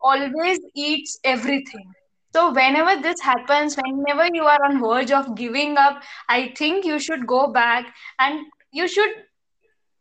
always 0.00 0.58
eats 0.74 1.18
everything. 1.22 1.92
So 2.34 2.52
whenever 2.52 3.00
this 3.00 3.20
happens 3.20 3.76
whenever 3.76 4.28
you 4.34 4.44
are 4.44 4.64
on 4.64 4.80
verge 4.82 5.10
of 5.12 5.34
giving 5.34 5.76
up 5.76 6.02
i 6.30 6.54
think 6.56 6.86
you 6.86 6.98
should 6.98 7.26
go 7.26 7.52
back 7.52 7.84
and 8.20 8.46
you 8.72 8.88
should 8.88 9.10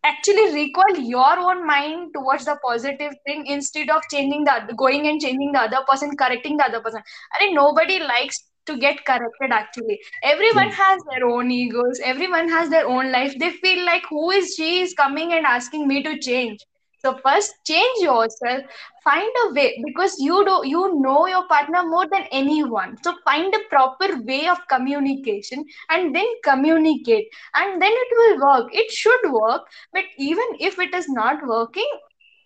actually 0.03 0.53
recall 0.53 0.97
your 0.97 1.39
own 1.39 1.65
mind 1.65 2.13
towards 2.13 2.45
the 2.45 2.57
positive 2.63 3.13
thing 3.25 3.45
instead 3.47 3.89
of 3.89 4.01
changing 4.09 4.43
the 4.45 4.73
going 4.77 5.07
and 5.07 5.21
changing 5.21 5.51
the 5.51 5.59
other 5.59 5.83
person 5.87 6.15
correcting 6.17 6.57
the 6.57 6.65
other 6.65 6.81
person. 6.81 7.01
I 7.35 7.37
think 7.37 7.53
nobody 7.53 7.99
likes 7.99 8.50
to 8.65 8.77
get 8.77 9.05
corrected 9.05 9.51
actually. 9.51 9.99
Everyone 10.23 10.67
hmm. 10.67 10.81
has 10.81 11.01
their 11.09 11.25
own 11.25 11.51
egos. 11.51 11.99
Everyone 12.03 12.49
has 12.49 12.69
their 12.69 12.87
own 12.87 13.11
life. 13.11 13.37
They 13.39 13.51
feel 13.51 13.85
like 13.85 14.03
who 14.09 14.31
is 14.31 14.55
she 14.55 14.81
is 14.81 14.93
coming 14.93 15.33
and 15.33 15.45
asking 15.45 15.87
me 15.87 16.03
to 16.03 16.19
change? 16.19 16.59
So 17.03 17.17
first 17.25 17.55
change 17.65 18.03
yourself. 18.03 18.61
Find 19.03 19.31
a 19.45 19.53
way 19.53 19.81
because 19.83 20.15
you 20.19 20.45
do 20.45 20.61
you 20.65 21.01
know 21.01 21.25
your 21.25 21.47
partner 21.47 21.81
more 21.83 22.07
than 22.07 22.27
anyone. 22.31 22.95
So 23.03 23.15
find 23.25 23.51
a 23.55 23.67
proper 23.69 24.21
way 24.21 24.47
of 24.47 24.59
communication 24.69 25.65
and 25.89 26.15
then 26.15 26.27
communicate. 26.43 27.27
And 27.55 27.81
then 27.81 27.91
it 27.91 28.07
will 28.17 28.47
work. 28.47 28.69
It 28.71 28.91
should 28.91 29.31
work. 29.31 29.63
But 29.91 30.03
even 30.19 30.45
if 30.59 30.77
it 30.77 30.93
is 30.93 31.09
not 31.09 31.45
working 31.47 31.89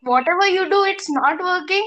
whatever 0.05 0.47
you 0.47 0.69
do 0.69 0.83
it's 0.83 1.09
not 1.09 1.39
working 1.39 1.85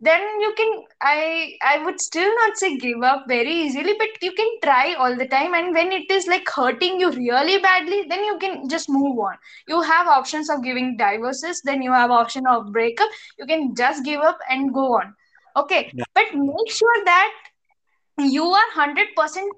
then 0.00 0.20
you 0.40 0.52
can 0.56 0.82
i 1.02 1.54
i 1.62 1.84
would 1.84 2.00
still 2.00 2.30
not 2.36 2.56
say 2.56 2.76
give 2.78 3.02
up 3.02 3.24
very 3.28 3.52
easily 3.52 3.94
but 3.98 4.08
you 4.22 4.32
can 4.32 4.48
try 4.62 4.94
all 4.94 5.16
the 5.16 5.26
time. 5.26 5.54
And 5.54 5.74
when 5.74 5.92
it 5.92 6.10
is 6.10 6.26
like 6.26 6.48
hurting 6.48 7.00
you 7.00 7.10
really 7.10 7.58
badly 7.58 8.06
then 8.08 8.24
you 8.24 8.38
can 8.38 8.68
just 8.68 8.88
move 8.88 9.18
on. 9.18 9.36
You 9.68 9.82
have 9.82 10.06
options 10.06 10.50
of 10.50 10.62
giving 10.62 10.96
divorces 10.96 11.60
then 11.64 11.82
you 11.82 11.92
have 11.92 12.10
option 12.10 12.46
of 12.46 12.72
breakup. 12.72 13.08
You 13.38 13.46
can 13.46 13.74
just 13.74 14.04
give 14.04 14.20
up 14.20 14.38
and 14.48 14.72
go 14.72 14.94
on. 14.94 15.14
Okay. 15.56 15.90
Yeah. 15.94 16.04
But 16.14 16.34
make 16.34 16.70
sure 16.70 17.04
that 17.04 17.32
you 18.28 18.44
are 18.44 18.70
100% 18.74 19.06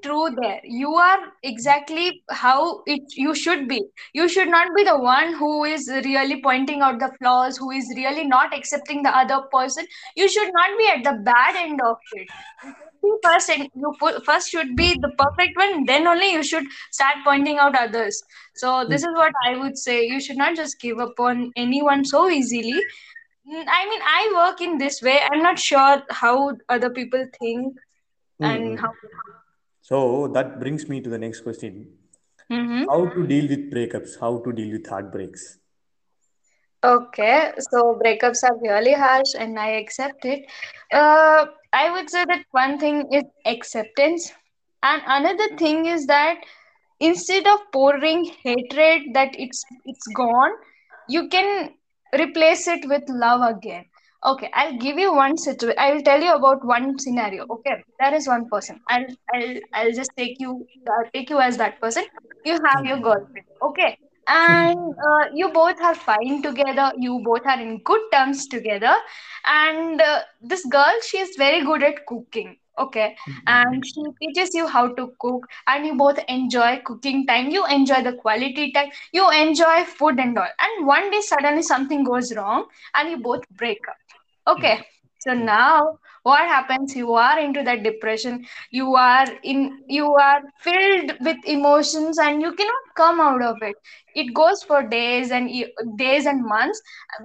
true 0.02 0.28
there. 0.40 0.60
You 0.64 0.94
are 0.94 1.32
exactly 1.42 2.22
how 2.28 2.82
it 2.86 3.00
you 3.16 3.34
should 3.34 3.66
be. 3.68 3.82
You 4.12 4.28
should 4.28 4.48
not 4.48 4.68
be 4.76 4.84
the 4.84 4.98
one 4.98 5.32
who 5.34 5.64
is 5.64 5.88
really 5.88 6.42
pointing 6.42 6.82
out 6.82 6.98
the 6.98 7.10
flaws 7.18 7.56
who 7.56 7.70
is 7.70 7.90
really 7.96 8.24
not 8.26 8.54
accepting 8.54 9.02
the 9.02 9.16
other 9.16 9.42
person. 9.52 9.86
You 10.16 10.28
should 10.28 10.50
not 10.52 10.76
be 10.78 10.88
at 10.88 11.04
the 11.04 11.22
bad 11.22 11.56
end 11.56 11.80
of 11.80 11.96
it. 12.12 12.28
First 13.22 13.50
and 13.50 13.68
you 13.74 13.94
first 14.24 14.50
should 14.50 14.76
be 14.76 14.94
the 14.94 15.10
perfect 15.18 15.56
one 15.56 15.84
then 15.86 16.06
only 16.06 16.32
you 16.32 16.42
should 16.44 16.64
start 16.90 17.16
pointing 17.24 17.58
out 17.58 17.74
others. 17.74 18.22
So 18.54 18.84
this 18.84 19.02
is 19.02 19.10
what 19.14 19.32
i 19.46 19.56
would 19.56 19.78
say. 19.78 20.04
You 20.04 20.20
should 20.20 20.36
not 20.36 20.54
just 20.56 20.78
give 20.80 20.98
up 20.98 21.18
on 21.18 21.52
anyone 21.56 22.04
so 22.04 22.28
easily. 22.28 22.80
Mm, 23.48 23.64
I 23.68 23.88
mean, 23.88 24.00
I 24.04 24.32
work 24.34 24.60
in 24.60 24.78
this 24.78 25.02
way. 25.02 25.18
I'm 25.32 25.42
not 25.42 25.58
sure 25.58 26.02
how 26.10 26.56
other 26.68 26.90
people 26.90 27.26
think 27.40 27.74
and 28.40 28.78
Mm-mm. 28.78 28.78
how. 28.78 28.92
So 29.82 30.28
that 30.28 30.58
brings 30.60 30.88
me 30.88 31.00
to 31.00 31.10
the 31.10 31.18
next 31.18 31.40
question. 31.42 31.98
Mm-hmm. 32.50 32.84
How 32.88 33.06
to 33.06 33.26
deal 33.26 33.48
with 33.48 33.70
breakups? 33.72 34.18
How 34.20 34.38
to 34.38 34.52
deal 34.52 34.72
with 34.72 34.86
heartbreaks? 34.86 35.58
Okay, 36.84 37.52
so 37.70 37.98
breakups 38.02 38.42
are 38.44 38.56
really 38.60 38.92
harsh, 38.92 39.34
and 39.38 39.58
I 39.58 39.68
accept 39.82 40.24
it. 40.24 40.44
Uh, 40.92 41.46
I 41.72 41.90
would 41.92 42.10
say 42.10 42.24
that 42.24 42.44
one 42.50 42.78
thing 42.78 43.06
is 43.12 43.24
acceptance, 43.46 44.32
and 44.82 45.02
another 45.06 45.56
thing 45.56 45.86
is 45.86 46.06
that 46.06 46.38
instead 47.00 47.46
of 47.46 47.60
pouring 47.72 48.24
hatred 48.44 49.02
that 49.14 49.30
it's 49.38 49.64
it's 49.84 50.06
gone 50.16 50.52
you 51.08 51.28
can 51.28 51.70
replace 52.18 52.66
it 52.68 52.86
with 52.88 53.02
love 53.08 53.42
again 53.48 53.84
okay 54.30 54.50
i'll 54.54 54.76
give 54.78 54.98
you 54.98 55.12
one 55.14 55.36
situation 55.36 55.78
i 55.78 55.92
will 55.92 56.02
tell 56.08 56.20
you 56.20 56.32
about 56.34 56.64
one 56.64 56.98
scenario 56.98 57.46
okay? 57.50 57.76
There 58.00 58.14
is 58.14 58.26
one 58.28 58.48
person. 58.50 58.80
I'll 58.88 59.06
i'll, 59.34 59.54
I'll 59.74 59.92
just 59.92 60.10
take 60.16 60.36
you 60.40 60.66
uh, 60.90 61.02
take 61.14 61.30
you 61.30 61.40
as 61.40 61.56
that 61.58 61.80
person. 61.80 62.04
You 62.44 62.54
have 62.66 62.84
your 62.84 62.98
girlfriend 62.98 63.46
okay? 63.62 63.96
And 64.28 64.94
uh, 65.10 65.24
you 65.34 65.48
both 65.52 65.80
are 65.82 65.94
fine 65.94 66.42
together 66.42 66.92
you 66.98 67.20
both 67.24 67.46
are 67.46 67.60
in 67.60 67.80
good 67.84 68.00
terms 68.12 68.46
together. 68.48 68.94
And 69.44 70.00
uh, 70.00 70.20
this 70.40 70.64
girl 70.66 70.92
she 71.08 71.18
is 71.18 71.36
very 71.36 71.64
good 71.64 71.82
at 71.82 72.06
cooking 72.06 72.56
okay? 72.78 73.16
And 73.46 73.82
she 73.84 74.02
teaches 74.22 74.54
you 74.54 74.66
how 74.66 74.88
to 74.94 75.12
cook 75.20 75.46
and 75.66 75.86
you 75.86 75.94
both 75.96 76.18
enjoy 76.28 76.80
cooking 76.84 77.26
time 77.26 77.50
you 77.50 77.64
enjoy 77.66 78.02
the 78.02 78.14
quality 78.14 78.72
time 78.72 78.90
you 79.12 79.30
enjoy 79.30 79.84
food 79.84 80.18
and 80.18 80.38
all. 80.38 80.48
And 80.60 80.86
one 80.86 81.10
day 81.10 81.20
suddenly 81.20 81.62
something 81.62 82.04
goes 82.04 82.34
wrong 82.36 82.66
and 82.94 83.10
you 83.10 83.18
both 83.18 83.48
break 83.50 83.78
up 83.88 83.96
okay 84.46 84.84
so 85.18 85.34
now 85.34 85.98
what 86.24 86.40
happens? 86.40 86.94
You 86.96 87.12
are 87.14 87.38
into 87.38 87.62
that 87.62 87.82
depression. 87.82 88.44
You 88.70 88.94
are 88.96 89.26
in 89.42 89.82
you 89.88 90.12
are 90.14 90.40
filled 90.60 91.12
with 91.20 91.36
emotions 91.44 92.18
and 92.18 92.40
you 92.40 92.52
cannot 92.54 92.82
come 92.96 93.20
out 93.20 93.42
of 93.42 93.56
it. 93.62 93.76
It 94.14 94.34
goes 94.34 94.62
for 94.64 94.82
days 94.82 95.30
and 95.30 95.50
days 95.96 96.26
and 96.26 96.44
months 96.44 96.80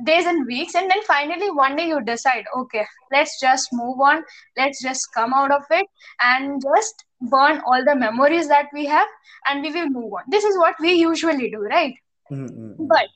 days 0.05 0.25
and 0.25 0.45
weeks 0.45 0.75
and 0.75 0.89
then 0.89 1.01
finally 1.03 1.49
one 1.51 1.75
day 1.75 1.87
you 1.87 2.01
decide 2.03 2.45
okay 2.55 2.85
let's 3.11 3.39
just 3.39 3.69
move 3.73 3.99
on. 3.99 4.23
Let's 4.55 4.81
just 4.81 5.07
come 5.13 5.33
out 5.33 5.51
of 5.51 5.63
it 5.71 5.85
and 6.21 6.61
just 6.61 7.05
burn 7.21 7.61
all 7.65 7.83
the 7.83 7.95
memories 7.95 8.47
that 8.47 8.67
we 8.73 8.85
have 8.85 9.07
and 9.47 9.63
we 9.63 9.71
will 9.71 9.89
move 9.89 10.13
on. 10.13 10.23
This 10.27 10.43
is 10.43 10.57
what 10.57 10.75
we 10.79 10.93
usually 10.93 11.49
do 11.49 11.61
right? 11.61 11.93
Mm-mm. 12.31 12.75
but 12.77 13.07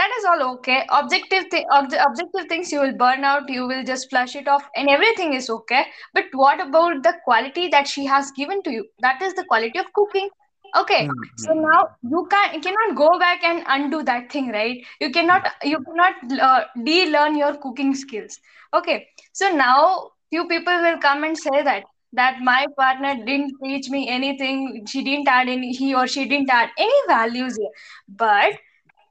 that 0.00 0.12
is 0.18 0.24
all 0.32 0.42
okay. 0.50 0.82
Objective 0.98 1.48
th- 1.50 1.66
obj- 1.78 2.02
objective 2.08 2.46
things 2.48 2.72
you 2.72 2.80
will 2.80 2.96
burn 3.04 3.24
out 3.30 3.48
you 3.56 3.66
will 3.72 3.84
just 3.84 4.10
flush 4.10 4.36
it 4.42 4.48
off 4.48 4.68
and 4.74 4.88
everything 4.88 5.34
is 5.34 5.50
okay. 5.56 5.84
But 6.14 6.36
what 6.42 6.60
about 6.66 7.02
the 7.02 7.14
quality 7.24 7.68
that 7.74 7.88
she 7.94 8.06
has 8.12 8.30
given 8.42 8.62
to 8.68 8.72
you? 8.76 8.86
That 9.00 9.20
is 9.22 9.34
the 9.34 9.44
quality 9.44 9.78
of 9.78 9.92
cooking. 9.92 10.30
Okay 10.78 11.00
hmm, 11.06 11.10
hmm, 11.10 11.44
so 11.44 11.52
hmm. 11.52 11.62
now 11.68 11.80
you 12.14 12.26
can 12.30 12.54
you 12.54 12.60
cannot 12.68 12.96
go 13.02 13.10
back 13.18 13.44
and 13.50 13.64
undo 13.76 14.02
that 14.04 14.30
thing 14.32 14.50
right? 14.56 14.84
You 15.00 15.10
cannot 15.10 15.52
you 15.74 15.78
cannot 15.88 16.40
uh, 16.48 16.64
de-learn 16.84 17.36
your 17.36 17.54
cooking 17.66 17.94
skills. 17.94 18.38
Okay 18.72 19.06
so 19.32 19.50
now 19.54 20.10
few 20.30 20.46
people 20.48 20.82
will 20.88 20.98
come 20.98 21.24
and 21.24 21.36
say 21.46 21.62
that 21.70 21.84
that 22.12 22.40
my 22.42 22.66
partner 22.78 23.14
didn't 23.26 23.52
teach 23.64 23.88
me 23.90 24.08
anything 24.08 24.84
she 24.94 25.02
didn't 25.04 25.28
add 25.28 25.48
any 25.48 25.72
he 25.82 25.94
or 25.94 26.06
she 26.06 26.26
didn't 26.34 26.50
add 26.58 26.70
any 26.78 27.00
values 27.08 27.56
here. 27.56 27.76
But 28.24 28.60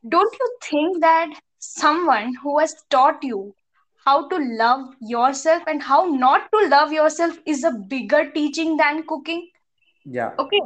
don't 0.07 0.33
you 0.39 0.57
think 0.69 1.01
that 1.01 1.29
someone 1.59 2.33
who 2.41 2.59
has 2.59 2.75
taught 2.89 3.23
you 3.23 3.53
how 4.05 4.27
to 4.29 4.37
love 4.37 4.93
yourself 5.01 5.63
and 5.67 5.81
how 5.81 6.05
not 6.05 6.49
to 6.51 6.67
love 6.67 6.91
yourself 6.91 7.37
is 7.45 7.63
a 7.63 7.71
bigger 7.71 8.31
teaching 8.31 8.77
than 8.77 9.03
cooking? 9.05 9.49
Yeah. 10.05 10.31
Okay, 10.39 10.61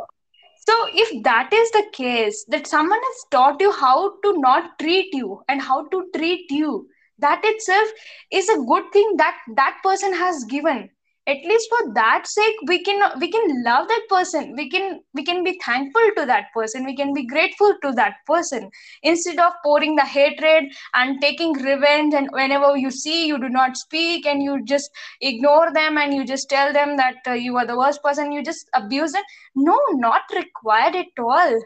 so, 0.65 0.73
if 0.93 1.23
that 1.23 1.51
is 1.51 1.71
the 1.71 1.83
case, 1.91 2.45
that 2.47 2.67
someone 2.67 2.99
has 3.01 3.25
taught 3.31 3.59
you 3.59 3.71
how 3.71 4.17
to 4.21 4.39
not 4.39 4.79
treat 4.79 5.13
you 5.13 5.41
and 5.49 5.61
how 5.61 5.87
to 5.87 6.09
treat 6.15 6.49
you, 6.51 6.87
that 7.19 7.41
itself 7.43 7.89
is 8.31 8.47
a 8.49 8.63
good 8.63 8.91
thing 8.93 9.15
that 9.17 9.37
that 9.55 9.79
person 9.83 10.13
has 10.13 10.43
given. 10.45 10.89
At 11.25 11.37
least 11.45 11.69
for 11.69 11.93
that 11.93 12.27
sake, 12.27 12.55
we 12.67 12.83
can 12.83 13.01
we 13.19 13.31
can 13.31 13.63
love 13.63 13.87
that 13.87 14.01
person. 14.09 14.53
We 14.57 14.69
can 14.69 14.99
we 15.13 15.23
can 15.23 15.43
be 15.43 15.57
thankful 15.63 16.09
to 16.17 16.25
that 16.25 16.47
person. 16.53 16.83
We 16.85 16.95
can 16.95 17.13
be 17.13 17.25
grateful 17.25 17.73
to 17.83 17.91
that 17.93 18.15
person 18.27 18.69
instead 19.03 19.39
of 19.39 19.53
pouring 19.63 19.95
the 19.95 20.05
hatred 20.05 20.65
and 20.95 21.21
taking 21.21 21.53
revenge. 21.53 22.13
And 22.13 22.29
whenever 22.31 22.75
you 22.77 22.91
see, 22.91 23.25
you 23.27 23.39
do 23.39 23.49
not 23.49 23.77
speak 23.77 24.25
and 24.25 24.43
you 24.43 24.63
just 24.65 24.89
ignore 25.21 25.71
them 25.73 25.97
and 25.97 26.13
you 26.13 26.25
just 26.25 26.49
tell 26.49 26.73
them 26.73 26.97
that 26.97 27.15
uh, 27.27 27.33
you 27.33 27.55
are 27.57 27.65
the 27.65 27.77
worst 27.77 28.03
person. 28.03 28.31
You 28.31 28.43
just 28.43 28.67
abuse 28.73 29.13
them 29.13 29.23
no, 29.55 29.79
not 29.93 30.23
required 30.35 30.95
at 30.95 31.19
all. 31.19 31.59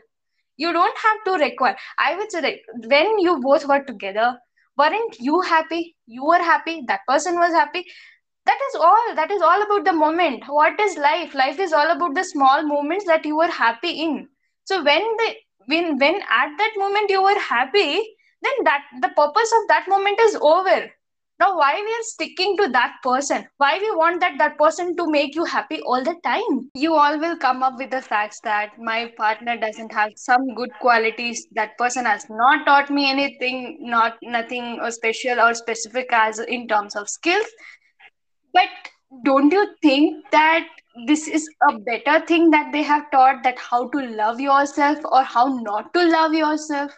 You 0.57 0.71
don't 0.73 0.97
have 0.97 1.23
to 1.25 1.43
require. 1.43 1.75
I 1.97 2.15
would 2.15 2.31
say 2.31 2.41
that 2.41 2.87
when 2.87 3.19
you 3.19 3.39
both 3.41 3.67
were 3.67 3.83
together, 3.83 4.37
weren't 4.77 5.17
you 5.19 5.41
happy? 5.41 5.95
You 6.05 6.25
were 6.25 6.37
happy. 6.41 6.83
That 6.87 7.01
person 7.07 7.35
was 7.35 7.53
happy. 7.53 7.85
That 8.47 8.59
is 8.69 8.75
all. 8.75 9.15
That 9.15 9.31
is 9.31 9.41
all 9.43 9.61
about 9.61 9.85
the 9.85 9.93
moment. 9.93 10.43
What 10.47 10.79
is 10.79 10.97
life? 10.97 11.35
Life 11.35 11.59
is 11.59 11.73
all 11.73 11.91
about 11.91 12.15
the 12.15 12.23
small 12.23 12.63
moments 12.63 13.05
that 13.05 13.25
you 13.25 13.37
were 13.37 13.47
happy 13.47 13.91
in. 14.01 14.27
So 14.65 14.83
when 14.83 15.01
the 15.21 15.35
when 15.65 15.97
when 15.99 16.15
at 16.41 16.57
that 16.57 16.73
moment 16.77 17.09
you 17.11 17.21
were 17.23 17.39
happy, 17.39 17.89
then 18.41 18.63
that 18.63 18.83
the 19.01 19.09
purpose 19.09 19.53
of 19.61 19.67
that 19.67 19.85
moment 19.89 20.19
is 20.21 20.37
over. 20.41 20.89
Now 21.39 21.55
why 21.57 21.75
we 21.75 21.91
are 21.93 22.03
sticking 22.03 22.57
to 22.57 22.69
that 22.69 22.95
person? 23.03 23.45
Why 23.57 23.77
we 23.79 23.91
want 23.95 24.21
that 24.21 24.39
that 24.39 24.57
person 24.57 24.95
to 24.97 25.09
make 25.11 25.35
you 25.35 25.45
happy 25.45 25.81
all 25.81 26.03
the 26.03 26.15
time? 26.23 26.71
you 26.73 26.95
all 26.95 27.19
will 27.19 27.37
come 27.37 27.61
up 27.63 27.75
with 27.77 27.91
the 27.91 28.01
facts 28.01 28.39
that 28.43 28.71
my 28.79 29.11
partner 29.17 29.57
doesn't 29.57 29.91
have 29.91 30.13
some 30.15 30.55
good 30.55 30.71
qualities 30.81 31.47
that 31.53 31.77
person 31.77 32.05
has 32.05 32.25
not 32.29 32.65
taught 32.65 32.89
me 32.89 33.09
anything 33.11 33.77
not 33.81 34.17
nothing 34.23 34.79
special 34.89 35.39
or 35.39 35.53
specific 35.53 36.11
as 36.11 36.39
in 36.39 36.67
terms 36.67 36.95
of 36.95 37.09
skills 37.09 37.45
but 38.53 38.69
don't 39.23 39.51
you 39.51 39.67
think 39.81 40.29
that 40.31 40.65
this 41.07 41.27
is 41.27 41.47
a 41.69 41.73
better 41.89 42.25
thing 42.25 42.49
that 42.51 42.71
they 42.71 42.81
have 42.83 43.09
taught 43.11 43.43
that 43.43 43.57
how 43.59 43.87
to 43.89 43.99
love 43.99 44.39
yourself 44.39 44.97
or 45.11 45.23
how 45.23 45.45
not 45.61 45.93
to 45.93 46.05
love 46.09 46.33
yourself 46.33 46.91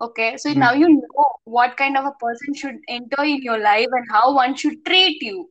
Okay, 0.00 0.36
so 0.36 0.52
now 0.52 0.72
you 0.72 0.86
Mm. 0.86 1.00
know 1.00 1.24
what 1.44 1.76
kind 1.76 1.96
of 1.96 2.04
a 2.04 2.12
person 2.20 2.54
should 2.54 2.76
enter 2.88 3.22
in 3.22 3.42
your 3.42 3.58
life 3.58 3.86
and 3.90 4.04
how 4.10 4.34
one 4.34 4.54
should 4.56 4.84
treat 4.84 5.22
you. 5.22 5.48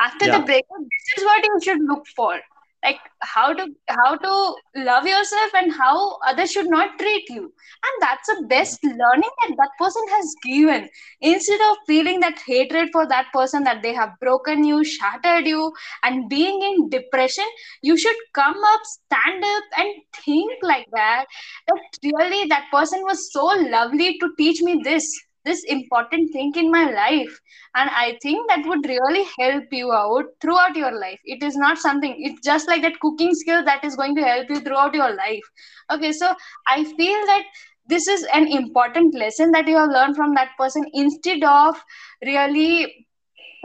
After 0.00 0.28
the 0.30 0.38
Yeah. 0.38 0.44
breakup, 0.44 0.78
this 0.80 1.18
is 1.18 1.24
what 1.24 1.42
you 1.44 1.60
should 1.64 1.80
look 1.82 2.04
for. 2.14 2.38
Like 2.86 3.00
how 3.20 3.52
to 3.52 3.66
how 3.88 4.16
to 4.16 4.54
love 4.76 5.06
yourself 5.06 5.54
and 5.54 5.72
how 5.72 6.18
others 6.26 6.52
should 6.52 6.68
not 6.70 6.98
treat 6.98 7.28
you. 7.28 7.42
And 7.42 7.94
that's 8.00 8.28
the 8.28 8.46
best 8.48 8.84
learning 8.84 9.34
that 9.42 9.56
that 9.58 9.70
person 9.78 10.02
has 10.10 10.34
given. 10.44 10.88
Instead 11.20 11.60
of 11.70 11.76
feeling 11.86 12.20
that 12.20 12.38
hatred 12.46 12.90
for 12.92 13.06
that 13.08 13.26
person 13.32 13.64
that 13.64 13.82
they 13.82 13.94
have 13.94 14.10
broken 14.20 14.64
you, 14.64 14.84
shattered 14.84 15.46
you, 15.46 15.72
and 16.04 16.28
being 16.28 16.62
in 16.62 16.88
depression, 16.90 17.44
you 17.82 17.96
should 17.96 18.16
come 18.34 18.56
up, 18.64 18.80
stand 18.84 19.44
up, 19.44 19.64
and 19.78 19.94
think 20.24 20.52
like 20.62 20.86
that 20.92 21.26
that 21.66 21.80
really 22.04 22.46
that 22.48 22.66
person 22.72 23.02
was 23.02 23.32
so 23.32 23.46
lovely 23.46 24.18
to 24.18 24.30
teach 24.38 24.62
me 24.62 24.80
this 24.84 25.08
this 25.46 25.64
important 25.74 26.32
thing 26.32 26.52
in 26.62 26.70
my 26.70 26.84
life 26.90 27.40
and 27.74 27.90
i 28.02 28.18
think 28.22 28.48
that 28.50 28.66
would 28.72 28.86
really 28.92 29.24
help 29.38 29.64
you 29.72 29.92
out 29.92 30.24
throughout 30.42 30.76
your 30.76 30.92
life. 31.00 31.20
It 31.24 31.42
is 31.42 31.56
not 31.56 31.78
something 31.78 32.14
it's 32.18 32.42
just 32.44 32.68
like 32.68 32.82
that 32.82 33.00
cooking 33.00 33.34
skill 33.34 33.64
that 33.64 33.84
is 33.84 33.96
going 33.96 34.16
to 34.16 34.22
help 34.22 34.50
you 34.50 34.60
throughout 34.60 34.94
your 34.94 35.14
life. 35.14 35.48
Okay 35.90 36.12
so 36.12 36.34
i 36.68 36.84
feel 36.84 37.26
that 37.32 37.44
this 37.88 38.08
is 38.08 38.24
an 38.34 38.46
important 38.48 39.14
lesson 39.14 39.52
that 39.52 39.68
you 39.68 39.76
have 39.76 39.90
learned 39.90 40.16
from 40.16 40.34
that 40.34 40.50
person 40.58 40.84
instead 40.94 41.44
of 41.44 41.76
really 42.24 43.06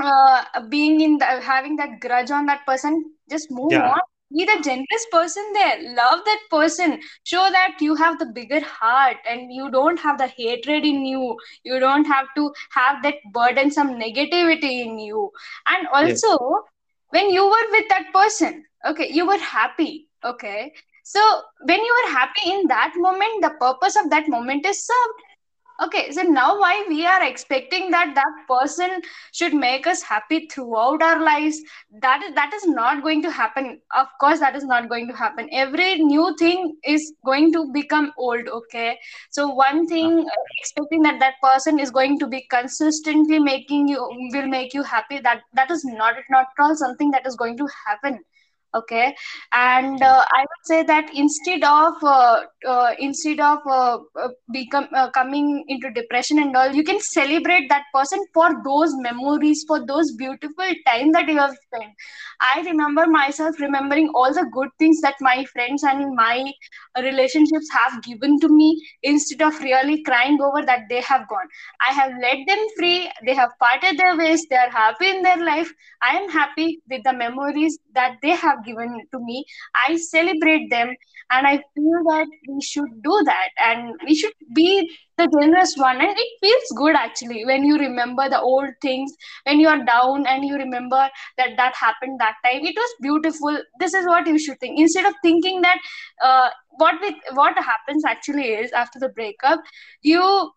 uh, 0.04 0.44
being 0.70 1.02
in 1.02 1.18
the, 1.18 1.26
having 1.26 1.76
that 1.78 2.00
grudge 2.02 2.32
on 2.32 2.46
that 2.48 2.66
person. 2.66 3.04
Just 3.30 3.48
move 3.52 3.80
Yeah. 3.80 3.86
on 3.86 4.00
be 4.32 4.46
the 4.46 4.62
generous 4.64 5.06
person 5.12 5.44
there. 5.54 5.78
Love 5.96 6.22
that 6.26 6.40
person. 6.50 7.00
Show 7.24 7.48
that 7.52 7.78
you 7.82 7.96
have 7.96 8.20
the 8.20 8.26
bigger 8.26 8.62
heart 8.62 9.18
and 9.30 9.52
you 9.52 9.70
don't 9.72 10.00
have 10.00 10.18
the 10.18 10.28
hatred 10.28 10.86
in 10.86 11.06
you. 11.06 11.38
You 11.64 11.80
don't 11.80 12.06
have 12.06 12.28
to 12.36 12.52
have 12.72 13.02
that 13.04 13.16
burdensome 13.34 13.92
negativity 14.00 14.86
in 14.86 15.00
you. 15.00 15.32
And 15.68 15.88
Yes. 16.00 16.26
also 16.28 16.66
when 17.10 17.30
you 17.30 17.44
were 17.46 17.68
with 17.72 17.88
that 17.90 18.12
person 18.14 18.64
okay 18.88 19.10
you 19.12 19.26
were 19.28 19.38
happy 19.38 20.08
okay? 20.26 20.74
So 21.04 21.22
when 21.66 21.80
you 21.84 21.94
were 22.04 22.12
happy 22.12 22.52
in 22.52 22.68
that 22.68 22.94
moment 22.96 23.42
the 23.42 23.52
purpose 23.60 23.96
of 23.96 24.10
that 24.12 24.28
moment 24.30 24.66
is 24.66 24.86
served 24.86 25.20
Okay, 25.84 26.12
so 26.12 26.22
now 26.22 26.60
why 26.60 26.86
we 26.88 27.08
are 27.08 27.24
expecting 27.24 27.90
that 27.90 28.14
that 28.14 28.34
person 28.48 29.02
should 29.32 29.52
make 29.54 29.88
us 29.88 30.04
happy 30.04 30.46
throughout 30.46 31.02
our 31.02 31.24
lives? 31.24 31.60
That 32.02 32.22
is 32.22 32.36
that 32.36 32.54
is 32.54 32.68
not 32.68 33.02
going 33.02 33.24
to 33.24 33.32
happen. 33.32 33.82
Of 33.98 34.08
course, 34.20 34.40
that 34.40 34.56
is 34.56 34.64
not 34.64 34.90
going 34.90 35.08
to 35.08 35.16
happen. 35.16 35.50
Every 35.52 35.96
new 35.96 36.36
thing 36.38 36.76
is 36.86 37.14
going 37.26 37.52
to 37.54 37.66
become 37.74 38.12
old. 38.18 38.48
Okay, 38.48 39.00
so 39.32 39.48
one 39.50 39.88
thing 39.88 40.20
uh, 40.20 40.44
expecting 40.60 41.02
that 41.02 41.20
that 41.20 41.42
person 41.42 41.80
is 41.80 41.90
going 41.90 42.20
to 42.20 42.28
be 42.28 42.46
consistently 42.52 43.40
making 43.40 43.88
you 43.88 44.08
will 44.34 44.48
make 44.48 44.76
you 44.76 44.84
happy. 44.84 45.20
That 45.20 45.42
that 45.54 45.72
is 45.72 45.84
not 45.84 46.16
not 46.30 46.48
at 46.60 46.64
all 46.64 46.76
something 46.76 47.10
that 47.12 47.26
is 47.26 47.36
going 47.36 47.58
to 47.58 47.68
happen 47.88 48.20
okay? 48.74 49.16
And 49.52 50.02
uh, 50.02 50.24
i 50.34 50.42
would 50.42 50.66
say 50.72 50.82
that 50.84 51.10
instead 51.14 51.64
of 51.64 51.94
uh, 52.04 52.42
uh, 52.74 52.92
instead 53.00 53.40
of 53.40 53.60
uh, 53.68 53.98
uh, 54.24 54.28
become 54.54 54.88
uh, 54.96 55.10
coming 55.12 55.64
into 55.68 55.92
depression 55.92 56.40
and 56.40 56.56
all 56.56 56.72
you 56.80 56.84
can 56.84 57.00
celebrate 57.00 57.70
that 57.70 57.84
person 57.94 58.24
for 58.34 58.50
those 58.66 58.94
memories 59.08 59.64
for 59.68 59.80
those 59.86 60.12
beautiful 60.24 60.74
time 60.88 61.12
that 61.12 61.28
you 61.28 61.38
have 61.38 61.56
spent. 61.68 61.92
I 62.42 62.62
remember 62.62 63.08
myself 63.08 63.60
remembering 63.60 64.10
all 64.16 64.34
the 64.34 64.46
good 64.54 64.70
things 64.80 65.02
that 65.02 65.16
my 65.22 65.46
friends 65.54 65.84
and 65.84 66.16
my 66.16 66.52
relationships 66.98 67.68
have 67.72 68.02
given 68.04 68.40
to 68.40 68.50
me 68.50 68.82
instead 69.04 69.42
of 69.42 69.60
really 69.62 70.02
crying 70.04 70.38
over 70.42 70.66
that 70.66 70.82
they 70.90 71.02
have 71.02 71.28
gone. 71.28 71.48
I 71.82 71.94
have 71.94 72.12
let 72.22 72.38
them 72.48 72.66
free 72.78 73.10
they 73.26 73.34
have 73.36 73.52
parted 73.60 73.98
their 73.98 74.18
ways 74.18 74.46
they 74.50 74.56
are 74.58 74.70
happy 74.70 75.10
in 75.10 75.22
their 75.22 75.38
life. 75.44 75.72
I 76.02 76.18
am 76.18 76.30
happy 76.30 76.82
with 76.90 77.04
the 77.04 77.14
memories 77.14 77.78
that 77.94 78.18
they 78.22 78.32
have 78.32 78.61
given 78.66 79.02
to 79.12 79.20
me. 79.20 79.46
I 79.76 79.96
celebrate 79.98 80.70
them 80.70 80.96
and 81.32 81.48
I 81.48 81.58
feel 81.76 82.00
that 82.10 82.28
we 82.48 82.62
should 82.62 83.02
do 83.04 83.22
that 83.26 83.50
and 83.64 83.94
we 84.06 84.16
should 84.16 84.34
be 84.54 84.90
the 85.18 85.28
generous 85.40 85.74
one. 85.78 85.98
And 86.02 86.10
it 86.18 86.28
feels 86.42 86.64
good 86.76 86.96
actually 86.96 87.46
when 87.46 87.64
you 87.64 87.78
remember 87.78 88.30
the 88.30 88.40
old 88.42 88.70
things, 88.82 89.12
when 89.46 89.60
you 89.60 89.68
are 89.68 89.84
down 89.84 90.26
and 90.28 90.46
you 90.46 90.56
remember 90.56 91.10
that 91.38 91.50
that 91.58 91.76
happened 91.76 92.20
that 92.20 92.36
time. 92.46 92.62
It 92.66 92.76
was 92.76 92.96
beautiful. 93.02 93.58
This 93.80 93.94
is 93.94 94.06
what 94.06 94.28
you 94.28 94.38
should 94.40 94.60
think. 94.60 94.80
Instead 94.80 95.06
of 95.06 95.14
thinking 95.24 95.62
that 95.62 95.78
uh, 96.24 96.50
what 96.78 96.96
with 97.02 97.16
what 97.34 97.56
happens 97.58 98.04
actually 98.06 98.48
is 98.50 98.72
after 98.72 99.00
the 99.00 99.10
breakup, 99.10 99.60
you 100.02 100.52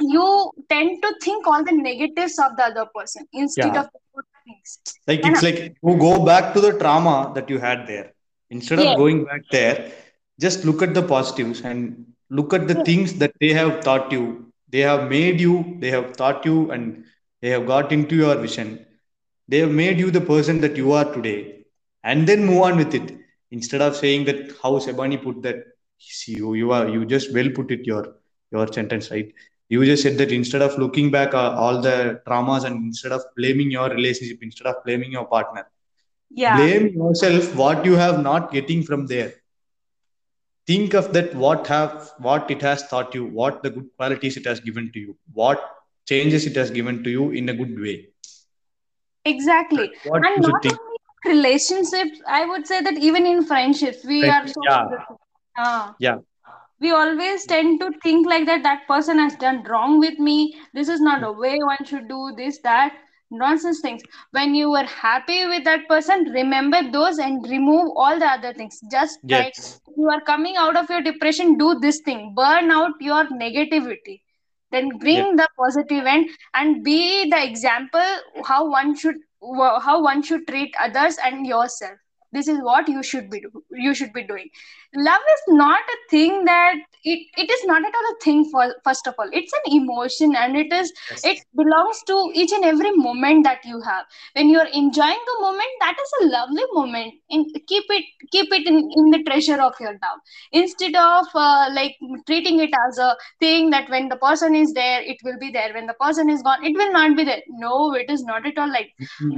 you 0.00 0.50
tend 0.68 1.02
to 1.02 1.14
think 1.22 1.46
all 1.46 1.64
the 1.64 1.72
negatives 1.72 2.38
of 2.38 2.56
the 2.56 2.64
other 2.64 2.86
person 2.94 3.26
instead 3.32 3.76
Yeah, 3.76 3.82
of 3.82 3.86
the 3.92 4.00
good 4.14 4.24
things. 4.50 4.80
like 5.06 5.24
And 5.24 5.36
it's 5.36 5.42
like 5.42 5.76
you 5.82 5.96
go 5.96 6.24
back 6.24 6.54
to 6.54 6.60
the 6.60 6.72
trauma 6.78 7.32
that 7.34 7.50
you 7.50 7.58
had 7.58 7.86
there. 7.86 8.12
Instead 8.50 8.80
of 8.80 8.96
going 8.96 9.24
back 9.24 9.42
there, 9.50 9.92
just 10.40 10.64
look 10.64 10.82
at 10.82 10.94
the 10.94 11.02
positives 11.02 11.60
and 11.62 12.06
look 12.30 12.52
at 12.54 12.68
the 12.68 12.74
yes, 12.74 12.84
things 12.84 13.14
that 13.14 13.32
they 13.40 13.52
have 13.52 13.80
taught 13.82 14.12
you. 14.12 14.52
They 14.70 14.80
have 14.80 15.08
made 15.10 15.40
you, 15.40 15.76
they 15.80 15.90
have 15.90 16.16
taught 16.16 16.44
you, 16.44 16.70
and 16.70 17.04
they 17.42 17.50
have 17.50 17.66
got 17.66 17.92
into 17.92 18.16
your 18.16 18.36
vision. 18.36 18.86
They 19.48 19.58
have 19.58 19.70
made 19.70 19.98
you 19.98 20.10
the 20.10 20.20
person 20.20 20.60
that 20.60 20.76
you 20.76 20.92
are 20.92 21.12
today. 21.12 21.64
And 22.02 22.26
then 22.26 22.44
move 22.44 22.62
on 22.62 22.76
with 22.76 22.94
it. 22.94 23.18
Instead 23.50 23.82
of 23.82 23.96
saying 23.96 24.24
that 24.26 24.52
how 24.62 24.78
Shabani 24.78 25.22
put 25.22 25.42
that, 25.42 25.56
see 25.98 26.36
you, 26.36 26.54
you 26.54 26.72
are 26.72 26.88
you 26.88 27.04
just 27.04 27.32
well 27.34 27.50
put 27.54 27.70
it 27.70 27.86
your 27.86 28.16
your 28.52 28.72
sentence 28.72 29.10
right. 29.10 29.32
You 29.70 29.84
just 29.86 30.02
said 30.04 30.18
that 30.18 30.32
instead 30.32 30.62
of 30.62 30.78
looking 30.78 31.10
back 31.10 31.34
uh, 31.34 31.54
all 31.56 31.80
the 31.82 32.20
traumas 32.28 32.64
and 32.64 32.76
instead 32.86 33.12
of 33.12 33.22
blaming 33.36 33.70
your 33.70 33.88
relationship, 33.90 34.38
instead 34.42 34.68
of 34.68 34.84
blaming 34.84 35.12
your 35.12 35.26
partner, 35.26 35.66
yeah, 36.30 36.68
blame 36.68 36.88
yourself 36.94 37.54
what 37.56 37.84
you 37.84 37.94
have 37.94 38.22
not 38.22 38.52
getting 38.52 38.82
from 38.82 39.06
there. 39.06 39.32
Think 40.66 40.94
of 40.94 41.12
that 41.14 41.34
what 41.34 41.66
have 41.68 42.12
what 42.18 42.50
it 42.50 42.62
has 42.62 42.86
taught 42.88 43.14
you, 43.14 43.26
what 43.26 43.62
the 43.62 43.70
good 43.70 43.88
qualities 43.96 44.36
it 44.36 44.46
has 44.46 44.60
given 44.60 44.90
to 44.92 45.00
you, 45.00 45.16
what 45.32 45.60
changes 46.08 46.46
it 46.46 46.56
has 46.56 46.70
given 46.70 47.02
to 47.04 47.10
you 47.10 47.30
in 47.30 47.48
a 47.48 47.54
good 47.54 47.78
way. 47.80 48.08
exactly. 49.24 49.92
What 50.02 50.22
And 50.22 50.42
not 50.42 50.62
think. 50.62 50.78
only 50.80 50.96
in 51.24 51.36
relationships, 51.36 52.20
I 52.26 52.44
would 52.46 52.66
say 52.66 52.80
that 52.82 52.98
even 52.98 53.26
in 53.26 53.44
friendships, 53.44 54.04
we 54.04 54.26
are 54.28 54.46
so 54.46 54.66
yeah, 54.68 54.84
uh, 55.58 55.92
yeah, 55.98 56.18
we 56.80 56.90
always 56.90 57.44
tend 57.46 57.80
to 57.80 57.92
think 58.02 58.26
like 58.26 58.46
that 58.46 58.62
that 58.62 58.86
person 58.88 59.18
has 59.18 59.34
done 59.36 59.62
wrong 59.64 60.00
with 60.00 60.18
me. 60.18 60.58
This 60.72 60.88
is 60.88 61.00
not 61.00 61.22
a 61.22 61.32
hmm. 61.32 61.40
way 61.40 61.58
one 61.58 61.84
should 61.84 62.08
do 62.08 62.32
this, 62.36 62.58
that 62.64 62.94
nonsense 63.30 63.80
things. 63.80 64.02
When 64.32 64.54
you 64.54 64.70
were 64.70 64.84
happy 64.84 65.46
with 65.46 65.64
that 65.64 65.88
person, 65.88 66.24
remember 66.30 66.90
those 66.90 67.18
and 67.18 67.46
remove 67.48 67.92
all 67.96 68.18
the 68.18 68.26
other 68.26 68.54
things. 68.54 68.80
Just 68.90 69.18
like 69.24 69.54
you 69.96 70.08
are 70.08 70.20
coming 70.22 70.56
out 70.56 70.76
of 70.76 70.88
your 70.90 71.02
depression, 71.02 71.58
do 71.58 71.78
this 71.78 72.00
thing, 72.00 72.34
burn 72.34 72.70
out 72.70 72.92
your 73.00 73.26
negativity 73.26 74.22
then 74.72 74.86
yes, 74.86 74.98
bring 75.00 75.36
the 75.36 75.48
positive 75.58 76.04
end 76.06 76.28
and 76.54 76.84
be 76.84 77.28
the 77.28 77.44
example 77.44 78.10
how 78.44 78.68
one 78.70 78.94
should 78.96 79.16
how 79.82 80.02
one 80.02 80.22
should 80.22 80.46
treat 80.46 80.74
others 80.80 81.16
and 81.24 81.46
yourself 81.46 81.98
this 82.32 82.48
is 82.48 82.58
what 82.62 82.88
you 82.88 83.02
should 83.02 83.30
be 83.30 83.40
do, 83.40 83.62
you 83.70 83.94
should 83.94 84.12
be 84.12 84.22
doing. 84.24 84.48
Love 84.94 85.20
is 85.34 85.42
not 85.48 85.80
a 85.80 85.98
thing 86.10 86.44
that 86.44 86.74
it, 87.04 87.26
it 87.36 87.50
is 87.50 87.64
not 87.64 87.82
at 87.84 87.94
all 87.94 88.12
a 88.12 88.24
thing 88.24 88.44
for 88.50 88.74
first 88.84 89.06
of 89.06 89.14
all. 89.18 89.28
It's 89.32 89.52
an 89.52 89.72
emotion 89.74 90.34
and 90.36 90.56
it 90.56 90.72
is 90.72 90.92
it 91.22 91.38
belongs 91.56 92.02
to 92.06 92.30
each 92.34 92.52
and 92.52 92.64
every 92.64 92.90
moment 92.92 93.44
that 93.44 93.64
you 93.64 93.80
have. 93.82 94.04
When 94.34 94.48
you're 94.48 94.66
enjoying 94.72 95.22
the 95.30 95.38
moment 95.40 95.68
that 95.80 95.96
is 96.00 96.12
a 96.22 96.26
lovely 96.30 96.64
moment. 96.72 97.14
And 97.30 97.46
keep 97.68 97.84
it 97.88 98.04
keep 98.32 98.52
it 98.52 98.66
in, 98.66 98.76
in 98.96 99.10
the 99.10 99.22
treasure 99.24 99.60
of 99.60 99.74
your 99.80 99.92
love 99.92 100.20
instead 100.52 100.94
of 100.96 101.26
uh, 101.34 101.68
like 101.72 101.96
treating 102.26 102.60
it 102.60 102.70
as 102.88 102.98
a 102.98 103.16
thing 103.40 103.70
that 103.70 103.88
when 103.90 104.08
the 104.08 104.16
person 104.16 104.54
is 104.54 104.72
there 104.72 105.02
it 105.02 105.18
will 105.24 105.38
be 105.38 105.50
there. 105.50 105.72
When 105.72 105.86
the 105.86 105.94
person 105.94 106.28
is 106.30 106.42
gone 106.42 106.64
it 106.64 106.74
will 106.76 106.92
not 106.92 107.16
be 107.16 107.24
there. 107.24 107.42
No 107.48 107.94
it 107.94 108.10
is 108.10 108.24
not 108.24 108.46
at 108.46 108.58
all 108.58 108.68
like 108.70 108.90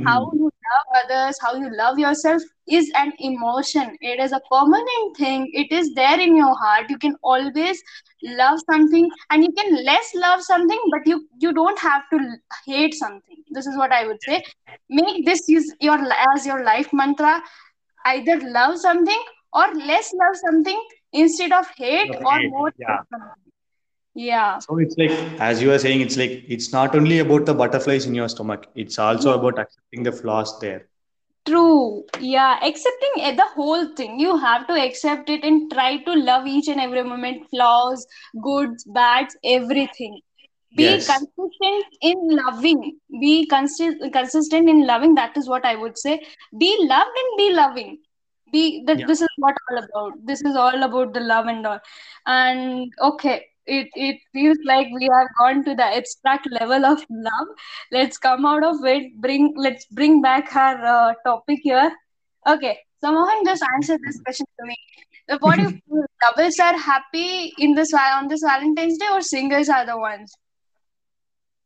how 0.06 0.20
Mhm. 0.20 0.32
you 0.34 0.50
love 0.72 1.02
others 1.04 1.38
how 1.40 1.54
you 1.54 1.70
love 1.76 1.98
yourself 1.98 2.42
is 2.68 2.90
an 2.96 3.12
emotion. 3.18 3.96
It 4.00 4.20
is 4.20 4.32
a 4.32 4.40
permanent 4.50 5.16
thing. 5.16 5.50
It 5.52 5.72
is 5.72 5.92
there 5.94 6.20
in 6.20 6.36
your 6.36 6.54
heart. 6.56 6.90
You 6.90 6.98
can 6.98 7.16
always 7.22 7.82
love 8.22 8.60
something 8.70 9.10
and 9.30 9.42
you 9.42 9.52
can 9.52 9.84
less 9.84 10.14
love 10.14 10.42
something 10.42 10.78
but 10.90 11.06
you 11.06 11.28
you 11.40 11.52
don't 11.52 11.78
have 11.78 12.02
to 12.12 12.18
hate 12.66 12.94
something. 12.94 13.42
This 13.50 13.66
is 13.66 13.76
what 13.76 13.92
i 13.92 14.06
would 14.06 14.22
say. 14.22 14.42
Make 14.88 15.24
this 15.26 15.48
use 15.48 15.74
your 15.80 15.98
as 16.34 16.46
your 16.46 16.64
life 16.64 16.92
mantra. 16.92 17.42
Either 18.04 18.40
love 18.50 18.78
something 18.78 19.22
or 19.52 19.66
less 19.74 20.12
love 20.14 20.36
something 20.36 20.82
instead 21.12 21.52
of 21.52 21.66
hate 21.76 22.14
or 22.24 22.38
more 22.48 22.72
yeah. 22.78 22.98
Yeah 24.14 24.60
So 24.60 24.78
it's 24.78 24.96
like, 24.96 25.10
as 25.40 25.60
you 25.62 25.68
were 25.68 25.78
saying, 25.78 26.00
it's 26.00 26.16
like 26.16 26.44
it's 26.48 26.72
not 26.72 26.94
only 26.94 27.18
about 27.18 27.46
the 27.46 27.54
butterflies 27.54 28.06
in 28.06 28.14
your 28.14 28.28
stomach; 28.28 28.66
it's 28.74 28.98
also 28.98 29.38
about 29.38 29.58
accepting 29.58 30.02
the 30.04 30.12
flaws 30.12 30.58
there. 30.60 30.88
True. 31.46 32.04
Yeah, 32.20 32.58
accepting 32.62 33.36
the 33.36 33.46
whole 33.54 33.94
thing. 33.94 34.18
You 34.20 34.36
have 34.38 34.66
to 34.68 34.74
accept 34.74 35.28
it 35.30 35.44
and 35.44 35.70
try 35.72 35.96
to 35.98 36.12
love 36.14 36.46
each 36.46 36.68
and 36.68 36.80
every 36.80 37.02
moment, 37.02 37.48
flaws, 37.50 38.06
goods, 38.42 38.84
bads, 38.84 39.36
everything. 39.44 40.20
Be 40.76 40.98
Yes. 40.98 41.06
consistent 41.06 41.86
in 42.02 42.16
loving. 42.30 42.98
Be 43.20 43.46
consi- 43.50 44.12
consistent 44.12 44.68
in 44.68 44.86
loving. 44.86 45.14
That 45.14 45.36
is 45.36 45.48
what 45.48 45.64
I 45.64 45.74
would 45.76 45.98
say. 45.98 46.20
Be 46.58 46.76
loved 46.88 47.16
and 47.24 47.36
be 47.38 47.52
loving. 47.54 47.98
Be 48.52 48.82
that. 48.86 48.98
Yeah. 48.98 49.06
This 49.06 49.20
is 49.22 49.28
what 49.36 49.54
all 49.70 49.78
about. 49.78 50.26
This 50.26 50.42
is 50.42 50.56
all 50.56 50.82
about 50.82 51.12
the 51.14 51.20
love 51.20 51.46
and 51.46 51.66
all. 51.66 51.80
And 52.26 52.92
okay, 53.00 53.46
it 53.66 53.88
it 53.94 54.16
feels 54.32 54.58
like 54.64 54.86
we 54.92 55.08
have 55.12 55.28
gone 55.38 55.64
to 55.64 55.74
the 55.74 55.84
abstract 55.84 56.48
level 56.50 56.84
of 56.84 57.04
love. 57.10 57.48
Let's 57.90 58.18
come 58.18 58.46
out 58.46 58.64
of 58.64 58.84
it 58.84 59.20
bring 59.20 59.54
let's 59.56 59.86
bring 59.86 60.22
back 60.22 60.54
our 60.54 60.84
uh, 60.84 61.14
topic 61.24 61.60
here. 61.62 61.92
Okay 62.46 62.78
so 63.02 63.12
mohan 63.12 63.44
just 63.44 63.64
answer 63.74 63.98
this 64.04 64.20
question 64.20 64.46
to 64.60 64.66
me. 64.66 64.76
What 65.40 65.58
you 65.58 65.70
feel 65.70 66.04
couples 66.22 66.58
are 66.60 66.76
happy 66.76 67.52
in 67.58 67.74
this 67.74 67.92
on 67.94 68.28
this 68.28 68.42
valentine's 68.42 68.98
day 68.98 69.08
or 69.10 69.20
singles 69.20 69.68
are 69.68 69.84
the 69.86 69.98
ones? 69.98 70.32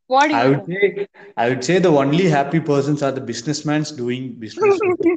What 0.07 0.29
do 0.29 0.35
I 0.35 0.49
would 0.49 0.67
say, 0.67 1.07
I 1.37 1.49
would 1.49 1.65
say 1.65 1.79
the 1.79 1.89
only 1.89 2.29
happy 2.29 2.61
persons 2.61 3.03
are 3.03 3.13
the 3.13 3.21
businessmen 3.21 3.83
doing 3.97 4.35
business 4.35 4.79
with 4.81 4.99
the 4.99 5.17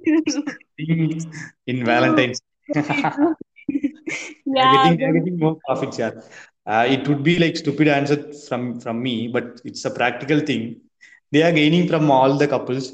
think 0.78 1.22
thing 1.22 1.34
in 1.68 1.86
Valentine's. 1.86 2.42
yeah 4.46 4.96
getting 4.96 5.14
getting 5.14 5.38
more 5.38 5.58
profits, 5.68 6.00
yeah. 6.00 6.12
Uh, 6.70 6.86
it 6.90 7.08
would 7.10 7.24
be 7.24 7.40
like 7.40 7.58
stupid 7.58 7.90
answer 7.90 8.18
from 8.50 8.64
from 8.84 9.02
me, 9.04 9.16
but 9.36 9.62
it's 9.70 9.86
a 9.86 9.92
practical 10.00 10.40
thing. 10.50 10.64
They 11.34 11.44
are 11.48 11.54
gaining 11.62 11.88
from 11.92 12.12
all 12.12 12.34
the 12.42 12.48
couples, 12.56 12.88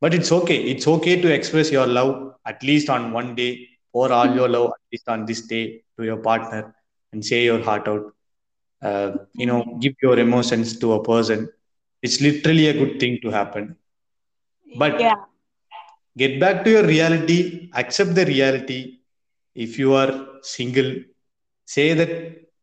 but 0.00 0.14
it's 0.14 0.32
okay. 0.40 0.58
It's 0.72 0.88
okay 0.96 1.16
to 1.22 1.32
express 1.38 1.70
your 1.72 1.86
love 1.86 2.12
at 2.46 2.62
least 2.70 2.90
on 2.96 3.12
one 3.12 3.34
day, 3.36 3.52
or 3.92 4.12
all 4.12 4.30
your 4.40 4.48
love 4.56 4.68
at 4.78 4.84
least 4.92 5.08
on 5.08 5.26
this 5.26 5.42
day 5.54 5.64
to 5.98 6.04
your 6.10 6.18
partner, 6.30 6.62
and 7.12 7.24
say 7.24 7.44
your 7.44 7.62
heart 7.70 7.88
out. 7.88 8.06
Uh, 8.82 9.12
you 9.34 9.46
know, 9.46 9.60
give 9.80 9.94
your 10.02 10.18
emotions 10.18 10.78
to 10.80 10.92
a 10.94 11.02
person. 11.02 11.48
It's 12.02 12.20
literally 12.20 12.68
a 12.68 12.74
good 12.82 13.00
thing 13.00 13.18
to 13.22 13.30
happen. 13.30 13.76
yeah 14.66 14.74
But 14.74 15.14
get 16.16 16.40
back 16.40 16.64
to 16.64 16.70
your 16.70 16.84
reality, 16.86 17.68
accept 17.74 18.14
the 18.14 18.26
reality. 18.26 18.98
If 19.54 19.78
you 19.78 19.94
are 19.94 20.12
single, 20.42 20.92
say 21.66 21.94
that 21.94 22.12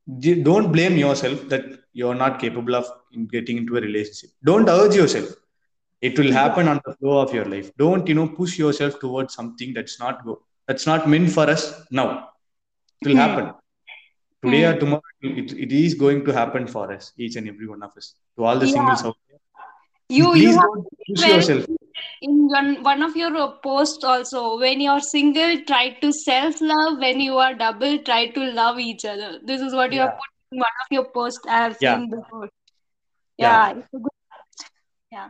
don't 0.08 0.72
blame 0.72 0.98
yourself 0.98 1.48
that 1.50 1.66
you're 1.94 2.16
not 2.16 2.40
capable 2.40 2.76
of 2.76 2.86
getting 3.32 3.58
into 3.58 3.78
a 3.78 3.82
relationship. 3.82 4.32
Don't 4.44 4.68
urge 4.70 4.96
yourself. 4.96 5.30
It 6.02 6.18
will 6.18 6.32
happen 6.32 6.68
on 6.68 6.82
the 6.86 6.96
flow 6.96 7.20
of 7.20 7.34
your 7.34 7.46
life. 7.46 7.72
Don't 7.78 8.08
you 8.08 8.16
know 8.16 8.28
push 8.28 8.58
yourself 8.58 9.00
towards 9.00 9.34
something 9.34 9.74
that's 9.74 10.00
not 10.00 10.26
go 10.26 10.42
that's 10.68 10.86
not 10.88 11.08
meant 11.08 11.32
for 11.32 11.50
us 11.50 11.64
now. 11.92 12.30
It 13.02 13.08
will 13.10 13.16
Hmm. 13.16 13.20
happen. 13.26 13.54
Today 14.44 14.64
or 14.66 14.74
Hmm. 14.74 14.80
tomorrow 14.80 15.02
it, 15.22 15.54
it 15.54 15.72
is 15.72 15.94
going 15.94 16.26
to 16.26 16.34
happen 16.34 16.66
for 16.68 16.92
us 16.92 17.12
each 17.18 17.36
and 17.36 17.48
every 17.48 17.68
one 17.68 17.84
of 17.84 17.92
us 17.96 18.16
to 18.38 18.44
all 18.44 18.58
the 18.58 18.66
Yeah. 18.66 18.74
singles 18.74 19.06
out 19.06 19.18
there. 19.30 19.40
You 20.10 20.26
you 20.26 20.32
please 20.32 20.56
have 20.56 20.64
don't 20.64 20.88
push 21.08 21.28
yourself 21.28 21.66
in 22.22 22.48
one, 22.48 22.84
one 22.84 23.02
of 23.02 23.16
your 23.16 23.58
posts 23.64 24.04
also 24.04 24.60
when 24.60 24.80
you're 24.80 25.00
single 25.00 25.60
try 25.66 25.90
to 26.02 26.14
self-love 26.14 27.00
when 27.00 27.20
you 27.20 27.38
are 27.38 27.54
double 27.56 27.98
try 28.00 28.28
to 28.28 28.52
love 28.52 28.80
each 28.80 29.06
other 29.06 29.40
this 29.44 29.62
is 29.62 29.74
what 29.74 29.92
you 29.92 30.00
yeah. 30.00 30.06
have 30.06 30.16
put 30.16 30.30
in 30.52 30.60
one 30.60 30.78
of 30.84 30.88
your 30.92 31.06
posts 31.06 31.42
i 31.48 31.58
have 31.58 31.78
yeah. 31.82 31.98
seen 31.98 32.10
before 32.10 32.50
yeah 33.38 33.74
yeah. 33.74 34.00
yeah 35.12 35.30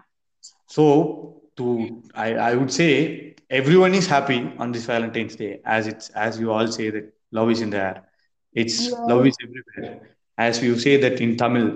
so 0.68 1.42
to 1.56 2.02
I, 2.14 2.34
I 2.34 2.56
would 2.56 2.72
say 2.72 3.36
everyone 3.50 3.94
is 3.94 4.08
happy 4.08 4.52
on 4.58 4.72
this 4.72 4.86
valentine's 4.86 5.36
day 5.36 5.62
as 5.66 5.88
it's 5.88 6.10
as 6.10 6.40
you 6.40 6.52
all 6.52 6.68
say 6.68 6.90
that 6.90 7.14
love 7.32 7.52
is 7.52 7.62
in 7.62 7.70
the 7.70 7.78
air 7.78 8.04
it's 8.54 8.90
yeah. 8.90 9.00
love 9.12 9.26
is 9.28 9.38
everywhere 9.44 10.02
as 10.38 10.62
you 10.62 10.78
say 10.78 10.98
that 10.98 11.22
in 11.22 11.38
tamil 11.38 11.68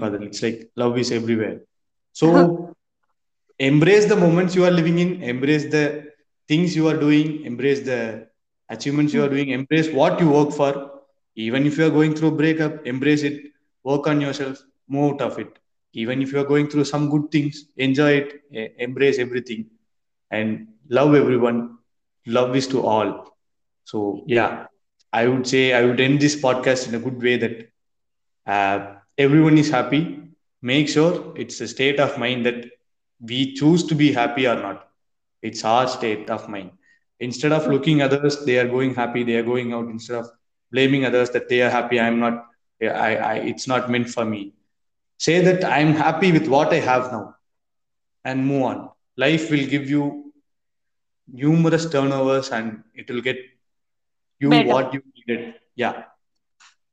kadal 0.00 0.22
it's 0.28 0.42
like 0.42 0.70
love 0.76 0.96
is 0.98 1.10
everywhere 1.10 1.58
so 2.12 2.26
embrace 3.58 4.06
the 4.06 4.16
moments 4.16 4.54
you 4.54 4.64
are 4.64 4.70
living 4.70 4.98
in, 4.98 5.22
embrace 5.22 5.64
the 5.70 6.04
things 6.48 6.74
you 6.76 6.88
are 6.88 6.96
doing, 6.96 7.44
embrace 7.44 7.80
the 7.80 8.26
achievements 8.68 9.12
you 9.12 9.22
are 9.24 9.28
doing, 9.28 9.50
embrace 9.50 9.90
what 9.90 10.20
you 10.20 10.28
work 10.30 10.52
for. 10.52 10.90
Even 11.36 11.66
if 11.66 11.78
you 11.78 11.86
are 11.86 11.90
going 11.90 12.14
through 12.14 12.28
a 12.28 12.36
breakup, 12.42 12.86
embrace 12.86 13.22
it, 13.22 13.40
work 13.82 14.06
on 14.06 14.20
yourself, 14.20 14.58
move 14.88 15.14
out 15.14 15.22
of 15.22 15.38
it. 15.38 15.48
Even 15.94 16.22
if 16.22 16.32
you 16.32 16.40
are 16.40 16.44
going 16.44 16.68
through 16.68 16.84
some 16.84 17.08
good 17.10 17.30
things, 17.30 17.64
enjoy 17.76 18.10
it, 18.22 18.74
embrace 18.78 19.18
everything, 19.18 19.66
and 20.30 20.66
love 20.88 21.14
everyone. 21.14 21.76
Love 22.26 22.56
is 22.56 22.66
to 22.68 22.82
all. 22.82 23.36
So, 23.84 24.22
yeah, 24.26 24.66
I 25.12 25.26
would 25.28 25.46
say 25.46 25.72
I 25.72 25.84
would 25.84 26.00
end 26.00 26.20
this 26.20 26.36
podcast 26.40 26.88
in 26.88 26.94
a 26.94 26.98
good 26.98 27.22
way 27.22 27.36
that 27.36 27.68
uh, 28.46 28.94
everyone 29.18 29.58
is 29.58 29.70
happy. 29.70 30.20
Make 30.62 30.88
sure 30.88 31.32
it's 31.36 31.60
a 31.60 31.68
state 31.68 32.00
of 32.00 32.18
mind 32.18 32.46
that 32.46 32.66
we 33.20 33.54
choose 33.54 33.84
to 33.84 33.94
be 33.94 34.12
happy 34.12 34.46
or 34.46 34.56
not. 34.56 34.88
It's 35.42 35.64
our 35.64 35.86
state 35.88 36.30
of 36.30 36.48
mind. 36.48 36.70
Instead 37.20 37.52
of 37.52 37.66
looking 37.66 38.02
others, 38.02 38.44
they 38.44 38.58
are 38.58 38.68
going 38.68 38.94
happy, 38.94 39.22
they 39.24 39.36
are 39.36 39.42
going 39.42 39.72
out. 39.72 39.88
Instead 39.88 40.16
of 40.18 40.30
blaming 40.72 41.04
others 41.04 41.30
that 41.30 41.48
they 41.48 41.62
are 41.62 41.70
happy, 41.70 42.00
I'm 42.00 42.18
not. 42.20 42.46
I, 42.82 43.16
I, 43.16 43.34
it's 43.36 43.66
not 43.68 43.90
meant 43.90 44.08
for 44.10 44.24
me. 44.24 44.52
Say 45.18 45.40
that 45.40 45.64
I'm 45.64 45.94
happy 45.94 46.32
with 46.32 46.48
what 46.48 46.72
I 46.72 46.80
have 46.80 47.12
now, 47.12 47.36
and 48.24 48.44
move 48.46 48.62
on. 48.62 48.90
Life 49.16 49.50
will 49.50 49.66
give 49.66 49.88
you 49.88 50.32
numerous 51.32 51.88
turnovers, 51.90 52.50
and 52.50 52.82
it 52.94 53.10
will 53.10 53.20
get 53.20 53.38
you 54.40 54.50
better 54.50 54.64
what 54.64 54.92
you 54.92 55.02
needed. 55.14 55.54
Yeah, 55.76 56.04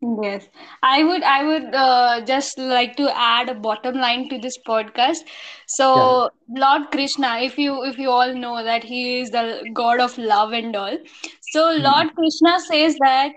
Yes, 0.02 0.48
I 0.84 1.04
would 1.04 1.24
I 1.24 1.44
would 1.44 1.76
uh, 1.76 2.22
just 2.26 2.58
like 2.58 2.96
to 2.98 3.10
add 3.16 3.50
a 3.50 3.54
bottom 3.56 3.96
line 3.96 4.28
to 4.30 4.38
this 4.40 4.58
podcast. 4.68 5.20
yeah, 5.94 6.08
So 6.08 6.30
Lord 6.56 6.90
Krishna, 6.92 7.40
if 7.40 7.58
you 7.58 7.84
if 7.84 7.98
you 7.98 8.10
all 8.10 8.34
know 8.34 8.64
that 8.64 8.84
he 8.84 9.20
is 9.20 9.32
the 9.32 9.68
god 9.74 10.00
of 10.00 10.18
love 10.18 10.54
and 10.54 10.76
all. 10.76 10.98
So 11.42 11.70
Mm, 11.78 11.88
Lord 11.88 12.08
Krishna 12.16 12.60
says 12.60 12.96
that 12.98 13.32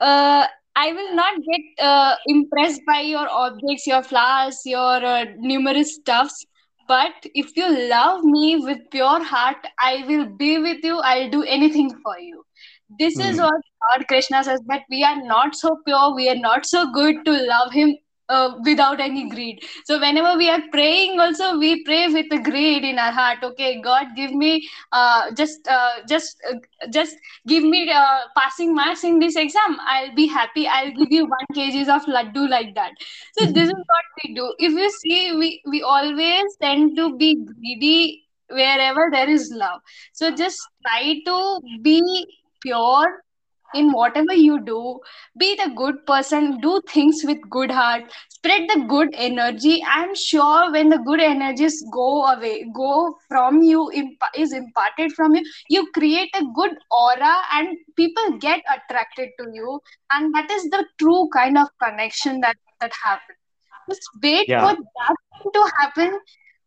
uh, 0.00 0.46
I 0.76 0.92
will 0.92 1.14
not 1.14 1.34
get 1.50 1.84
uh, 1.86 2.16
impressed 2.26 2.82
by 2.86 3.00
your 3.00 3.28
objects, 3.30 3.86
your 3.86 4.02
flowers, 4.02 4.60
your 4.64 5.04
uh, 5.14 5.24
numerous 5.38 5.94
stuffs. 5.96 6.46
But 6.88 7.26
if 7.34 7.56
you 7.56 7.68
love 7.90 8.24
me 8.24 8.56
with 8.58 8.78
pure 8.90 9.22
heart, 9.24 9.66
I 9.80 10.04
will 10.08 10.26
be 10.26 10.58
with 10.58 10.84
you. 10.84 10.98
I'll 11.00 11.30
do 11.30 11.42
anything 11.44 11.90
for 12.02 12.18
you. 12.18 12.44
This 12.98 13.18
is 13.18 13.36
mm, 13.36 13.38
what 13.38 13.60
Lord 13.90 14.08
Krishna 14.08 14.44
says 14.44 14.60
that 14.66 14.82
we 14.90 15.04
are 15.04 15.22
not 15.22 15.54
so 15.54 15.78
pure, 15.86 16.14
we 16.14 16.28
are 16.28 16.36
not 16.36 16.66
so 16.66 16.90
good 16.92 17.24
to 17.24 17.32
love 17.32 17.72
Him 17.72 17.96
uh, 18.28 18.54
without 18.64 19.00
any 19.00 19.28
greed. 19.28 19.64
So 19.84 19.98
whenever 19.98 20.36
we 20.36 20.48
are 20.50 20.60
praying, 20.70 21.18
also 21.18 21.58
we 21.58 21.84
pray 21.84 22.08
with 22.08 22.26
a 22.32 22.38
greed 22.38 22.84
in 22.84 22.98
our 22.98 23.10
heart. 23.12 23.38
Okay, 23.42 23.80
God, 23.80 24.08
give 24.16 24.32
me 24.32 24.68
uh, 24.92 25.30
just 25.32 25.66
uh, 25.68 26.00
just 26.08 26.36
uh, 26.50 26.56
just 26.90 27.16
give 27.46 27.64
me 27.64 27.90
uh, 27.90 28.20
passing 28.36 28.74
marks 28.74 29.04
in 29.04 29.18
this 29.18 29.36
exam. 29.36 29.78
I'll 29.86 30.14
be 30.14 30.26
happy. 30.26 30.66
I'll 30.66 30.92
give 30.92 31.10
you 31.10 31.26
one 31.26 31.46
kgs 31.54 31.88
of 31.94 32.02
laddu 32.06 32.48
like 32.48 32.74
that. 32.74 32.92
So 33.38 33.46
this 33.52 33.68
is 33.68 33.74
what 33.74 34.04
we 34.24 34.34
do. 34.34 34.54
If 34.58 34.72
you 34.72 34.90
see, 34.90 35.36
we 35.36 35.62
we 35.66 35.82
always 35.82 36.56
tend 36.60 36.96
to 36.96 37.16
be 37.16 37.34
greedy 37.44 38.24
wherever 38.50 39.08
there 39.12 39.28
is 39.28 39.50
love. 39.54 39.80
So 40.12 40.30
just 40.34 40.58
try 40.86 41.20
to 41.26 41.60
be 41.82 42.26
pure 42.60 43.22
in 43.74 43.92
whatever 43.92 44.32
you 44.32 44.64
do. 44.64 44.98
Be 45.38 45.54
the 45.54 45.70
good 45.76 46.06
person 46.06 46.60
do 46.60 46.80
things 46.88 47.22
with 47.24 47.38
good 47.50 47.70
heart 47.70 48.04
spread 48.30 48.68
the 48.68 48.84
good 48.88 49.08
energy. 49.14 49.82
I'm 49.86 50.14
sure 50.14 50.70
when 50.72 50.88
the 50.88 50.98
good 50.98 51.20
energies 51.20 51.82
go 51.92 52.24
away 52.26 52.66
go 52.74 53.16
from 53.28 53.62
you 53.62 53.90
imp- 53.92 54.22
is 54.36 54.52
imparted 54.52 55.12
from 55.12 55.34
you 55.34 55.42
you 55.68 55.86
create 55.92 56.30
a 56.34 56.44
good 56.54 56.76
aura 56.90 57.34
and 57.52 57.76
people 57.96 58.38
get 58.38 58.60
attracted 58.76 59.30
to 59.38 59.46
you. 59.52 59.80
And 60.10 60.34
that 60.34 60.50
is 60.50 60.64
the 60.70 60.84
true 60.98 61.28
kind 61.34 61.58
of 61.58 61.68
connection 61.82 62.40
that 62.40 62.56
that 62.80 62.92
happens. 63.04 63.38
Just 63.90 64.08
wait 64.22 64.48
for 64.58 64.72
that 64.74 65.16
thing 65.42 65.52
to 65.52 65.70
happen 65.80 66.18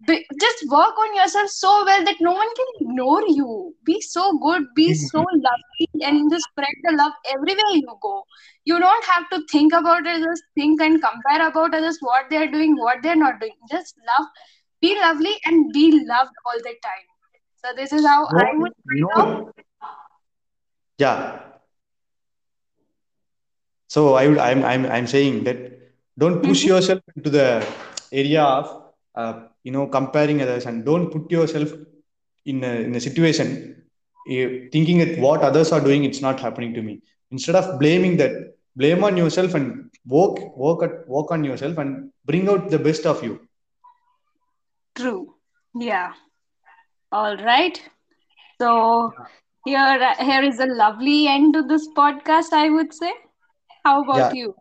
Be- 0.08 0.26
just 0.40 0.64
work 0.70 0.98
on 0.98 1.16
yourself 1.16 1.50
so 1.50 1.84
well 1.86 2.04
that 2.06 2.16
no 2.20 2.32
one 2.32 2.48
can 2.56 2.66
ignore 2.82 3.22
you. 3.28 3.76
Be 3.86 4.00
so 4.02 4.38
good 4.40 4.64
be 4.76 4.94
so 4.94 5.20
Mm, 5.20 5.42
lovely 5.48 5.88
and 6.10 6.32
just 6.32 6.46
spread 6.52 6.76
the 6.84 6.94
love 6.98 7.14
everywhere 7.34 7.74
you 7.74 7.96
go. 8.02 8.24
You 8.66 8.80
don't 8.80 9.06
have 9.06 9.30
to 9.32 9.42
think 9.52 9.74
about 9.74 10.08
others 10.08 10.42
think 10.56 10.82
and 10.82 11.02
compare 11.02 11.48
about 11.48 11.74
others 11.76 11.98
what 12.02 12.30
they 12.30 12.38
are 12.38 12.48
doing 12.52 12.76
what 12.78 13.02
they're 13.04 13.16
not 13.16 13.40
doing. 13.40 13.56
Just 13.70 13.96
love 14.12 14.28
be 14.82 14.98
lovely 15.00 15.36
and 15.46 15.72
be 15.74 15.92
loved 16.06 16.32
all 16.46 16.60
the 16.70 16.76
time. 16.90 17.08
So 17.64 17.74
this 17.76 17.94
is 17.94 18.06
how 18.06 18.28
i 18.38 18.52
would 18.58 18.72
no, 18.86 19.52
yeah. 20.98 21.40
So 23.88 24.16
I 24.16 24.28
would, 24.28 24.38
I'm, 24.38 24.64
I'm, 24.64 24.86
I'm 24.86 25.08
saying 25.08 25.44
that 25.46 25.58
don't 26.18 26.42
push 26.42 26.64
Mhm. 26.64 26.68
yourself 26.68 27.02
into 27.16 27.30
the 27.30 27.66
area 28.12 28.44
of, 28.44 28.84
uh, 29.16 29.34
you 29.64 29.72
know, 29.72 29.88
comparing 29.88 30.42
others, 30.42 30.66
and 30.66 30.86
don't 30.86 31.10
put 31.12 31.30
yourself 31.32 31.72
in 32.46 32.64
a, 32.64 32.74
in 32.88 32.96
a 32.96 33.00
situation 33.00 33.76
eh, 34.30 34.48
thinking 34.72 34.98
that 35.00 35.18
what 35.20 35.42
others 35.42 35.72
are 35.72 35.82
doing, 35.82 36.04
it's 36.04 36.22
not 36.22 36.40
happening 36.40 36.74
to 36.74 36.82
me. 36.82 37.02
Instead 37.32 37.56
of 37.56 37.80
blaming 37.80 38.18
that, 38.18 38.32
blame 38.76 39.04
on 39.04 39.18
yourself 39.18 39.54
and 39.56 39.90
work, 40.08 40.56
work 40.58 40.84
at, 40.84 41.08
work 41.08 41.32
on 41.32 41.44
yourself 41.44 41.78
and 41.78 42.10
bring 42.26 42.48
out 42.50 42.70
the 42.70 42.80
best 42.80 43.06
of 43.06 43.24
you. 43.24 43.40
true 44.96 45.36
yeah 45.76 46.14
all 47.12 47.36
right 47.38 47.82
so 48.62 49.12
here 49.66 50.14
here 50.20 50.44
is 50.44 50.60
a 50.60 50.66
lovely 50.84 51.28
end 51.28 51.54
to 51.54 51.62
this 51.74 51.88
podcast 52.02 52.52
i 52.54 52.70
would 52.70 52.94
say 52.94 53.14
how 53.84 54.02
about 54.04 54.32
Yeah, 54.32 54.34
you 54.34 54.54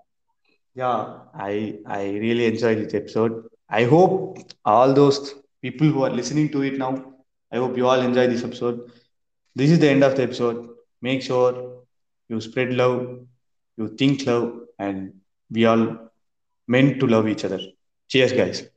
yeah. 0.75 1.19
I, 1.35 1.79
I 1.87 2.03
really 2.11 2.47
enjoyed 2.47 2.79
this 2.79 2.95
episode. 2.95 3.45
I 3.71 3.85
hope 3.85 4.39
all 4.65 4.93
those 4.93 5.35
people 5.63 5.89
who 5.89 6.05
are 6.05 6.11
listening 6.11 6.51
to 6.51 6.63
it 6.63 6.79
now, 6.79 7.15
I 7.53 7.57
hope 7.59 7.77
you 7.77 7.87
all 7.89 8.01
enjoy 8.01 8.27
this 8.29 8.45
episode. 8.45 8.91
This 9.55 9.71
is 9.71 9.79
the 9.79 9.89
end 9.91 10.05
of 10.05 10.17
the 10.17 10.25
episode. 10.25 10.71
Make 11.03 11.23
sure 11.23 11.83
you 12.29 12.41
spread 12.41 12.73
love, 12.75 13.21
you 13.77 13.89
think 13.89 14.27
love, 14.27 14.61
and 14.79 15.15
we 15.51 15.67
all 15.67 16.11
meant 16.69 17.01
to 17.01 17.07
love 17.07 17.29
each 17.29 17.45
other. 17.45 17.61
Cheers, 18.09 18.33
guys. 18.33 18.71